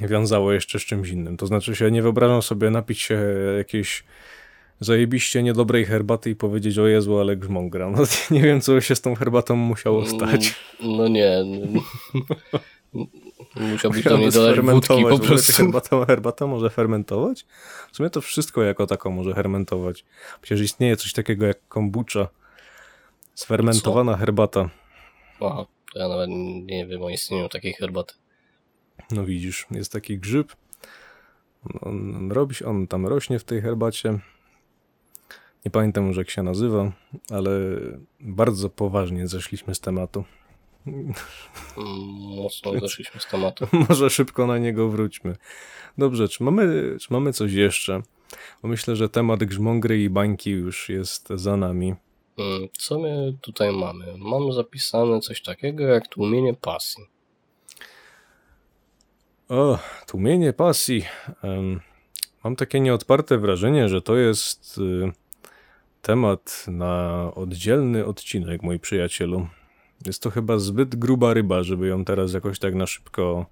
wiązało 0.00 0.52
jeszcze 0.52 0.78
z 0.78 0.82
czymś 0.82 1.08
innym. 1.08 1.36
To 1.36 1.46
znaczy 1.46 1.76
się 1.76 1.90
nie 1.90 2.02
wyobrażam 2.02 2.42
sobie 2.42 2.70
napić 2.70 3.00
się 3.00 3.20
jakiejś 3.58 4.04
zajebiście 4.80 5.42
niedobrej 5.42 5.84
herbaty 5.84 6.30
i 6.30 6.36
powiedzieć 6.36 6.78
o 6.78 6.86
Jezu, 6.86 7.18
ale 7.18 7.36
grzmągra. 7.36 7.90
No 7.90 7.98
nie 8.36 8.42
wiem, 8.42 8.60
co 8.60 8.80
się 8.80 8.94
z 8.94 9.00
tą 9.00 9.14
herbatą 9.14 9.56
musiało 9.56 10.06
stać. 10.06 10.54
Mm, 10.80 10.96
No 10.96 11.08
nie. 11.08 11.36
Musiałbyś 13.56 14.04
do 14.04 14.18
niej 14.18 14.30
dodać 14.30 14.60
wódki 14.60 15.02
po 15.10 15.18
prostu. 15.18 15.52
Herbata, 15.62 16.04
herbata 16.06 16.46
może 16.46 16.70
fermentować? 16.70 17.46
W 17.92 17.96
sumie 17.96 18.10
to 18.10 18.20
wszystko 18.20 18.62
jako 18.62 18.86
tako 18.86 19.10
może 19.10 19.34
fermentować. 19.34 20.04
Przecież 20.42 20.64
istnieje 20.64 20.96
coś 20.96 21.12
takiego 21.12 21.46
jak 21.46 21.68
kombucha. 21.68 22.28
Sfermentowana 23.34 24.16
herbata. 24.16 24.70
Aha, 25.40 25.66
to 25.92 25.98
ja 25.98 26.08
nawet 26.08 26.30
nie 26.64 26.86
wiem 26.86 27.02
o 27.02 27.10
istnieniu 27.10 27.48
takiej 27.48 27.72
herbaty. 27.72 28.14
No 29.10 29.24
widzisz, 29.24 29.66
jest 29.70 29.92
taki 29.92 30.18
grzyb. 30.18 30.52
On, 31.80 32.16
on 32.16 32.32
robi, 32.32 32.54
się- 32.54 32.66
on 32.66 32.86
tam 32.86 33.06
rośnie 33.06 33.38
w 33.38 33.44
tej 33.44 33.62
herbacie. 33.62 34.18
Nie 35.66 35.70
pamiętam 35.70 36.06
już 36.08 36.16
jak 36.16 36.30
się 36.30 36.42
nazywa, 36.42 36.92
ale 37.30 37.50
bardzo 38.20 38.70
poważnie 38.70 39.28
zeszliśmy 39.28 39.74
z 39.74 39.80
tematu. 39.80 40.24
Mm, 40.86 41.14
Mocno 42.36 42.80
zeszliśmy 42.80 43.20
z 43.20 43.26
tematu. 43.26 43.66
Może 43.88 44.10
szybko 44.10 44.46
na 44.46 44.58
niego 44.58 44.88
wróćmy. 44.88 45.36
Dobrze, 45.98 46.28
czy 46.28 46.44
mamy, 46.44 46.96
czy 47.00 47.12
mamy 47.12 47.32
coś 47.32 47.52
jeszcze? 47.52 48.02
Bo 48.62 48.68
myślę, 48.68 48.96
że 48.96 49.08
temat 49.08 49.44
grzmągry 49.44 50.02
i 50.02 50.10
bańki 50.10 50.50
już 50.50 50.88
jest 50.88 51.28
za 51.34 51.56
nami. 51.56 51.94
Mm, 52.38 52.68
Co 52.78 52.98
my 52.98 53.36
tutaj 53.40 53.72
mamy? 53.72 54.04
Mam 54.18 54.52
zapisane 54.52 55.20
coś 55.20 55.42
takiego 55.42 55.84
jak 55.84 56.08
tłumienie 56.08 56.54
pasji. 56.54 57.04
O, 59.48 59.78
tłumienie 60.06 60.52
pasji. 60.52 61.04
Mam 62.44 62.56
takie 62.56 62.80
nieodparte 62.80 63.38
wrażenie, 63.38 63.88
że 63.88 64.02
to 64.02 64.16
jest 64.16 64.78
y, 64.78 65.25
temat 66.06 66.64
na 66.68 67.22
oddzielny 67.34 68.04
odcinek, 68.04 68.62
mój 68.62 68.78
przyjacielu. 68.78 69.46
Jest 70.06 70.22
to 70.22 70.30
chyba 70.30 70.58
zbyt 70.58 70.96
gruba 70.96 71.34
ryba, 71.34 71.62
żeby 71.62 71.86
ją 71.86 72.04
teraz 72.04 72.32
jakoś 72.32 72.58
tak 72.58 72.74
na 72.74 72.86
szybko. 72.86 73.46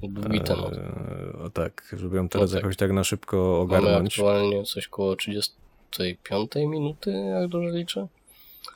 Temat. 0.00 0.50
e, 0.50 1.38
o 1.44 1.50
tak, 1.50 1.94
żeby 1.96 2.16
ją 2.16 2.28
teraz 2.28 2.50
tak. 2.50 2.62
jakoś 2.62 2.76
tak 2.76 2.92
na 2.92 3.04
szybko 3.04 3.36
Mamy 3.36 3.58
ogarnąć. 3.58 4.12
aktualnie 4.12 4.64
coś 4.64 4.88
koło 4.88 5.16
35 5.16 6.54
minuty, 6.54 7.10
jak 7.12 7.48
dobrze 7.48 7.70
liczę. 7.70 8.08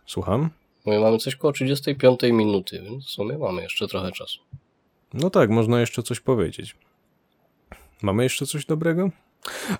Słucham? 0.06 0.50
Mówię, 0.84 1.00
mamy 1.00 1.18
coś 1.18 1.36
koło 1.36 1.52
35 1.52 2.22
minuty, 2.22 2.82
więc 2.82 3.06
w 3.06 3.10
sumie 3.10 3.38
mamy 3.38 3.62
jeszcze 3.62 3.88
trochę 3.88 4.12
czasu. 4.12 4.40
No 5.14 5.30
tak, 5.30 5.50
można 5.50 5.80
jeszcze 5.80 6.02
coś 6.02 6.20
powiedzieć. 6.20 6.76
Mamy 8.02 8.22
jeszcze 8.22 8.46
coś 8.46 8.66
dobrego? 8.66 9.10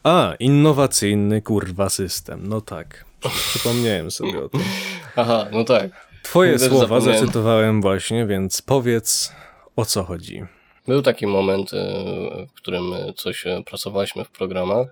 A, 0.02 0.34
innowacyjny 0.38 1.42
kurwa 1.42 1.88
system. 1.88 2.48
No 2.48 2.60
tak. 2.60 3.04
Przypomniałem 3.30 4.10
sobie 4.10 4.44
o 4.44 4.48
tym. 4.48 4.60
Aha, 5.16 5.46
no 5.52 5.64
tak. 5.64 6.12
Twoje 6.22 6.58
Też 6.58 6.68
słowa 6.68 7.00
zacytowałem 7.00 7.82
właśnie, 7.82 8.26
więc 8.26 8.62
powiedz 8.62 9.32
o 9.76 9.84
co 9.84 10.04
chodzi. 10.04 10.42
Był 10.88 11.02
taki 11.02 11.26
moment, 11.26 11.74
e, 11.74 12.46
w 12.46 12.52
którym 12.52 12.84
coś 13.16 13.46
e, 13.46 13.62
pracowaliśmy 13.66 14.24
w 14.24 14.30
programach. 14.30 14.86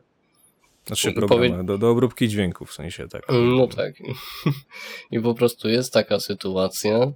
Znaczy 0.87 1.13
Powie- 1.13 1.29
programy, 1.29 1.65
do, 1.65 1.79
do 1.79 1.91
obróbki 1.91 2.29
dźwięku 2.29 2.67
w 2.67 2.73
sensie 2.73 3.09
tak. 3.09 3.23
No 3.57 3.67
tak. 3.67 3.95
I 5.13 5.21
po 5.21 5.35
prostu 5.35 5.69
jest 5.69 5.93
taka 5.93 6.21
sytuacja, 6.21 7.13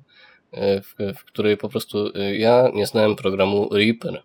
e, 0.52 0.80
w, 0.82 0.94
w 1.16 1.24
której 1.24 1.56
po 1.56 1.68
prostu 1.68 2.12
ja 2.32 2.70
nie 2.74 2.86
znałem 2.86 3.16
programu 3.16 3.68
Reaper. 3.72 4.22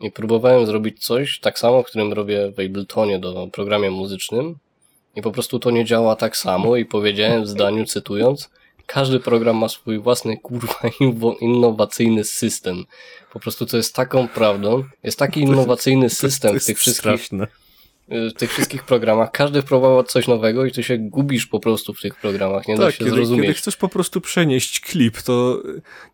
I 0.00 0.10
próbowałem 0.10 0.66
zrobić 0.66 1.04
coś 1.04 1.40
tak 1.40 1.58
samo, 1.58 1.82
w 1.82 1.86
którym 1.86 2.12
robię 2.12 2.52
w 2.56 2.60
Abletonie 2.60 3.18
do 3.18 3.48
programie 3.52 3.90
muzycznym. 3.90 4.58
I 5.16 5.22
po 5.22 5.30
prostu 5.30 5.58
to 5.58 5.70
nie 5.70 5.84
działa 5.84 6.16
tak 6.16 6.36
samo 6.36 6.76
i 6.76 6.84
powiedziałem 6.84 7.42
w 7.42 7.48
zdaniu 7.48 7.84
cytując, 7.84 8.50
każdy 8.86 9.20
program 9.20 9.56
ma 9.56 9.68
swój 9.68 9.98
własny 9.98 10.36
kurwa 10.36 10.80
innowacyjny 11.40 12.24
system. 12.24 12.84
Po 13.32 13.40
prostu 13.40 13.66
to 13.66 13.76
jest 13.76 13.94
taką 13.94 14.28
prawdą. 14.28 14.84
Jest 15.02 15.18
taki 15.18 15.40
innowacyjny 15.40 16.10
system 16.10 16.60
w 16.60 16.66
tych 16.66 16.78
wszystkich 16.78 17.00
straszne. 17.00 17.46
W 18.10 18.32
tych 18.32 18.52
wszystkich 18.52 18.84
programach. 18.84 19.30
Każdy 19.32 19.62
wprowadza 19.62 20.08
coś 20.08 20.28
nowego 20.28 20.64
i 20.64 20.72
ty 20.72 20.82
się 20.82 20.98
gubisz 20.98 21.46
po 21.46 21.60
prostu 21.60 21.94
w 21.94 22.00
tych 22.00 22.14
programach. 22.16 22.68
Nie 22.68 22.76
da 22.76 22.82
Tak, 22.84 22.92
się 22.94 22.98
kiedy, 22.98 23.10
kiedy 23.10 23.26
zrozumieć. 23.26 23.58
chcesz 23.58 23.76
po 23.76 23.88
prostu 23.88 24.20
przenieść 24.20 24.80
klip, 24.80 25.22
to 25.22 25.62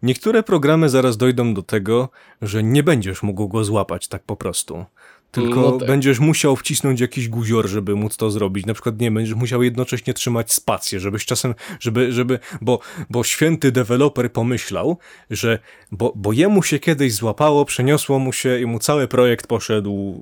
niektóre 0.03 0.43
programy 0.43 0.89
zaraz 0.89 1.17
dojdą 1.17 1.55
do 1.55 1.63
tego, 1.63 2.09
że 2.43 2.63
nie 2.63 2.83
będziesz 2.83 3.23
mógł 3.23 3.49
go 3.49 3.65
złapać 3.65 4.09
tak 4.09 4.23
po 4.23 4.37
prostu. 4.37 4.85
Tylko 5.31 5.61
No 5.61 5.73
tak. 5.73 5.89
będziesz 5.89 6.19
musiał 6.19 6.57
wcisnąć 6.57 7.01
jakiś 7.01 7.29
guzior, 7.29 7.69
żeby 7.69 7.95
móc 7.97 8.17
to 8.17 8.31
zrobić. 8.31 8.67
Na 8.67 8.75
przykład 8.75 9.01
nie 9.01 9.11
będziesz 9.11 9.35
musiał 9.35 9.63
jednocześnie 9.63 10.15
trzymać 10.15 10.53
spację, 10.53 11.01
żebyś 11.01 11.25
czasem, 11.27 11.55
żeby, 11.81 12.13
żeby, 12.13 12.39
bo, 12.61 12.79
bo 13.11 13.25
święty 13.25 13.73
deweloper 13.73 14.33
pomyślał, 14.33 14.99
że, 15.31 15.59
bo, 15.93 16.13
bo 16.17 16.33
jemu 16.33 16.63
się 16.63 16.79
kiedyś 16.79 17.15
złapało, 17.15 17.65
przeniosło 17.65 18.19
mu 18.19 18.33
się 18.33 18.61
i 18.61 18.67
mu 18.67 18.79
cały 18.79 19.09
projekt 19.09 19.47
poszedł 19.47 20.21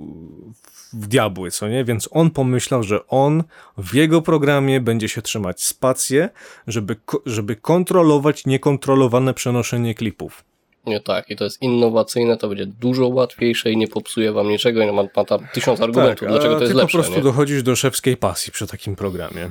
w 0.63 0.72
diabły, 0.93 1.51
co 1.51 1.69
nie? 1.69 1.85
Więc 1.85 2.09
on 2.13 2.31
pomyślał, 2.31 2.83
że 2.83 3.07
on 3.07 3.45
w 3.79 3.95
jego 3.95 4.23
programie 4.23 4.81
będzie 4.81 5.09
się 5.09 5.23
trzymać 5.23 5.65
spację, 5.65 6.29
żeby, 6.67 6.97
żeby 7.27 7.57
kontrolować 7.57 8.47
niekontrolowane 8.47 9.35
przenoszenie 9.35 9.95
klipów. 9.95 10.45
Nie 10.87 11.01
tak, 11.01 11.31
i 11.31 11.37
to 11.37 11.45
jest 11.45 11.63
innowacyjne, 11.63 12.37
to 12.37 12.49
będzie 12.49 12.67
dużo 12.67 13.09
łatwiejsze 13.09 13.71
i 13.71 13.77
nie 13.77 13.89
popsuje 13.89 14.33
wam 14.33 14.49
niczego 14.49 14.83
i 14.83 14.93
ma, 14.93 15.03
ma 15.17 15.25
tam 15.25 15.47
tysiąc 15.55 15.81
argumentów, 15.81 16.29
dlaczego 16.29 16.55
a 16.55 16.59
to 16.59 16.65
jest 16.65 16.75
lepsze. 16.75 16.99
po 16.99 17.03
prostu 17.03 17.17
nie? 17.17 17.23
dochodzisz 17.23 17.63
do 17.63 17.77
szewskiej 17.77 18.17
pasji 18.17 18.53
przy 18.53 18.67
takim 18.67 18.97
programie. 18.97 19.51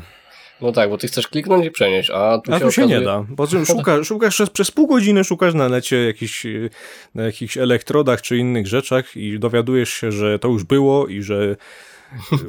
No 0.62 0.72
tak, 0.72 0.90
bo 0.90 0.98
ty 0.98 1.08
chcesz 1.08 1.28
kliknąć 1.28 1.66
i 1.66 1.72
przenieść, 1.72 2.10
a 2.10 2.40
tu 2.40 2.54
A 2.54 2.60
się 2.60 2.66
tu 2.66 2.72
się 2.72 2.82
okazuje... 2.82 3.00
nie 3.00 3.06
da. 3.06 3.26
Po 3.38 3.48
czym 3.48 3.66
szukasz, 3.66 4.08
szukasz 4.08 4.36
przez, 4.36 4.50
przez 4.50 4.72
pół 4.72 4.88
godziny, 4.88 5.24
szukasz 5.24 5.54
na 5.54 5.70
necie 5.70 6.06
jakichś, 6.06 6.46
e, 6.46 6.70
na 7.16 7.24
jakichś 7.24 7.58
elektrodach 7.58 8.22
czy 8.22 8.38
innych 8.38 8.68
rzeczach 8.68 9.18
i 9.18 9.40
dowiadujesz 9.40 9.90
się, 9.90 10.12
że 10.12 10.40
to 10.40 10.48
już 10.48 10.64
było 10.64 11.08
i 11.08 11.22
że 11.22 11.56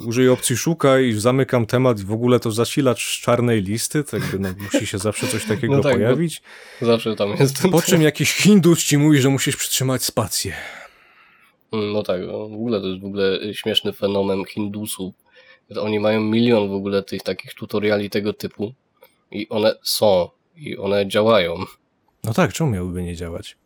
użyję 0.07 0.33
opcji 0.33 0.57
szukaj 0.57 1.07
i 1.07 1.20
zamykam 1.20 1.66
temat 1.66 2.01
i 2.01 2.05
w 2.05 2.12
ogóle 2.12 2.40
to 2.40 2.51
zasilacz 2.51 3.20
czarnej 3.20 3.62
listy, 3.62 4.05
tak 4.05 4.22
no, 4.38 4.48
musi 4.61 4.87
się 4.87 4.98
zawsze 4.98 5.27
coś 5.27 5.44
takiego 5.55 5.77
No 5.77 5.83
tak, 5.83 5.92
pojawić. 5.92 6.42
Zawsze 6.81 7.16
tam 7.16 7.31
jest. 7.31 7.62
Po 7.70 7.83
czym 7.88 8.03
jakiś 8.03 8.33
Hindus 8.33 8.85
ci 8.85 8.98
mówi, 8.98 9.18
że 9.18 9.29
musisz 9.29 9.57
przytrzymać 9.57 10.05
spację. 10.05 10.53
No 11.72 12.03
tak, 12.03 12.20
no, 12.27 12.48
w 12.48 12.55
ogóle 12.55 12.81
to 12.81 12.87
jest 12.87 13.01
w 13.01 13.05
ogóle 13.05 13.55
śmieszny 13.55 13.92
fenomen 13.92 14.44
Hindusów. 14.44 15.14
Oni 15.81 16.01
mają 16.01 16.20
milion 16.20 16.68
w 16.68 16.72
ogóle 16.72 17.03
tych 17.03 17.22
takich 17.22 17.55
tutoriali 17.55 18.11
tego 18.11 18.33
typu 18.33 18.72
i 19.31 19.48
one 19.48 19.75
są 19.83 20.29
i 20.57 20.77
one 20.77 21.09
działają. 21.09 21.55
No 22.25 22.33
tak, 22.33 22.53
czemu 22.53 22.70
miałyby 22.70 23.03
nie 23.03 23.16
działać? 23.16 23.57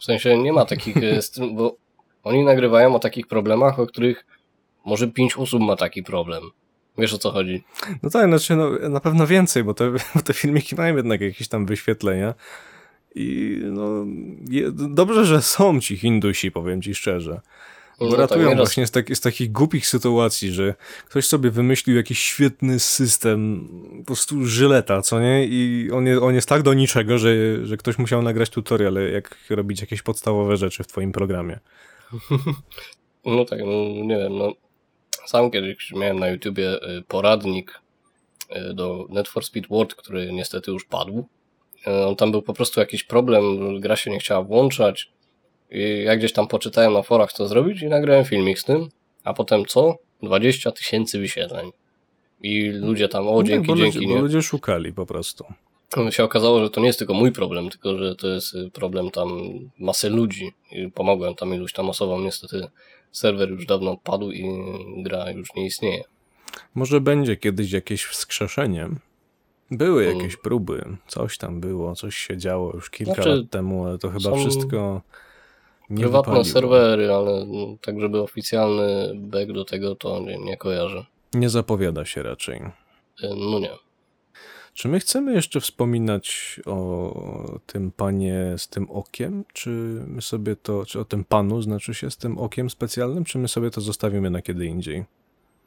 W 0.00 0.04
sensie 0.04 0.38
nie 0.38 0.52
ma 0.52 0.64
takich, 0.64 0.96
e, 0.96 1.20
bo 1.54 1.76
oni 2.24 2.44
nagrywają 2.44 2.94
o 2.94 2.98
takich 2.98 3.26
problemach, 3.26 3.78
o 3.78 3.86
których 3.86 4.26
może 4.84 5.08
pięć 5.08 5.36
osób 5.36 5.62
ma 5.62 5.76
taki 5.76 6.02
problem. 6.02 6.42
Wiesz 6.98 7.14
o 7.14 7.18
co 7.18 7.30
chodzi? 7.30 7.64
No 8.02 8.10
tak, 8.10 8.26
znaczy 8.26 8.56
no, 8.56 8.88
na 8.88 9.00
pewno 9.00 9.26
więcej, 9.26 9.64
bo 9.64 9.74
te, 9.74 9.92
te 10.24 10.34
filmiki 10.34 10.76
mają 10.76 10.96
jednak 10.96 11.20
jakieś 11.20 11.48
tam 11.48 11.66
wyświetlenia. 11.66 12.34
I 13.14 13.58
no, 13.64 14.06
je, 14.50 14.70
dobrze, 14.72 15.24
że 15.24 15.42
są 15.42 15.80
ci 15.80 15.96
Hindusi, 15.96 16.50
powiem 16.50 16.82
ci 16.82 16.94
szczerze. 16.94 17.40
Bo 18.04 18.10
No 18.10 18.16
tak, 18.16 18.20
ratują 18.30 18.48
nieraz- 18.48 18.56
właśnie 18.56 18.86
z, 18.86 18.90
tak, 18.90 19.16
z 19.16 19.20
takich 19.20 19.52
głupich 19.52 19.86
sytuacji, 19.86 20.52
że 20.52 20.74
ktoś 21.08 21.26
sobie 21.26 21.50
wymyślił 21.50 21.96
jakiś 21.96 22.18
świetny 22.18 22.80
system, 22.80 23.68
po 23.98 24.04
prostu 24.06 24.46
żyleta, 24.46 25.02
co 25.02 25.20
nie? 25.20 25.46
I 25.46 25.90
on, 25.92 26.06
je, 26.06 26.20
on 26.20 26.34
jest 26.34 26.48
tak 26.48 26.62
do 26.62 26.74
niczego, 26.74 27.18
że, 27.18 27.30
że 27.66 27.76
ktoś 27.76 27.98
musiał 27.98 28.22
nagrać 28.22 28.50
tutorial, 28.50 28.94
jak 29.12 29.38
robić 29.50 29.80
jakieś 29.80 30.02
podstawowe 30.02 30.56
rzeczy 30.56 30.82
w 30.84 30.86
twoim 30.86 31.12
programie. 31.12 31.58
No 33.24 33.44
tak, 33.44 33.58
no 33.60 34.04
nie 34.06 34.16
wiem, 34.18 34.38
no 34.38 34.52
sam 35.26 35.50
kiedyś 35.50 35.92
miałem 35.92 36.18
na 36.18 36.28
YouTubie 36.28 36.74
y, 36.98 37.02
poradnik 37.08 37.80
y, 38.70 38.74
do 38.74 39.06
Net 39.10 39.28
for 39.28 39.44
Speed 39.44 39.68
World, 39.70 39.94
który 39.94 40.32
niestety 40.32 40.70
już 40.70 40.84
padł. 40.84 41.24
Y, 41.86 42.06
On 42.06 42.16
tam 42.16 42.32
był 42.32 42.42
po 42.42 42.52
prostu 42.54 42.80
jakiś 42.80 43.04
problem, 43.04 43.80
gra 43.80 43.96
się 43.96 44.10
nie 44.10 44.18
chciała 44.18 44.42
włączać 44.42 45.10
i 45.72 46.02
ja 46.04 46.16
gdzieś 46.16 46.32
tam 46.32 46.48
poczytałem 46.48 46.92
na 46.92 47.02
forach 47.02 47.32
co 47.32 47.48
zrobić 47.48 47.82
i 47.82 47.86
nagrałem 47.86 48.24
filmik 48.24 48.58
z 48.58 48.64
tym, 48.64 48.88
a 49.24 49.34
potem 49.34 49.64
co? 49.66 49.96
20 50.22 50.72
tysięcy 50.72 51.18
wyświetleń. 51.18 51.70
I 52.42 52.68
ludzie 52.68 53.08
tam, 53.08 53.28
o 53.28 53.42
dzięki, 53.42 53.68
No, 53.68 53.74
bo 53.74 53.80
dzięki, 53.80 53.98
ludzie, 53.98 54.08
nie? 54.08 54.14
bo 54.14 54.20
ludzie 54.22 54.42
szukali 54.42 54.92
po 54.92 55.06
prostu. 55.06 55.44
No, 55.96 56.10
się 56.10 56.24
okazało, 56.24 56.60
że 56.60 56.70
to 56.70 56.80
nie 56.80 56.86
jest 56.86 56.98
tylko 56.98 57.14
mój 57.14 57.32
problem, 57.32 57.70
tylko 57.70 57.98
że 57.98 58.16
to 58.16 58.28
jest 58.28 58.54
y, 58.54 58.70
problem 58.70 59.10
tam 59.10 59.28
masy 59.78 60.10
ludzi. 60.10 60.52
I 60.72 60.90
pomogłem 60.90 61.34
tam 61.34 61.54
iluś 61.54 61.72
tam 61.72 61.90
osobom. 61.90 62.24
Niestety 62.24 62.66
serwer 63.12 63.50
już 63.50 63.66
dawno 63.66 63.96
padł 63.96 64.30
i 64.30 64.44
gra 64.96 65.30
już 65.30 65.54
nie 65.54 65.66
istnieje. 65.66 66.04
Może 66.74 67.00
będzie 67.00 67.36
kiedyś 67.36 67.72
jakieś 67.72 68.04
wskrzeszenie. 68.04 68.88
Były 69.70 70.04
Mm. 70.04 70.18
jakieś 70.18 70.36
próby, 70.36 70.84
coś 71.06 71.38
tam 71.38 71.60
było, 71.60 71.94
coś 71.94 72.16
się 72.16 72.36
działo 72.36 72.72
już 72.74 72.90
kilka 72.90 73.14
Znaczy, 73.14 73.28
lat 73.28 73.50
temu, 73.50 73.86
ale 73.86 73.98
to 73.98 74.08
chyba 74.08 74.20
są 74.20 74.36
wszystko 74.36 75.02
Prywatne 76.00 76.32
wypaliło. 76.32 76.44
serwery, 76.44 77.12
ale 77.12 77.32
mm, 77.42 77.78
tak, 77.78 78.00
żeby 78.00 78.20
oficjalny 78.20 79.12
back 79.14 79.52
do 79.52 79.64
tego, 79.64 79.94
to 79.94 80.20
nie, 80.20 80.38
nie 80.38 80.56
kojarzę. 80.56 81.04
Nie 81.34 81.48
zapowiada 81.48 82.04
się 82.04 82.22
raczej. 82.22 82.56
Y, 82.58 83.28
No 83.50 83.58
nie. 83.58 83.70
Czy 84.74 84.88
my 84.88 85.00
chcemy 85.00 85.32
jeszcze 85.32 85.60
wspominać 85.60 86.60
o 86.66 87.58
tym 87.66 87.90
panie 87.90 88.54
z 88.56 88.68
tym 88.68 88.90
okiem? 88.90 89.44
Czy 89.52 89.70
my 90.06 90.22
sobie 90.22 90.56
to, 90.56 90.86
czy 90.86 91.00
o 91.00 91.04
tym 91.04 91.24
panu, 91.24 91.62
znaczy 91.62 91.94
się 91.94 92.10
z 92.10 92.16
tym 92.16 92.38
okiem 92.38 92.70
specjalnym, 92.70 93.24
czy 93.24 93.38
my 93.38 93.48
sobie 93.48 93.70
to 93.70 93.80
zostawimy 93.80 94.30
na 94.30 94.42
kiedy 94.42 94.66
indziej? 94.66 95.04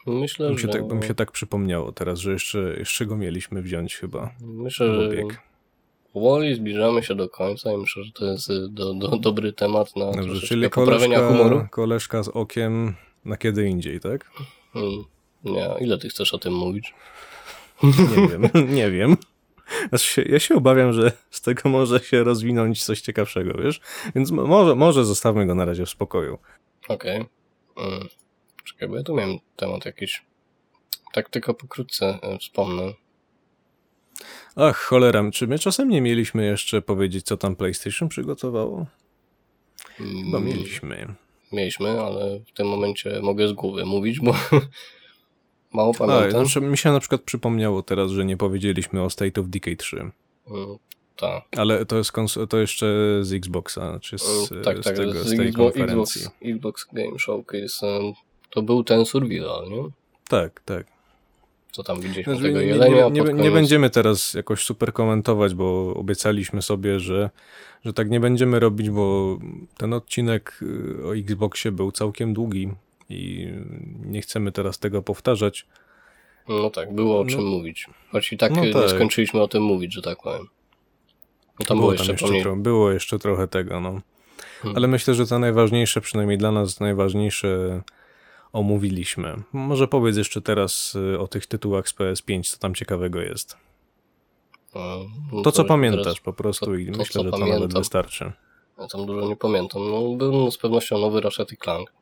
Myślę, 0.07 0.51
się, 0.51 0.57
że, 0.57 0.67
tak, 0.67 0.88
bo 0.88 0.95
mi 0.95 1.03
się 1.03 1.15
tak 1.15 1.32
przypomniało 1.32 1.91
teraz, 1.91 2.19
że 2.19 2.32
jeszcze, 2.32 2.76
jeszcze 2.78 3.05
go 3.05 3.17
mieliśmy 3.17 3.61
wziąć 3.61 3.95
chyba. 3.95 4.32
myślę, 4.41 4.95
że. 4.95 5.21
Powoli 6.16 6.55
zbliżamy 6.55 7.03
się 7.03 7.16
do 7.16 7.30
końca 7.30 7.74
i 7.74 7.78
myślę, 7.78 8.03
że 8.03 8.11
to 8.11 8.26
jest 8.26 8.49
y, 8.49 8.68
do, 8.70 8.93
do, 8.93 9.07
dobry 9.18 9.53
temat 9.53 9.95
na 9.95 10.11
Dobrze, 10.11 10.47
czyli 10.47 10.70
poprawienia 10.70 11.28
humoru. 11.28 11.49
koleżka, 11.49 11.70
koleżka 11.70 12.24
z 12.24 12.28
okiem 12.28 12.95
na 13.26 13.38
kiedy 13.38 13.70
indziej, 13.70 13.99
tak? 13.99 14.32
Hmm. 14.74 15.03
Nie, 15.43 15.70
ile 15.80 15.97
ty 15.97 16.09
chcesz 16.09 16.34
o 16.34 16.38
tym 16.38 16.53
mówić? 16.53 16.93
Nie 17.84 18.28
wiem, 18.28 18.49
nie 18.80 18.91
wiem. 18.91 19.18
Znaczy 19.89 20.26
ja 20.30 20.39
się 20.39 20.55
obawiam, 20.55 20.93
że 20.93 21.11
z 21.30 21.41
tego 21.41 21.70
może 21.70 21.99
się 21.99 22.24
rozwinąć 22.24 22.84
coś 22.84 23.01
ciekawszego, 23.01 23.61
wiesz? 23.63 23.82
Więc 24.16 24.32
mo- 24.32 24.47
może, 24.47 24.76
może 24.76 25.05
zostawmy 25.05 25.45
go 25.45 25.55
na 25.55 25.66
razie 25.66 25.86
w 25.86 25.89
spokoju. 25.89 26.38
Okej. 26.88 27.26
Mm. 27.78 28.07
Czekaj, 28.63 28.89
bo 28.89 28.97
ja 28.97 29.03
tu 29.03 29.16
miałem 29.16 29.38
temat 29.55 29.86
jakiś. 29.86 30.24
Tak 31.13 31.30
tylko 31.30 31.53
pokrótce 31.53 32.20
y, 32.36 32.38
wspomnę. 32.38 32.93
Ach, 34.55 34.77
cholera, 34.77 35.31
czy 35.31 35.47
my 35.47 35.59
czasem 35.59 35.89
nie 35.89 36.01
mieliśmy 36.01 36.45
jeszcze 36.45 36.81
powiedzieć, 36.81 37.25
co 37.25 37.37
tam 37.37 37.55
PlayStation 37.55 38.09
przygotowało? 38.09 38.85
Chyba 39.97 40.37
Mm, 40.37 40.45
mieliśmy. 40.45 41.15
Mieliśmy, 41.51 42.01
ale 42.01 42.39
w 42.39 42.51
tym 42.51 42.67
momencie 42.67 43.19
mogę 43.21 43.47
z 43.47 43.53
głowy 43.53 43.85
mówić, 43.85 44.19
bo 44.19 44.33
mało 45.73 45.91
A, 45.95 45.97
pamiętam. 45.97 46.45
znaczy, 46.45 46.61
mi 46.61 46.77
się 46.77 46.91
na 46.91 46.99
przykład 46.99 47.21
przypomniało 47.21 47.83
teraz, 47.83 48.11
że 48.11 48.25
nie 48.25 48.37
powiedzieliśmy 48.37 49.03
o 49.03 49.09
State 49.09 49.41
of 49.41 49.47
Decay 49.47 49.75
3. 49.77 49.97
Mm, 49.97 50.11
Tak. 51.17 51.43
Ale 51.57 51.85
to 51.85 51.97
jest 51.97 52.11
to 52.49 52.57
jeszcze 52.57 52.85
z 53.21 53.33
Xboxa, 53.33 53.99
czy 54.01 54.17
z, 54.19 54.51
Mm, 54.51 54.63
tak, 54.63 54.77
z, 54.79 54.83
tak. 54.83 54.95
tego, 54.95 55.11
z 55.13 55.17
z 55.27 55.37
tej 55.37 55.47
Xbox, 55.47 55.77
konferencji. 55.77 56.21
Xbox, 56.21 56.41
Xbox 56.55 56.87
Game 56.93 57.19
Showcase. 57.19 58.13
To 58.49 58.61
był 58.61 58.83
ten 58.83 59.05
survival, 59.05 59.69
nie? 59.69 59.83
Tak, 60.29 60.61
tak. 60.65 60.87
Co 61.76 61.84
tam 61.84 62.01
widzieliśmy 62.01 62.34
Znaczy, 62.34 62.47
tego 62.47 62.59
nie, 62.59 62.65
jelenia 62.65 63.09
nie, 63.09 63.21
nie, 63.21 63.34
nie 63.34 63.51
będziemy 63.51 63.89
teraz 63.89 64.34
jakoś 64.34 64.63
super 64.63 64.93
komentować, 64.93 65.55
bo 65.55 65.93
obiecaliśmy 65.95 66.61
sobie, 66.61 66.99
że, 66.99 67.30
że 67.86 67.93
tak 67.93 68.09
nie 68.09 68.19
będziemy 68.19 68.59
robić, 68.59 68.89
bo 68.89 69.38
ten 69.78 69.93
odcinek 69.93 70.59
y, 70.61 71.05
o 71.07 71.15
Xboxie 71.15 71.71
był 71.71 71.91
całkiem 71.91 72.34
długi 72.34 72.69
i 73.09 73.47
nie 74.05 74.21
chcemy 74.21 74.51
teraz 74.51 74.80
tego 74.80 75.01
powtarzać. 75.01 75.65
No 76.47 76.69
tak, 76.69 76.93
było 76.95 77.19
o 77.19 77.23
No- 77.23 77.30
czym 77.30 77.45
mówić. 77.45 77.88
Choć 78.11 78.34
i 78.34 78.38
tak 78.38 78.51
no 78.55 78.63
y, 78.63 78.67
nie 78.67 78.73
tak. 78.73 78.89
skończyliśmy 78.89 79.41
o 79.41 79.47
tym 79.47 79.63
mówić, 79.63 79.93
że 79.93 80.01
tak 80.01 80.21
powiem. 80.21 80.47
No 81.59 81.65
tam 81.65 81.78
było, 81.78 81.91
było 81.91 81.91
tam 81.91 81.97
jeszcze, 81.97 82.11
jeszcze 82.11 82.26
pomniej... 82.26 82.43
tro- 82.43 82.61
było 82.61 82.91
jeszcze 82.91 83.19
trochę 83.19 83.47
tego, 83.47 83.80
no. 83.80 84.01
Hmm. 84.61 84.78
Ale 84.78 84.88
myślę, 84.88 85.13
że 85.13 85.28
to 85.28 85.39
najważniejsze, 85.39 86.01
przynajmniej 86.01 86.38
dla 86.38 86.51
nas 86.51 86.80
najważniejsze 86.80 87.82
omówiliśmy. 88.55 89.35
Może 89.53 89.87
powiedz 89.87 90.17
jeszcze 90.17 90.41
teraz 90.41 90.95
y, 91.13 91.19
o 91.19 91.27
tych 91.27 91.47
tytułach 91.47 91.89
z 91.89 91.93
PS5, 91.95 92.43
co 92.51 92.57
tam 92.57 92.75
ciekawego 92.75 93.21
jest. 93.21 93.57
No, 95.31 95.41
To, 95.43 95.51
co 95.51 95.65
pamiętasz 95.65 96.19
po 96.21 96.33
prostu 96.33 96.65
to- 96.65 96.75
i 96.75 96.91
to, 96.91 96.97
myślę, 96.97 97.13
co 97.13 97.23
że 97.23 97.31
to 97.31 97.37
nawet 97.37 97.55
pamiętam. 97.55 97.81
wystarczy. 97.81 98.31
Ja 98.79 98.87
tam 98.87 99.05
dużo 99.05 99.27
nie 99.27 99.35
pamiętam. 99.35 99.81
No, 99.91 100.15
był 100.15 100.51
z 100.51 100.57
pewnością 100.57 100.97
nowy 100.97 101.21
Ratchet 101.21 101.51
i 101.51 101.57
Clank. 101.57 101.93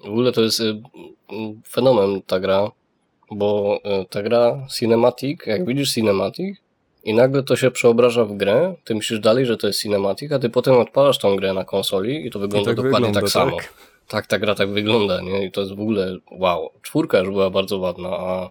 W 0.00 0.08
ogóle 0.08 0.32
to 0.32 0.42
jest 0.42 0.60
y, 0.60 0.64
y, 0.64 0.82
fenomen 1.68 2.22
ta 2.22 2.40
gra, 2.40 2.70
bo 3.30 3.78
ta 4.10 4.22
gra 4.22 4.66
Cinematic, 4.78 5.40
jak 5.46 5.66
widzisz 5.66 5.92
Cinematic 5.94 6.58
i 7.04 7.14
nagle 7.14 7.42
to 7.42 7.56
się 7.56 7.70
przeobraża 7.70 8.24
w 8.24 8.32
grę, 8.36 8.74
ty 8.84 8.94
myślisz 8.94 9.20
dalej, 9.20 9.46
że 9.46 9.56
to 9.56 9.66
jest 9.66 9.82
Cinematic, 9.82 10.32
a 10.32 10.38
ty 10.38 10.50
potem 10.50 10.74
odpalasz 10.76 11.18
tą 11.18 11.36
grę 11.36 11.54
na 11.54 11.64
konsoli 11.64 12.26
i 12.26 12.30
to 12.30 12.38
wygląda 12.38 12.70
tak 12.70 12.76
dokładnie 12.76 12.92
wygląda, 12.98 13.20
tak 13.20 13.30
samo. 13.30 13.56
tak? 13.56 13.72
Tak, 14.12 14.26
ta 14.26 14.38
gra 14.38 14.54
tak 14.54 14.70
wygląda, 14.70 15.20
nie? 15.20 15.44
I 15.46 15.50
to 15.50 15.60
jest 15.60 15.74
w 15.74 15.80
ogóle 15.80 16.16
wow. 16.30 16.70
Czwórka 16.82 17.18
już 17.18 17.28
była 17.28 17.50
bardzo 17.50 17.78
ładna, 17.78 18.08
a 18.08 18.50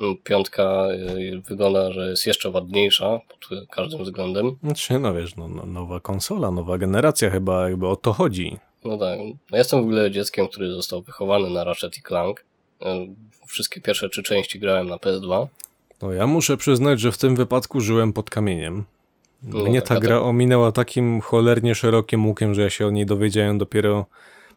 mm, 0.00 0.16
piątka 0.24 0.86
y, 0.90 1.42
wygląda, 1.48 1.92
że 1.92 2.10
jest 2.10 2.26
jeszcze 2.26 2.50
ładniejsza 2.50 3.20
pod 3.28 3.58
y, 3.58 3.66
każdym 3.70 4.04
względem. 4.04 4.56
Znaczy, 4.62 4.98
no 4.98 5.14
wiesz, 5.14 5.36
no, 5.36 5.48
no, 5.48 5.66
nowa 5.66 6.00
konsola, 6.00 6.50
nowa 6.50 6.78
generacja 6.78 7.30
chyba 7.30 7.68
jakby 7.68 7.88
o 7.88 7.96
to 7.96 8.12
chodzi. 8.12 8.58
No 8.84 8.98
tak. 8.98 9.18
No 9.18 9.24
ja 9.52 9.58
jestem 9.58 9.80
w 9.80 9.82
ogóle 9.82 10.10
dzieckiem, 10.10 10.48
który 10.48 10.72
został 10.72 11.02
wychowany 11.02 11.50
na 11.50 11.64
Ratchet 11.64 11.98
i 11.98 12.02
Clank. 12.02 12.44
Y, 12.82 12.86
Wszystkie 13.46 13.80
pierwsze 13.80 14.08
trzy 14.08 14.22
części 14.22 14.58
grałem 14.60 14.88
na 14.88 14.96
PS2. 14.96 15.46
No 16.02 16.12
ja 16.12 16.26
muszę 16.26 16.56
przyznać, 16.56 17.00
że 17.00 17.12
w 17.12 17.18
tym 17.18 17.36
wypadku 17.36 17.80
żyłem 17.80 18.12
pod 18.12 18.30
kamieniem. 18.30 18.84
No 19.42 19.64
Mnie 19.64 19.82
tak, 19.82 19.88
ta 19.88 20.00
gra 20.00 20.20
ominęła 20.20 20.72
takim 20.72 21.20
cholernie 21.20 21.74
szerokim 21.74 22.26
łukiem, 22.26 22.54
że 22.54 22.62
ja 22.62 22.70
się 22.70 22.86
o 22.86 22.90
niej 22.90 23.06
dowiedziałem 23.06 23.58
dopiero 23.58 24.06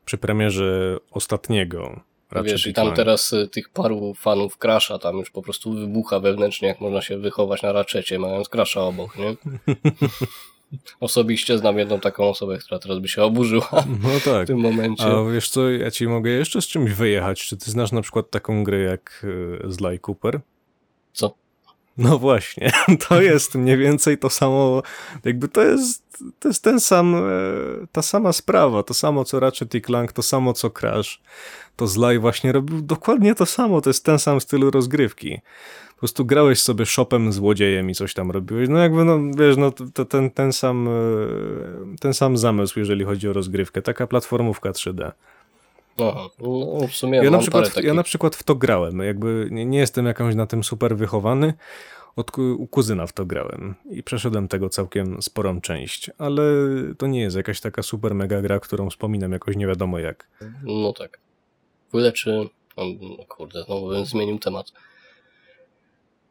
przy 0.10 0.18
premierze 0.18 0.98
ostatniego. 1.12 2.00
Wiesz, 2.44 2.68
i 2.68 2.74
tam 2.74 2.94
teraz 2.94 3.34
y, 3.34 3.48
tych 3.48 3.70
paru 3.70 4.14
fanów 4.14 4.58
Crasha 4.58 5.00
tam 5.00 5.18
już 5.18 5.32
po 5.32 5.42
prostu 5.42 5.74
wybucha 5.74 6.20
wewnętrznie, 6.20 6.68
jak 6.68 6.82
można 6.82 7.02
się 7.02 7.18
wychować 7.18 7.62
na 7.62 7.72
Ratchetie, 7.72 8.20
mając 8.20 8.50
Crasha 8.50 8.82
obok, 8.82 9.18
nie? 9.18 9.36
Osobiście 11.00 11.58
znam 11.58 11.78
jedną 11.80 12.00
taką 12.00 12.30
osobę, 12.30 12.58
która 12.58 12.80
teraz 12.80 13.00
by 13.00 13.08
się 13.08 13.24
oburzyła 13.24 13.84
No 14.04 14.10
tak. 14.26 14.44
w 14.44 14.48
tym 14.48 14.60
momencie. 14.60 15.04
A 15.04 15.32
wiesz 15.32 15.50
co, 15.50 15.70
ja 15.70 15.92
ci 15.92 16.08
mogę 16.08 16.32
jeszcze 16.32 16.62
z 16.62 16.68
czymś 16.68 16.92
wyjechać. 16.92 17.42
Czy 17.42 17.58
ty 17.58 17.72
znasz 17.72 17.92
na 17.92 18.02
przykład 18.02 18.30
taką 18.30 18.64
grę 18.64 18.80
jak 18.80 19.26
y, 19.68 19.74
Sly 19.74 20.00
Cooper? 20.08 20.40
Co? 21.14 21.34
No 22.00 22.20
właśnie, 22.20 22.72
to 23.08 23.22
jest 23.22 23.56
mniej 23.56 23.78
więcej 23.78 24.18
to 24.18 24.30
samo, 24.30 24.84
jakby 25.26 25.48
to 25.48 25.62
jest, 25.64 26.24
to 26.40 26.48
jest 26.48 26.64
ten 26.64 26.80
sam, 26.80 27.16
e, 27.16 27.20
ta 27.92 28.02
sama 28.02 28.34
sprawa, 28.34 28.84
to 28.84 28.94
samo 28.94 29.26
co 29.26 29.40
Ratchet 29.40 29.76
i 29.76 29.82
Clank, 29.82 30.12
to 30.12 30.22
samo 30.22 30.54
co 30.54 30.70
Crash. 30.70 31.22
To 31.76 31.88
Sly 31.88 32.20
właśnie 32.20 32.52
robił 32.52 32.82
dokładnie 32.82 33.36
to 33.36 33.46
samo, 33.46 33.82
to 33.82 33.90
jest 33.90 34.06
ten 34.06 34.20
sam 34.20 34.42
styl 34.42 34.72
rozgrywki. 34.72 35.40
Po 35.90 36.00
prostu 36.00 36.26
grałeś 36.26 36.60
sobie 36.60 36.86
shopem 36.86 37.34
złodziejem 37.34 37.90
i 37.90 37.96
coś 37.96 38.14
tam 38.14 38.32
robiłeś. 38.32 38.70
No 38.70 38.80
jakby, 38.80 39.06
no 39.06 39.20
wiesz, 39.38 39.58
no 39.58 39.72
to 39.94 40.06
ten, 40.06 40.32
ten, 40.32 40.54
sam, 40.54 40.88
e, 40.88 40.92
ten 42.00 42.14
sam 42.14 42.38
zamysł, 42.38 42.80
jeżeli 42.80 43.06
chodzi 43.06 43.30
o 43.30 43.34
rozgrywkę. 43.34 43.82
Taka 43.82 44.08
platformówka 44.08 44.72
3D. 44.72 45.12
Aha, 46.08 46.30
no 46.40 46.88
w 46.88 46.92
sumie 46.92 47.18
Ja 47.18 47.32
na, 47.32 47.38
przykład, 47.38 47.84
ja 47.84 47.94
na 47.94 48.04
przykład 48.04 48.36
w 48.36 48.44
to 48.44 48.56
grałem. 48.56 49.00
Jakby 49.00 49.48
nie, 49.52 49.66
nie 49.66 49.80
jestem 49.80 50.06
jakąś 50.06 50.36
na 50.36 50.46
tym 50.46 50.64
super 50.64 50.98
wychowany. 50.98 51.54
Od 52.16 52.38
u 52.38 52.68
kuzyna 52.68 53.08
w 53.08 53.14
to 53.14 53.26
grałem 53.26 53.76
i 53.90 54.04
przeszedłem 54.04 54.48
tego 54.48 54.70
całkiem 54.70 55.22
sporą 55.22 55.62
część, 55.62 56.12
ale 56.18 56.44
to 56.98 57.08
nie 57.08 57.20
jest 57.22 57.36
jakaś 57.36 57.62
taka 57.62 57.84
super 57.84 58.16
mega 58.16 58.42
gra, 58.42 58.60
którą 58.60 58.90
wspominam 58.90 59.32
jakoś 59.32 59.56
nie 59.56 59.68
wiadomo 59.68 60.00
jak. 60.00 60.28
No 60.64 60.94
tak. 60.94 61.20
Ogóle 61.90 62.12
czy... 62.12 62.50
No 62.78 63.26
kurde, 63.28 63.64
znowu 63.64 63.88
bym 63.88 64.06
zmienił 64.06 64.40
temat. 64.40 64.72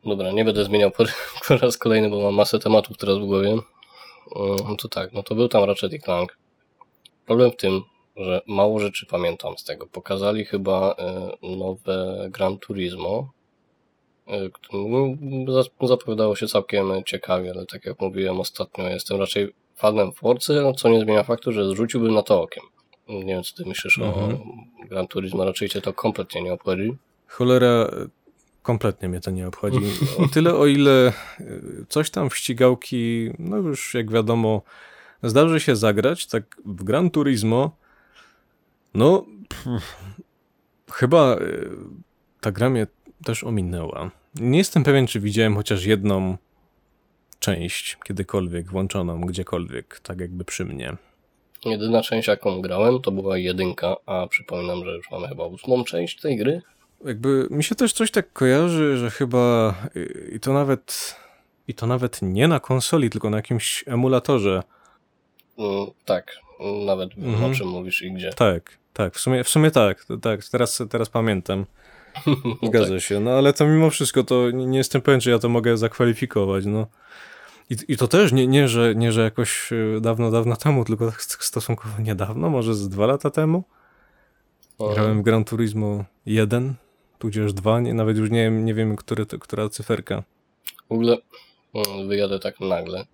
Dobra, 0.04 0.32
nie 0.32 0.44
będę 0.44 0.64
zmieniał 0.64 0.90
po, 0.90 1.04
po 1.48 1.56
raz 1.56 1.78
kolejny, 1.78 2.10
bo 2.10 2.22
mam 2.22 2.34
masę 2.34 2.58
tematów 2.58 2.96
teraz 2.96 3.18
w 3.18 3.26
głowie. 3.26 3.56
No 4.68 4.76
to 4.78 4.88
tak, 4.88 5.12
no 5.12 5.22
to 5.22 5.34
był 5.34 5.48
tam 5.48 5.64
Ratchet 5.64 6.02
Clank. 6.02 6.38
Problem 7.26 7.50
w 7.50 7.56
tym, 7.56 7.82
że 8.18 8.42
mało 8.46 8.78
rzeczy 8.80 9.06
pamiętam 9.06 9.58
z 9.58 9.64
tego. 9.64 9.86
Pokazali 9.86 10.44
chyba 10.44 10.94
e, 10.98 11.30
nowe 11.56 12.28
Gran 12.30 12.58
Turismo, 12.58 13.32
e, 14.26 14.48
no, 14.72 15.88
zapowiadało 15.88 16.36
się 16.36 16.46
całkiem 16.46 16.86
ciekawie, 17.06 17.50
ale 17.56 17.66
tak 17.66 17.84
jak 17.84 18.00
mówiłem 18.00 18.40
ostatnio, 18.40 18.88
jestem 18.88 19.18
raczej 19.18 19.52
fanem 19.76 20.12
Forcy, 20.12 20.62
co 20.76 20.88
nie 20.88 21.00
zmienia 21.00 21.22
faktu, 21.22 21.52
że 21.52 21.68
zrzuciłbym 21.68 22.14
na 22.14 22.22
to 22.22 22.42
okiem. 22.42 22.64
Nie 23.08 23.24
wiem, 23.34 23.42
co 23.42 23.56
ty 23.56 23.68
myślisz 23.68 23.98
Mhm. 23.98 24.32
o 24.34 24.38
Gran 24.88 25.06
Turismo, 25.08 25.44
raczej 25.44 25.68
cię 25.68 25.80
to 25.80 25.92
kompletnie 25.92 26.42
nie 26.42 26.52
obchodzi. 26.52 26.96
Cholera, 27.26 27.90
kompletnie 28.62 29.08
mnie 29.08 29.20
to 29.20 29.30
nie 29.30 29.48
obchodzi. 29.48 29.78
O 30.18 30.28
tyle, 30.28 30.54
o 30.54 30.66
ile 30.66 31.12
y, 31.40 31.86
coś 31.88 32.10
tam 32.10 32.30
w 32.30 32.36
ścigałki, 32.36 33.30
no 33.38 33.56
już 33.56 33.94
jak 33.94 34.10
wiadomo, 34.10 34.62
zdarzy 35.22 35.60
się 35.60 35.76
zagrać, 35.76 36.26
tak 36.26 36.56
w 36.64 36.84
Gran 36.84 37.10
Turismo, 37.10 37.76
no 38.94 39.24
pff, 39.48 39.96
chyba 40.92 41.36
y, 41.36 41.70
ta 42.40 42.52
gra 42.52 42.70
mnie 42.70 42.86
też 43.24 43.44
ominęła. 43.44 44.10
Nie 44.34 44.58
jestem 44.58 44.84
pewien, 44.84 45.06
czy 45.06 45.20
widziałem 45.20 45.56
chociaż 45.56 45.84
jedną 45.84 46.36
część 47.38 47.98
kiedykolwiek 48.04 48.70
włączoną 48.70 49.20
gdziekolwiek, 49.20 50.00
tak 50.00 50.20
jakby 50.20 50.44
przy 50.44 50.64
mnie. 50.64 50.96
Jedyna 51.64 52.02
część, 52.02 52.28
jaką 52.28 52.60
grałem, 52.60 53.00
to 53.00 53.12
była 53.12 53.38
jedynka, 53.38 53.96
a 54.06 54.26
przypominam, 54.26 54.84
że 54.84 54.90
już 54.90 55.10
mamy 55.10 55.28
chyba 55.28 55.44
ósmą 55.44 55.84
część 55.84 56.20
tej 56.20 56.36
gry. 56.36 56.62
Jakby 57.04 57.46
mi 57.50 57.64
się 57.64 57.74
też 57.74 57.92
coś 57.92 58.10
tak 58.10 58.32
kojarzy, 58.32 58.96
że 58.96 59.10
chyba 59.10 59.74
y, 59.96 60.30
i 60.34 60.40
to 60.40 60.52
nawet 60.52 61.16
i 61.68 61.74
to 61.74 61.86
nawet 61.86 62.18
nie 62.22 62.48
na 62.48 62.60
konsoli, 62.60 63.10
tylko 63.10 63.30
na 63.30 63.36
jakimś 63.36 63.84
emulatorze. 63.86 64.62
Mm, 65.58 65.86
tak, 66.04 66.36
nawet 66.86 67.10
Mhm. 67.18 67.50
o 67.52 67.54
czym 67.54 67.68
mówisz 67.68 68.02
i 68.02 68.12
gdzie. 68.12 68.30
Tak, 68.32 68.78
tak, 68.92 69.14
w 69.14 69.20
sumie, 69.20 69.44
w 69.44 69.48
sumie 69.48 69.70
tak, 69.70 70.06
tak, 70.22 70.44
teraz, 70.44 70.82
teraz 70.90 71.08
pamiętam. 71.08 71.66
No 72.62 72.68
Zgadza 72.68 73.00
się, 73.00 73.20
no 73.20 73.30
ale 73.30 73.52
to 73.52 73.66
mimo 73.66 73.90
wszystko 73.90 74.24
to 74.24 74.50
nie, 74.50 74.78
jestem 74.78 75.02
pewien, 75.02 75.20
czy 75.20 75.30
ja 75.30 75.38
to 75.38 75.48
mogę 75.48 75.76
zakwalifikować, 75.76 76.64
no. 76.66 76.86
I, 77.70 77.76
I 77.88 77.96
to 77.96 78.08
też 78.08 78.32
nie, 78.32 78.46
nie, 78.46 78.68
że, 78.68 78.94
nie, 78.94 79.12
że 79.12 79.22
jakoś 79.22 79.72
e, 79.72 80.00
dawno, 80.00 80.30
dawno 80.30 80.56
temu, 80.56 80.84
tylko 80.84 81.10
tak 81.10 81.22
stosunkowo 81.22 82.02
niedawno, 82.02 82.50
może 82.50 82.74
z 82.74 82.88
dwa 82.88 83.06
lata 83.06 83.30
temu. 83.30 83.64
tak. 84.78 84.94
Grałem 84.94 85.20
w 85.20 85.22
Gran 85.22 85.44
Turismo 85.44 86.04
1, 86.26 86.74
tudzież 87.18 87.52
2, 87.52 87.80
nie, 87.80 87.94
nawet 87.94 88.16
już 88.16 88.30
nie 88.30 88.42
wiem, 88.44 88.64
nie 88.64 88.74
wiem 88.74 88.96
który, 88.96 89.26
to, 89.26 89.38
która 89.38 89.68
cyferka. 89.68 90.22
W 90.88 90.92
ogóle 90.92 91.16
mm, 91.74 92.08
wyjadę 92.08 92.38
tak 92.38 92.60
nagle, 92.60 93.06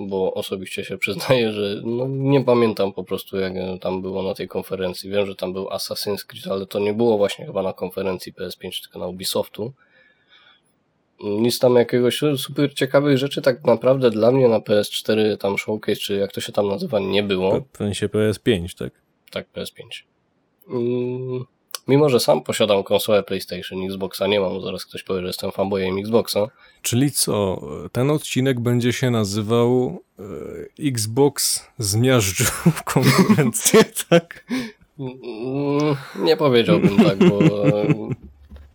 bo 0.00 0.34
osobiście 0.34 0.84
się 0.84 0.98
przyznaję, 1.04 1.52
że 1.52 1.80
no, 1.84 2.06
nie 2.08 2.44
pamiętam 2.44 2.92
po 2.92 3.04
prostu 3.04 3.36
jak 3.36 3.52
tam 3.80 4.02
było 4.02 4.22
na 4.22 4.34
tej 4.34 4.48
konferencji. 4.48 5.10
Wiem, 5.10 5.26
że 5.26 5.34
tam 5.34 5.52
był 5.52 5.68
Assassin's 5.68 6.24
Creed, 6.26 6.46
ale 6.46 6.66
to 6.66 6.78
nie 6.78 6.94
było 6.94 7.18
właśnie 7.18 7.46
chyba 7.46 7.62
na 7.62 7.72
konferencji 7.72 8.32
PS5, 8.32 8.82
tylko 8.82 8.98
na 8.98 9.06
Ubisoftu. 9.06 9.72
Nic 11.20 11.58
tam 11.58 11.74
jakiegoś 11.74 12.20
super 12.36 12.74
ciekawych 12.74 13.18
rzeczy 13.18 13.42
tak 13.42 13.64
naprawdę 13.64 14.10
dla 14.10 14.32
mnie 14.32 14.48
na 14.48 14.58
PS4 14.58 15.36
tam 15.36 15.58
showcase, 15.58 15.96
czy 15.96 16.16
jak 16.16 16.32
to 16.32 16.40
się 16.40 16.52
tam 16.52 16.68
nazywa, 16.68 16.98
nie 16.98 17.22
było. 17.22 17.60
W 17.72 17.76
sensie 17.78 18.08
PS5, 18.08 18.78
tak? 18.78 18.92
Tak, 19.30 19.46
PS5. 19.52 19.82
Mm, 20.70 21.44
Mimo, 21.88 22.08
że 22.08 22.20
sam 22.20 22.42
posiadam 22.42 22.82
konsolę 22.82 23.22
PlayStation, 23.22 23.84
Xboxa 23.84 24.26
nie 24.26 24.40
mam, 24.40 24.60
zaraz 24.60 24.86
ktoś 24.86 25.02
powie, 25.02 25.20
że 25.20 25.26
jestem 25.26 25.52
fanboyem 25.52 25.98
Xboxa. 25.98 26.46
Czyli 26.82 27.10
co, 27.10 27.62
ten 27.92 28.10
odcinek 28.10 28.60
będzie 28.60 28.92
się 28.92 29.10
nazywał 29.10 30.02
e, 30.18 30.22
Xbox 30.88 31.64
zmiażdżył 31.78 32.46
konkurencję, 32.84 33.84
tak? 34.10 34.44
Nie 36.16 36.36
powiedziałbym 36.36 36.96
tak, 36.96 37.18
bo 37.18 37.68
e, 37.68 37.94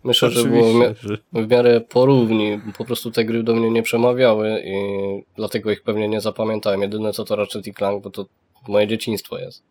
myślę, 0.03 0.30
że 0.30 0.43
było 0.43 0.66
w 1.34 1.49
miarę 1.49 1.82
porówni. 1.82 2.59
Po 2.78 2.86
prostu 2.86 3.11
te 3.11 3.26
gry 3.26 3.43
do 3.43 3.55
mnie 3.55 3.72
nie 3.72 3.84
przemawiały 3.84 4.64
i 4.66 4.76
dlatego 5.36 5.72
ich 5.72 5.84
pewnie 5.84 6.07
nie 6.07 6.22
zapamiętałem. 6.22 6.82
Jedyne 6.82 7.14
co 7.14 7.26
to 7.26 7.36
Ratchet 7.36 7.68
i 7.68 7.74
Clank, 7.74 8.03
bo 8.03 8.09
to 8.09 8.26
moje 8.68 8.88
dzieciństwo 8.88 9.38
jest. 9.38 9.64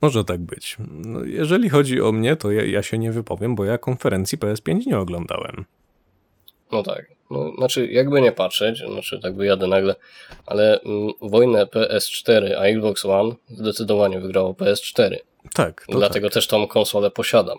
Może 0.00 0.24
tak 0.24 0.40
być. 0.40 0.76
No, 0.88 1.24
jeżeli 1.24 1.68
chodzi 1.68 2.00
o 2.00 2.12
mnie, 2.12 2.36
to 2.36 2.50
ja, 2.50 2.64
ja 2.64 2.82
się 2.82 2.98
nie 2.98 3.12
wypowiem, 3.12 3.54
bo 3.54 3.64
ja 3.64 3.78
konferencji 3.78 4.38
PS5 4.38 4.86
nie 4.86 4.98
oglądałem. 4.98 5.64
No 6.72 6.82
tak. 6.82 7.06
No, 7.30 7.52
znaczy, 7.58 7.86
jakby 7.86 8.20
nie 8.20 8.32
patrzeć, 8.32 8.82
znaczy 8.92 9.20
tak 9.22 9.36
wyjadę 9.36 9.66
nagle, 9.66 9.94
ale 10.46 10.80
mm, 10.80 11.12
wojnę 11.20 11.66
PS4 11.66 12.52
a 12.58 12.64
Xbox 12.64 13.04
One 13.04 13.34
zdecydowanie 13.48 14.20
wygrało 14.20 14.52
PS4. 14.52 15.16
Tak, 15.54 15.84
Dlatego 15.88 16.30
też 16.30 16.46
tą 16.46 16.66
konsolę 16.66 17.10
posiadam. 17.10 17.58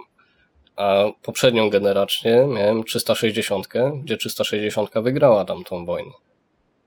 A 0.76 1.06
poprzednią 1.24 1.70
generację 1.70 2.48
miałem 2.48 2.84
360, 2.84 3.68
gdzie 4.04 4.18
360 4.18 4.90
wygrała 5.04 5.46
tam 5.46 5.64
tą 5.64 5.86
wojnę. 5.86 6.12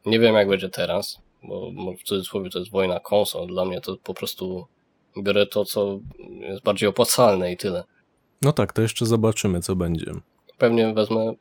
Nie 0.07 0.19
wiem 0.19 0.35
jak 0.35 0.49
będzie 0.49 0.69
teraz, 0.69 1.19
bo 1.43 1.71
bo 1.73 1.93
w 1.93 2.03
cudzysłowie 2.03 2.51
to 2.51 2.59
jest 2.59 2.71
wojna 2.71 3.01
konsol. 3.01 3.47
Dla 3.47 3.65
mnie 3.65 3.81
to 3.81 3.97
po 3.97 4.15
prostu 4.15 4.67
biorę 5.19 5.47
to, 5.47 5.65
co 5.65 6.01
jest 6.41 6.63
bardziej 6.63 6.89
opłacalne 6.89 7.53
i 7.53 7.57
tyle. 7.57 7.85
No 8.43 8.53
tak, 8.53 8.73
to 8.73 8.83
jeszcze 8.83 9.07
zobaczymy, 9.07 9.61
co 9.61 9.77
będzie. 9.77 10.13
Pewnie 10.59 10.95
wezmę 10.95 11.35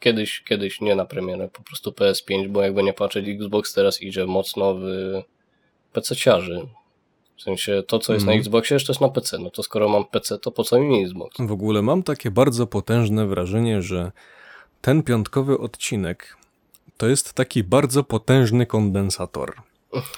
kiedyś, 0.00 0.42
kiedyś 0.48 0.80
nie 0.80 0.94
na 0.94 1.04
premierę, 1.04 1.48
po 1.48 1.62
prostu 1.62 1.90
PS5, 1.90 2.48
bo 2.48 2.62
jakby 2.62 2.82
nie 2.82 2.92
patrzeć, 2.92 3.28
Xbox 3.28 3.74
teraz 3.74 4.02
idzie 4.02 4.26
mocno 4.26 4.74
w 4.74 4.84
PC-ciarzy. 5.92 6.66
W 7.36 7.42
sensie 7.42 7.82
to, 7.86 7.98
co 7.98 8.12
jest 8.12 8.26
na 8.26 8.32
Mhm. 8.32 8.40
Xboxie, 8.40 8.74
jeszcze 8.74 8.92
jest 8.92 9.00
na 9.00 9.08
PC. 9.08 9.38
No 9.38 9.50
to 9.50 9.62
skoro 9.62 9.88
mam 9.88 10.04
PC, 10.04 10.38
to 10.38 10.50
po 10.50 10.64
co 10.64 10.78
mi 10.80 11.04
Xbox? 11.04 11.36
W 11.38 11.52
ogóle 11.52 11.82
mam 11.82 12.02
takie 12.02 12.30
bardzo 12.30 12.66
potężne 12.66 13.26
wrażenie, 13.26 13.82
że 13.82 14.12
ten 14.80 15.02
piątkowy 15.02 15.58
odcinek 15.58 16.36
to 16.96 17.08
jest 17.08 17.32
taki 17.32 17.64
bardzo 17.64 18.04
potężny 18.04 18.66
kondensator. 18.66 19.54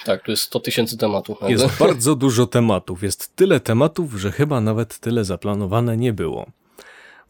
Tak, 0.05 0.23
tu 0.23 0.31
jest 0.31 0.43
100 0.43 0.61
tysięcy 0.61 0.97
tematów. 0.97 1.39
Jest 1.49 1.79
bardzo 1.79 2.15
dużo 2.15 2.47
tematów. 2.47 3.03
Jest 3.03 3.37
tyle 3.37 3.61
tematów, 3.61 4.13
że 4.13 4.33
chyba 4.33 4.61
nawet 4.61 4.99
tyle 4.99 5.25
zaplanowane 5.25 5.97
nie 5.97 6.13
było. 6.13 6.47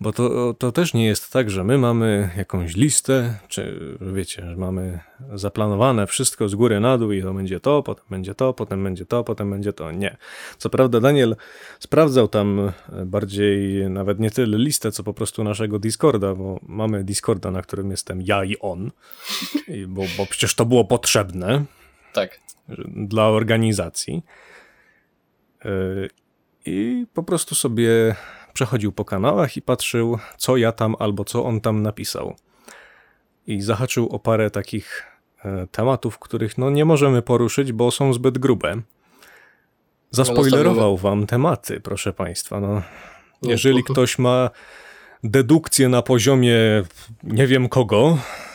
Bo 0.01 0.13
to, 0.13 0.55
to 0.59 0.73
też 0.73 0.95
nie 0.95 1.07
jest 1.07 1.33
tak, 1.33 1.51
że 1.51 1.65
my 1.65 1.79
mamy 1.79 2.31
jakąś 2.37 2.77
listę, 2.77 3.39
czy 3.49 3.95
wiecie, 4.01 4.43
że 4.51 4.57
mamy 4.57 5.01
zaplanowane 5.35 6.07
wszystko 6.07 6.49
z 6.49 6.55
góry 6.55 6.81
na 6.81 6.99
dół 6.99 7.13
i 7.13 7.23
to 7.23 7.35
będzie 7.35 7.61
to, 7.61 7.83
potem 7.83 8.05
będzie 8.11 8.35
to, 8.35 8.53
potem 8.53 8.85
będzie 8.85 9.07
to, 9.07 9.25
potem 9.25 9.51
będzie 9.51 9.73
to. 9.73 9.93
Nie. 9.93 10.17
Co 10.59 10.71
prawda 10.71 11.01
Daniel 11.01 11.37
sprawdzał 11.79 12.29
tam 12.29 12.73
e, 12.93 13.05
bardziej 13.07 13.91
nawet 13.91 14.21
nie 14.21 14.31
tyle 14.31 14.59
listę, 14.59 14.93
co 14.93 15.05
po 15.05 15.15
prostu 15.15 15.45
naszego 15.45 15.79
Discorda, 15.79 16.35
bo 16.35 16.61
mamy 16.63 17.05
Discorda, 17.05 17.51
na 17.51 17.63
którym 17.63 17.91
jestem 17.91 18.23
ja 18.23 18.45
i 18.45 18.57
on, 18.61 18.91
bo, 19.89 20.03
bo 20.19 20.27
przecież 20.27 20.55
to 20.55 20.65
było 20.65 20.85
potrzebne 20.85 21.65
Tak. 22.13 22.41
dla 22.87 23.27
organizacji. 23.27 24.23
Yy, 25.65 26.09
I 26.67 27.07
po 27.15 27.23
prostu 27.23 27.55
sobie 27.55 28.15
przechodził 28.53 28.93
po 28.93 29.05
kanałach 29.05 29.57
i 29.57 29.63
patrzył, 29.63 30.19
co 30.37 30.57
ja 30.57 30.73
tam 30.73 30.97
albo 30.99 31.25
co 31.25 31.45
on 31.45 31.61
tam 31.61 31.83
napisał. 31.83 32.37
I 33.47 33.61
zahaczył 33.61 34.09
o 34.09 34.19
parę 34.19 34.51
takich 34.51 35.07
e, 35.45 35.67
tematów, 35.67 36.19
których 36.19 36.59
no 36.59 36.71
nie 36.71 36.85
możemy 36.85 37.23
poruszyć, 37.23 37.73
bo 37.73 37.91
są 37.91 38.13
zbyt 38.13 38.39
grube. 38.39 38.83
Zaspoilerował 40.11 40.97
wam 40.97 41.27
tematy, 41.27 41.81
proszę 41.81 42.13
państwa. 42.13 42.61
No, 42.61 42.83
jeżeli 43.43 43.85
ktoś 43.85 44.19
ma 44.19 44.51
dedukcję 45.25 45.89
na 45.89 46.03
poziomie 46.03 46.57
nie 47.23 47.47
wiem 47.47 47.69
kogo, 47.69 48.19
e, 48.19 48.48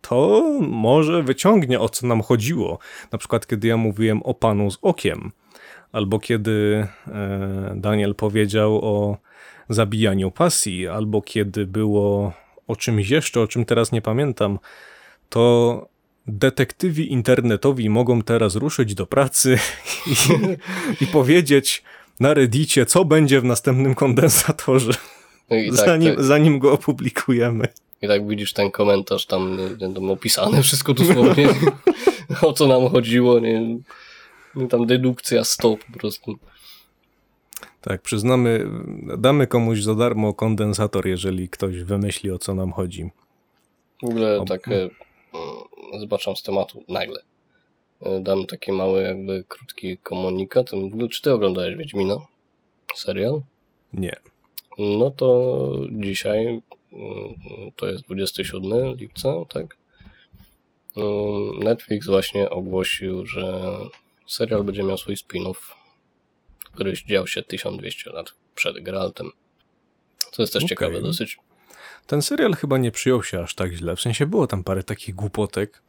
to 0.00 0.42
może 0.60 1.22
wyciągnie 1.22 1.80
o 1.80 1.88
co 1.88 2.06
nam 2.06 2.22
chodziło. 2.22 2.78
Na 3.12 3.18
przykład, 3.18 3.46
kiedy 3.46 3.68
ja 3.68 3.76
mówiłem 3.76 4.22
o 4.22 4.34
panu 4.34 4.70
z 4.70 4.78
okiem, 4.82 5.32
albo 5.92 6.18
kiedy 6.18 6.86
e, 7.08 7.72
Daniel 7.76 8.14
powiedział 8.14 8.76
o 8.84 9.16
zabijaniu 9.68 10.30
pasji, 10.30 10.88
albo 10.88 11.22
kiedy 11.22 11.66
było 11.66 12.32
o 12.66 12.76
czymś 12.76 13.08
jeszcze, 13.08 13.40
o 13.40 13.46
czym 13.46 13.64
teraz 13.64 13.92
nie 13.92 14.02
pamiętam, 14.02 14.58
to 15.28 15.92
detektywi 16.26 17.12
internetowi 17.12 17.90
mogą 17.90 18.22
teraz 18.22 18.56
ruszyć 18.56 18.94
do 18.94 19.06
pracy 19.06 19.58
i, 20.06 20.14
i 21.04 21.06
powiedzieć 21.06 21.82
na 22.20 22.34
Reddicie, 22.34 22.86
co 22.86 23.04
będzie 23.04 23.40
w 23.40 23.44
następnym 23.44 23.94
kondensatorze, 23.94 24.92
No 25.50 25.76
tak, 25.76 25.86
zanim, 25.86 26.16
tak, 26.16 26.24
zanim 26.24 26.58
go 26.58 26.72
opublikujemy. 26.72 27.68
I 28.02 28.08
tak 28.08 28.28
widzisz 28.28 28.52
ten 28.52 28.70
komentarz 28.70 29.26
tam, 29.26 29.58
nie, 29.80 29.94
tam 29.94 30.10
opisane 30.10 30.62
wszystko 30.66 30.94
dosłownie, 30.94 31.48
o 32.42 32.52
co 32.52 32.66
nam 32.66 32.88
chodziło, 32.88 33.40
nie, 33.40 33.78
nie 34.54 34.68
tam 34.68 34.86
dedukcja 34.86 35.44
100 35.44 35.76
po 35.76 35.98
prostu. 35.98 36.34
Tak, 37.80 38.02
przyznamy, 38.02 38.66
damy 39.18 39.46
komuś 39.46 39.82
za 39.82 39.94
darmo 39.94 40.34
kondensator, 40.34 41.06
jeżeli 41.06 41.48
ktoś 41.48 41.82
wymyśli, 41.82 42.30
o 42.30 42.38
co 42.38 42.54
nam 42.54 42.72
chodzi. 42.72 43.10
W 44.02 44.06
ogóle 44.06 44.40
O- 44.40 44.44
tak 44.44 44.68
e, 44.68 44.82
mm, 44.82 44.90
zobaczam 46.00 46.36
z 46.36 46.42
tematu 46.42 46.84
nagle. 46.88 47.20
E, 48.02 48.20
Dam 48.20 48.46
taki 48.46 48.72
mały 48.72 49.02
jakby 49.02 49.44
krótki 49.48 49.98
komunikat. 49.98 50.70
W 50.70 50.74
ogóle, 50.74 51.08
Czy 51.08 51.22
ty 51.22 51.32
oglądałeś 51.32 51.76
Wiedźmina? 51.76 52.16
Serial? 52.94 53.40
Nie. 53.92 54.16
No 54.78 55.10
to 55.10 55.68
dzisiaj, 55.90 56.62
to 57.76 57.86
jest 57.86 58.04
27 58.04 58.94
lipca, 58.94 59.34
tak? 59.48 59.76
Mm, 60.96 61.58
Netflix 61.58 62.06
właśnie 62.06 62.50
ogłosił, 62.50 63.26
że 63.26 63.62
serial 64.26 64.64
będzie 64.64 64.82
miał 64.82 64.98
swój 64.98 65.14
spin-off, 65.16 65.56
który 66.72 66.92
dział 67.06 67.26
się 67.26 67.42
1200 67.42 68.10
lat 68.10 68.32
przed 68.54 68.82
Geraltem. 68.82 69.30
Co 70.32 70.42
jest 70.42 70.52
też 70.52 70.60
Okej. 70.64 70.68
ciekawe 70.68 71.00
dosyć. 71.02 71.38
Ten 72.06 72.22
serial 72.22 72.52
chyba 72.54 72.78
nie 72.78 72.90
przyjął 72.90 73.22
się 73.22 73.40
aż 73.40 73.54
tak 73.54 73.72
źle. 73.72 73.96
W 73.96 74.00
sensie 74.00 74.26
było 74.26 74.46
tam 74.46 74.64
parę 74.64 74.82
takich 74.82 75.14
głupotek. 75.14 75.82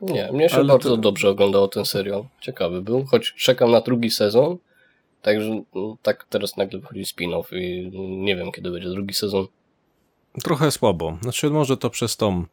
Nie, 0.00 0.32
mnie 0.32 0.48
się 0.48 0.56
Ale 0.56 0.64
bardzo 0.64 0.90
to- 0.90 0.96
dobrze 0.96 1.28
oglądało 1.28 1.68
ten 1.68 1.84
serial. 1.84 2.24
Ciekawy 2.40 2.82
był, 2.82 3.04
choć 3.04 3.32
czekam 3.34 3.70
na 3.70 3.80
drugi 3.80 4.10
sezon. 4.10 4.56
Także 5.22 5.46
mm, 5.46 5.64
tak 6.02 6.24
teraz 6.24 6.56
nagle 6.56 6.78
wychodzi 6.80 7.04
spin-off 7.04 7.44
i 7.56 7.90
nie 8.24 8.36
wiem 8.36 8.52
kiedy 8.52 8.70
będzie 8.70 8.88
drugi 8.88 9.14
sezon. 9.14 9.46
Trochę 10.44 10.70
słabo. 10.70 11.18
Znaczy, 11.22 11.50
może 11.50 11.76
to 11.76 11.90
przez 11.90 12.16
tą, 12.16 12.44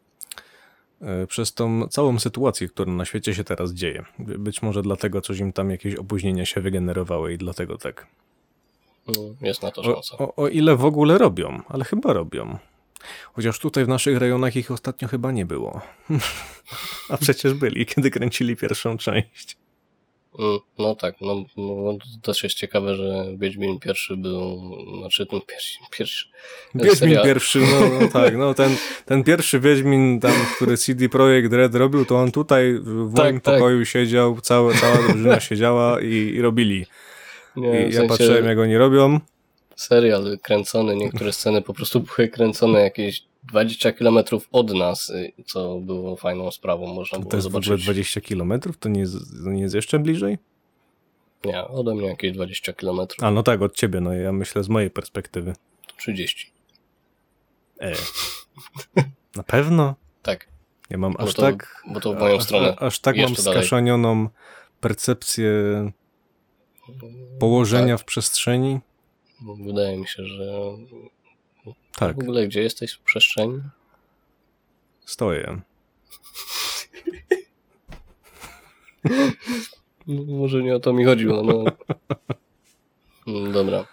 e, 1.01 1.27
przez 1.27 1.53
tą 1.53 1.88
całą 1.88 2.19
sytuację, 2.19 2.67
która 2.67 2.91
na 2.91 3.05
świecie 3.05 3.36
się 3.36 3.43
teraz 3.43 3.73
dzieje. 3.73 4.05
By- 4.19 4.39
Być 4.39 4.61
może 4.61 4.81
dlatego 4.81 5.21
coś 5.21 5.39
im 5.39 5.53
tam 5.53 5.71
jakieś 5.71 5.95
opóźnienia 5.95 6.45
się 6.45 6.61
wygenerowały 6.61 7.33
i 7.33 7.38
dlatego 7.38 7.77
tak. 7.77 8.07
Mm, 9.17 9.36
Jest 9.41 9.63
na 9.63 9.71
to 9.71 9.81
O, 9.81 9.83
szansa. 9.93 10.17
o, 10.17 10.36
o 10.36 10.47
ile 10.47 10.75
w 10.75 10.86
ogóle 10.86 11.17
robią, 11.17 11.61
ale 11.67 11.83
chyba 11.86 12.13
robią. 12.13 12.57
Chociaż 13.33 13.59
tutaj 13.59 13.86
w 13.86 13.88
naszych 13.88 14.17
rejonach 14.17 14.55
ich 14.55 14.71
ostatnio 14.71 15.07
chyba 15.07 15.31
nie 15.31 15.45
było. 15.45 15.81
A 17.09 17.17
przecież 17.17 17.53
byli, 17.53 17.86
kiedy 17.86 18.11
kręcili 18.11 18.55
pierwszą 18.55 18.97
część. 18.97 19.57
Mm, 20.39 20.59
No 20.79 20.95
tak, 20.95 21.15
no, 21.21 21.36
no 21.57 21.93
to 21.93 22.31
też 22.31 22.43
jest 22.43 22.55
ciekawe, 22.55 22.95
że 22.95 23.25
Wiedźmin 23.38 23.79
pierwszy 23.79 24.17
był, 24.17 24.61
znaczy 24.99 25.25
ten 25.25 25.41
pierwszy, 25.47 25.79
pierwszy 25.97 26.27
Wiedźmin 26.75 26.95
serial. 26.99 27.23
pierwszy, 27.25 27.59
no, 27.59 27.99
no 28.01 28.07
tak, 28.07 28.38
no 28.38 28.53
ten, 28.53 28.75
ten 29.05 29.23
pierwszy 29.23 29.59
Wiedźmin 29.59 30.19
tam, 30.19 30.31
który 30.55 30.77
CD 30.77 31.09
Projekt 31.09 31.53
Red 31.53 31.75
robił, 31.75 32.05
to 32.05 32.15
on 32.15 32.31
tutaj 32.31 32.73
w 32.81 33.13
Tak, 33.15 33.25
moim 33.25 33.41
tak. 33.41 33.55
pokoju 33.55 33.86
siedział, 33.86 34.41
całe, 34.41 34.73
cała 34.73 34.97
drużyna 35.07 35.39
siedziała 35.49 36.01
i, 36.01 36.13
i 36.36 36.41
robili. 36.41 36.86
Nie, 37.55 37.81
I 37.81 37.89
w 37.89 37.93
ja 37.93 37.99
sensie 37.99 38.07
patrzyłem 38.09 38.45
jak 38.45 38.59
oni 38.59 38.77
robią. 38.77 39.19
serial 39.75 40.38
kręcony, 40.43 40.95
niektóre 40.95 41.33
sceny 41.33 41.61
po 41.61 41.73
prostu 41.73 41.99
były 41.99 42.27
kręcone 42.27 42.79
jakieś 42.81 43.23
20 43.47 43.91
km 43.91 44.19
od 44.51 44.73
nas, 44.73 45.09
y, 45.09 45.33
co 45.45 45.79
było 45.79 46.15
fajną 46.15 46.51
sprawą, 46.51 46.87
można 46.93 47.19
było 47.19 47.31
To 47.31 47.37
jest 47.37 47.47
w 47.47 47.55
ogóle 47.55 47.63
zobaczyć. 47.63 47.85
20 47.85 48.21
kilometrów, 48.21 48.77
to 48.77 48.89
nie 48.89 48.99
jest, 48.99 49.15
to 49.43 49.51
nie 49.51 49.61
jest 49.61 49.75
jeszcze 49.75 49.99
bliżej? 49.99 50.37
Nie, 51.45 51.67
ode 51.67 51.95
mnie 51.95 52.07
jakieś 52.07 52.31
20 52.31 52.73
km, 52.73 52.99
A 53.21 53.31
no 53.31 53.43
tak, 53.43 53.61
od 53.61 53.75
ciebie, 53.75 54.01
no 54.01 54.13
ja 54.13 54.31
myślę 54.31 54.63
z 54.63 54.69
mojej 54.69 54.91
perspektywy. 54.91 55.53
30. 55.97 56.51
E. 57.81 57.93
Na 59.35 59.43
pewno? 59.43 59.95
Tak, 60.21 60.47
Ja 60.89 60.97
mam 60.97 61.13
bo 61.13 61.19
aż 61.19 61.33
to, 61.33 61.41
tak... 61.41 61.83
bo 61.93 61.99
to 61.99 62.13
w 62.13 62.19
moją 62.19 62.37
aż, 62.37 62.43
stronę. 62.43 62.75
Aż 62.79 62.99
tak 62.99 63.17
mam 63.17 63.29
Jeszcze 63.29 63.43
dalej. 63.43 63.61
skaszanioną 63.63 64.29
percepcję 64.79 65.51
położenia 67.39 67.97
w 67.97 68.05
przestrzeni. 68.05 68.79
Tak, 69.39 69.65
wydaje 69.65 69.97
mi 69.97 70.07
się, 70.07 70.25
że 70.25 70.61
Tak, 71.95 72.16
w 72.16 72.20
ogóle 72.20 72.47
gdzie 72.47 72.61
jesteś 72.61 72.93
w 72.93 72.99
przestrzeni? 72.99 73.61
stoję. 75.05 75.61
No, 80.07 80.24
Może 80.38 80.63
nie 80.63 80.76
o 80.76 80.80
to 80.80 80.93
mi 80.93 81.05
chodziło, 81.05 81.43
no. 81.43 81.63
Mm, 83.28 83.51
Dobra. 83.51 83.86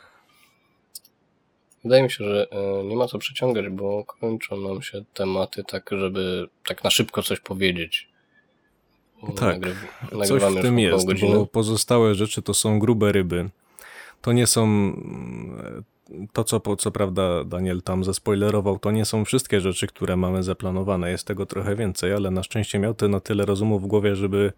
Wydaje 1.84 2.02
mi 2.02 2.10
się, 2.10 2.24
że 2.24 2.46
e, 2.50 2.84
nie 2.84 2.96
ma 2.96 3.06
co 3.08 3.18
przeciągać, 3.18 3.68
bo 3.68 4.04
kończą 4.04 4.56
nam 4.56 4.82
się 4.82 5.04
tematy 5.14 5.64
tak, 5.64 5.90
żeby 5.92 6.48
tak 6.66 6.84
na 6.84 6.90
szybko 6.90 7.22
coś 7.22 7.40
powiedzieć. 7.40 8.08
Tak, 9.36 9.60
Nagryw- 9.60 10.26
Coś 10.28 10.42
w 10.42 10.62
tym 10.62 10.78
jest, 10.78 11.06
godziny. 11.06 11.34
bo 11.34 11.46
pozostałe 11.46 12.14
rzeczy 12.14 12.42
to 12.42 12.54
są 12.54 12.78
grube 12.78 13.12
ryby. 13.12 13.50
To 14.22 14.32
nie 14.32 14.46
są... 14.46 14.92
To, 16.32 16.44
co, 16.44 16.76
co 16.76 16.90
prawda 16.90 17.44
Daniel 17.44 17.82
tam 17.82 18.04
zaspoilerował, 18.04 18.78
to 18.78 18.90
nie 18.90 19.04
są 19.04 19.24
wszystkie 19.24 19.60
rzeczy, 19.60 19.86
które 19.86 20.16
mamy 20.16 20.42
zaplanowane. 20.42 21.10
Jest 21.10 21.26
tego 21.26 21.46
trochę 21.46 21.76
więcej, 21.76 22.12
ale 22.12 22.30
na 22.30 22.42
szczęście 22.42 22.78
miał 22.78 22.94
to 22.94 23.08
na 23.08 23.20
tyle 23.20 23.46
rozumu 23.46 23.78
w 23.78 23.86
głowie, 23.86 24.16
żeby 24.16 24.52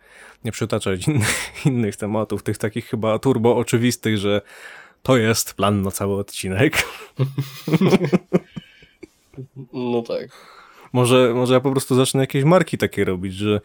nie 0.45 0.53
przytaczać 0.53 1.07
innych, 1.09 1.67
innych 1.67 1.97
tematów, 1.97 2.43
tych 2.43 2.59
takich 2.59 2.87
chyba 2.87 3.19
turbo 3.19 3.57
oczywistych, 3.57 4.19
że 4.19 4.41
to 5.03 5.17
jest 5.17 5.55
plan 5.55 5.83
na 5.83 5.91
cały 5.91 6.17
odcinek. 6.17 6.75
No 9.73 10.03
tak. 10.03 10.54
Może, 10.95 11.35
może 11.35 11.55
ja 11.55 11.61
po 11.61 11.71
prostu 11.71 11.95
zacznę 11.95 12.21
jakieś 12.21 12.45
marki 12.45 12.79
takie 12.79 13.05
robić, 13.05 13.35
że 13.35 13.61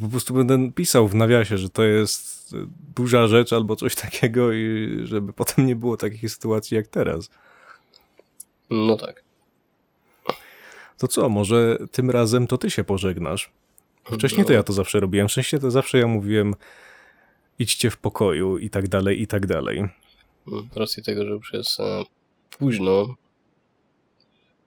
po 0.00 0.08
prostu 0.08 0.34
będę 0.34 0.72
pisał 0.72 1.08
w 1.08 1.14
nawiasie, 1.14 1.58
że 1.58 1.68
to 1.70 1.82
jest 1.82 2.54
duża 2.96 3.26
rzecz 3.26 3.52
albo 3.52 3.76
coś 3.76 3.94
takiego 3.94 4.52
i 4.52 4.90
żeby 5.04 5.32
potem 5.32 5.66
nie 5.66 5.76
było 5.76 5.96
takich 5.96 6.30
sytuacji 6.30 6.74
jak 6.76 6.86
teraz. 6.86 7.30
No 8.70 8.96
tak. 8.96 9.24
To 10.98 11.08
co, 11.08 11.28
może 11.28 11.78
tym 11.92 12.10
razem 12.10 12.46
to 12.46 12.58
ty 12.58 12.70
się 12.70 12.84
pożegnasz? 12.84 13.52
Wcześniej 14.04 14.46
to 14.46 14.52
ja 14.52 14.62
to 14.62 14.72
zawsze 14.72 15.00
robiłem. 15.00 15.28
Wcześniej 15.28 15.60
to 15.60 15.70
zawsze 15.70 15.98
ja 15.98 16.06
mówiłem 16.06 16.54
idźcie 17.58 17.90
w 17.90 17.96
pokoju 17.96 18.58
i 18.58 18.70
tak 18.70 18.88
dalej, 18.88 19.22
i 19.22 19.26
tak 19.26 19.46
dalej. 19.46 19.88
Z 20.72 20.76
racji 20.76 21.02
tego, 21.02 21.24
że 21.24 21.30
już 21.30 21.52
jest 21.52 21.80
e, 21.80 22.02
późno, 22.58 23.14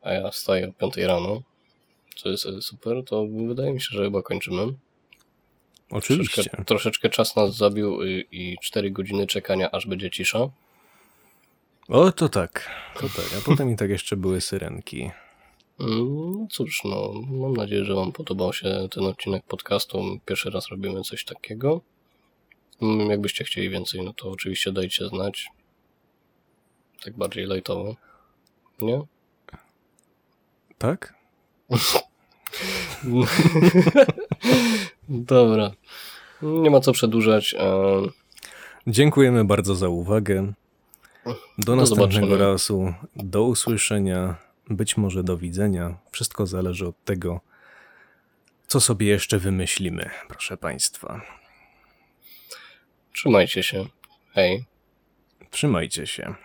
a 0.02 0.14
ja 0.14 0.32
wstaję 0.32 0.70
o 0.70 0.74
5 0.74 0.98
rano, 0.98 1.42
co 2.18 2.30
jest 2.30 2.46
e, 2.46 2.62
super, 2.62 3.04
to 3.06 3.28
wydaje 3.48 3.74
mi 3.74 3.82
się, 3.82 3.88
że 3.92 4.04
chyba 4.04 4.22
kończymy. 4.22 4.74
Oczywiście. 5.92 6.34
Troszeczkę, 6.34 6.66
troszeczkę 6.66 7.10
czas 7.10 7.36
nas 7.36 7.56
zabił 7.56 8.02
y, 8.02 8.24
i 8.32 8.58
4 8.62 8.92
godziny 8.92 9.28
czekania, 9.28 9.72
aż 9.72 9.88
będzie 9.88 10.10
cisza. 10.10 10.50
O, 11.88 12.12
to 12.12 12.30
tak. 12.30 12.70
To 12.96 13.02
tak. 13.02 13.26
A 13.38 13.42
potem 13.46 13.72
i 13.72 13.76
tak 13.76 13.90
jeszcze 13.90 14.18
były 14.18 14.42
syrenki. 14.42 15.12
No 15.80 16.48
cóż, 16.52 16.82
no, 16.84 17.14
mam 17.32 17.54
nadzieję, 17.54 17.86
że 17.86 17.96
Wam 17.96 18.12
podobał 18.12 18.54
się 18.54 18.88
ten 18.92 19.04
odcinek 19.04 19.44
podcastu. 19.44 20.20
Pierwszy 20.26 20.50
raz 20.50 20.68
robimy 20.68 21.02
coś 21.02 21.26
takiego. 21.26 21.82
Mm, 22.82 23.10
Jakbyście 23.10 23.44
chcieli 23.44 23.70
więcej, 23.70 24.02
no 24.02 24.14
to 24.14 24.30
oczywiście 24.30 24.72
dajcie 24.72 25.08
znać. 25.08 25.48
Tak 27.04 27.18
bardziej 27.18 27.46
lajtowo. 27.46 27.96
Nie? 28.82 29.02
Tak? 30.78 31.14
Dobra. 35.10 35.72
Nie 36.42 36.70
ma 36.70 36.80
co 36.80 36.92
przedłużać. 36.94 37.56
e, 37.60 38.02
Dziękujemy 38.88 39.46
bardzo 39.46 39.76
za 39.76 39.90
uwagę. 39.90 40.54
Do 41.58 41.76
następnego 41.76 42.12
zobaczenia. 42.12 42.38
razu. 42.38 42.94
Do 43.16 43.44
usłyszenia. 43.44 44.36
Być 44.70 44.98
może 44.98 45.24
do 45.24 45.38
widzenia. 45.38 45.98
Wszystko 46.12 46.46
zależy 46.46 46.88
od 46.88 47.04
tego, 47.06 47.42
co 48.68 48.80
sobie 48.80 49.08
jeszcze 49.08 49.40
wymyślimy, 49.40 50.10
proszę 50.30 50.58
Państwa. 50.58 51.22
Trzymajcie 53.14 53.64
się. 53.64 53.86
Hej. 54.34 54.66
Trzymajcie 55.52 56.08
się. 56.08 56.36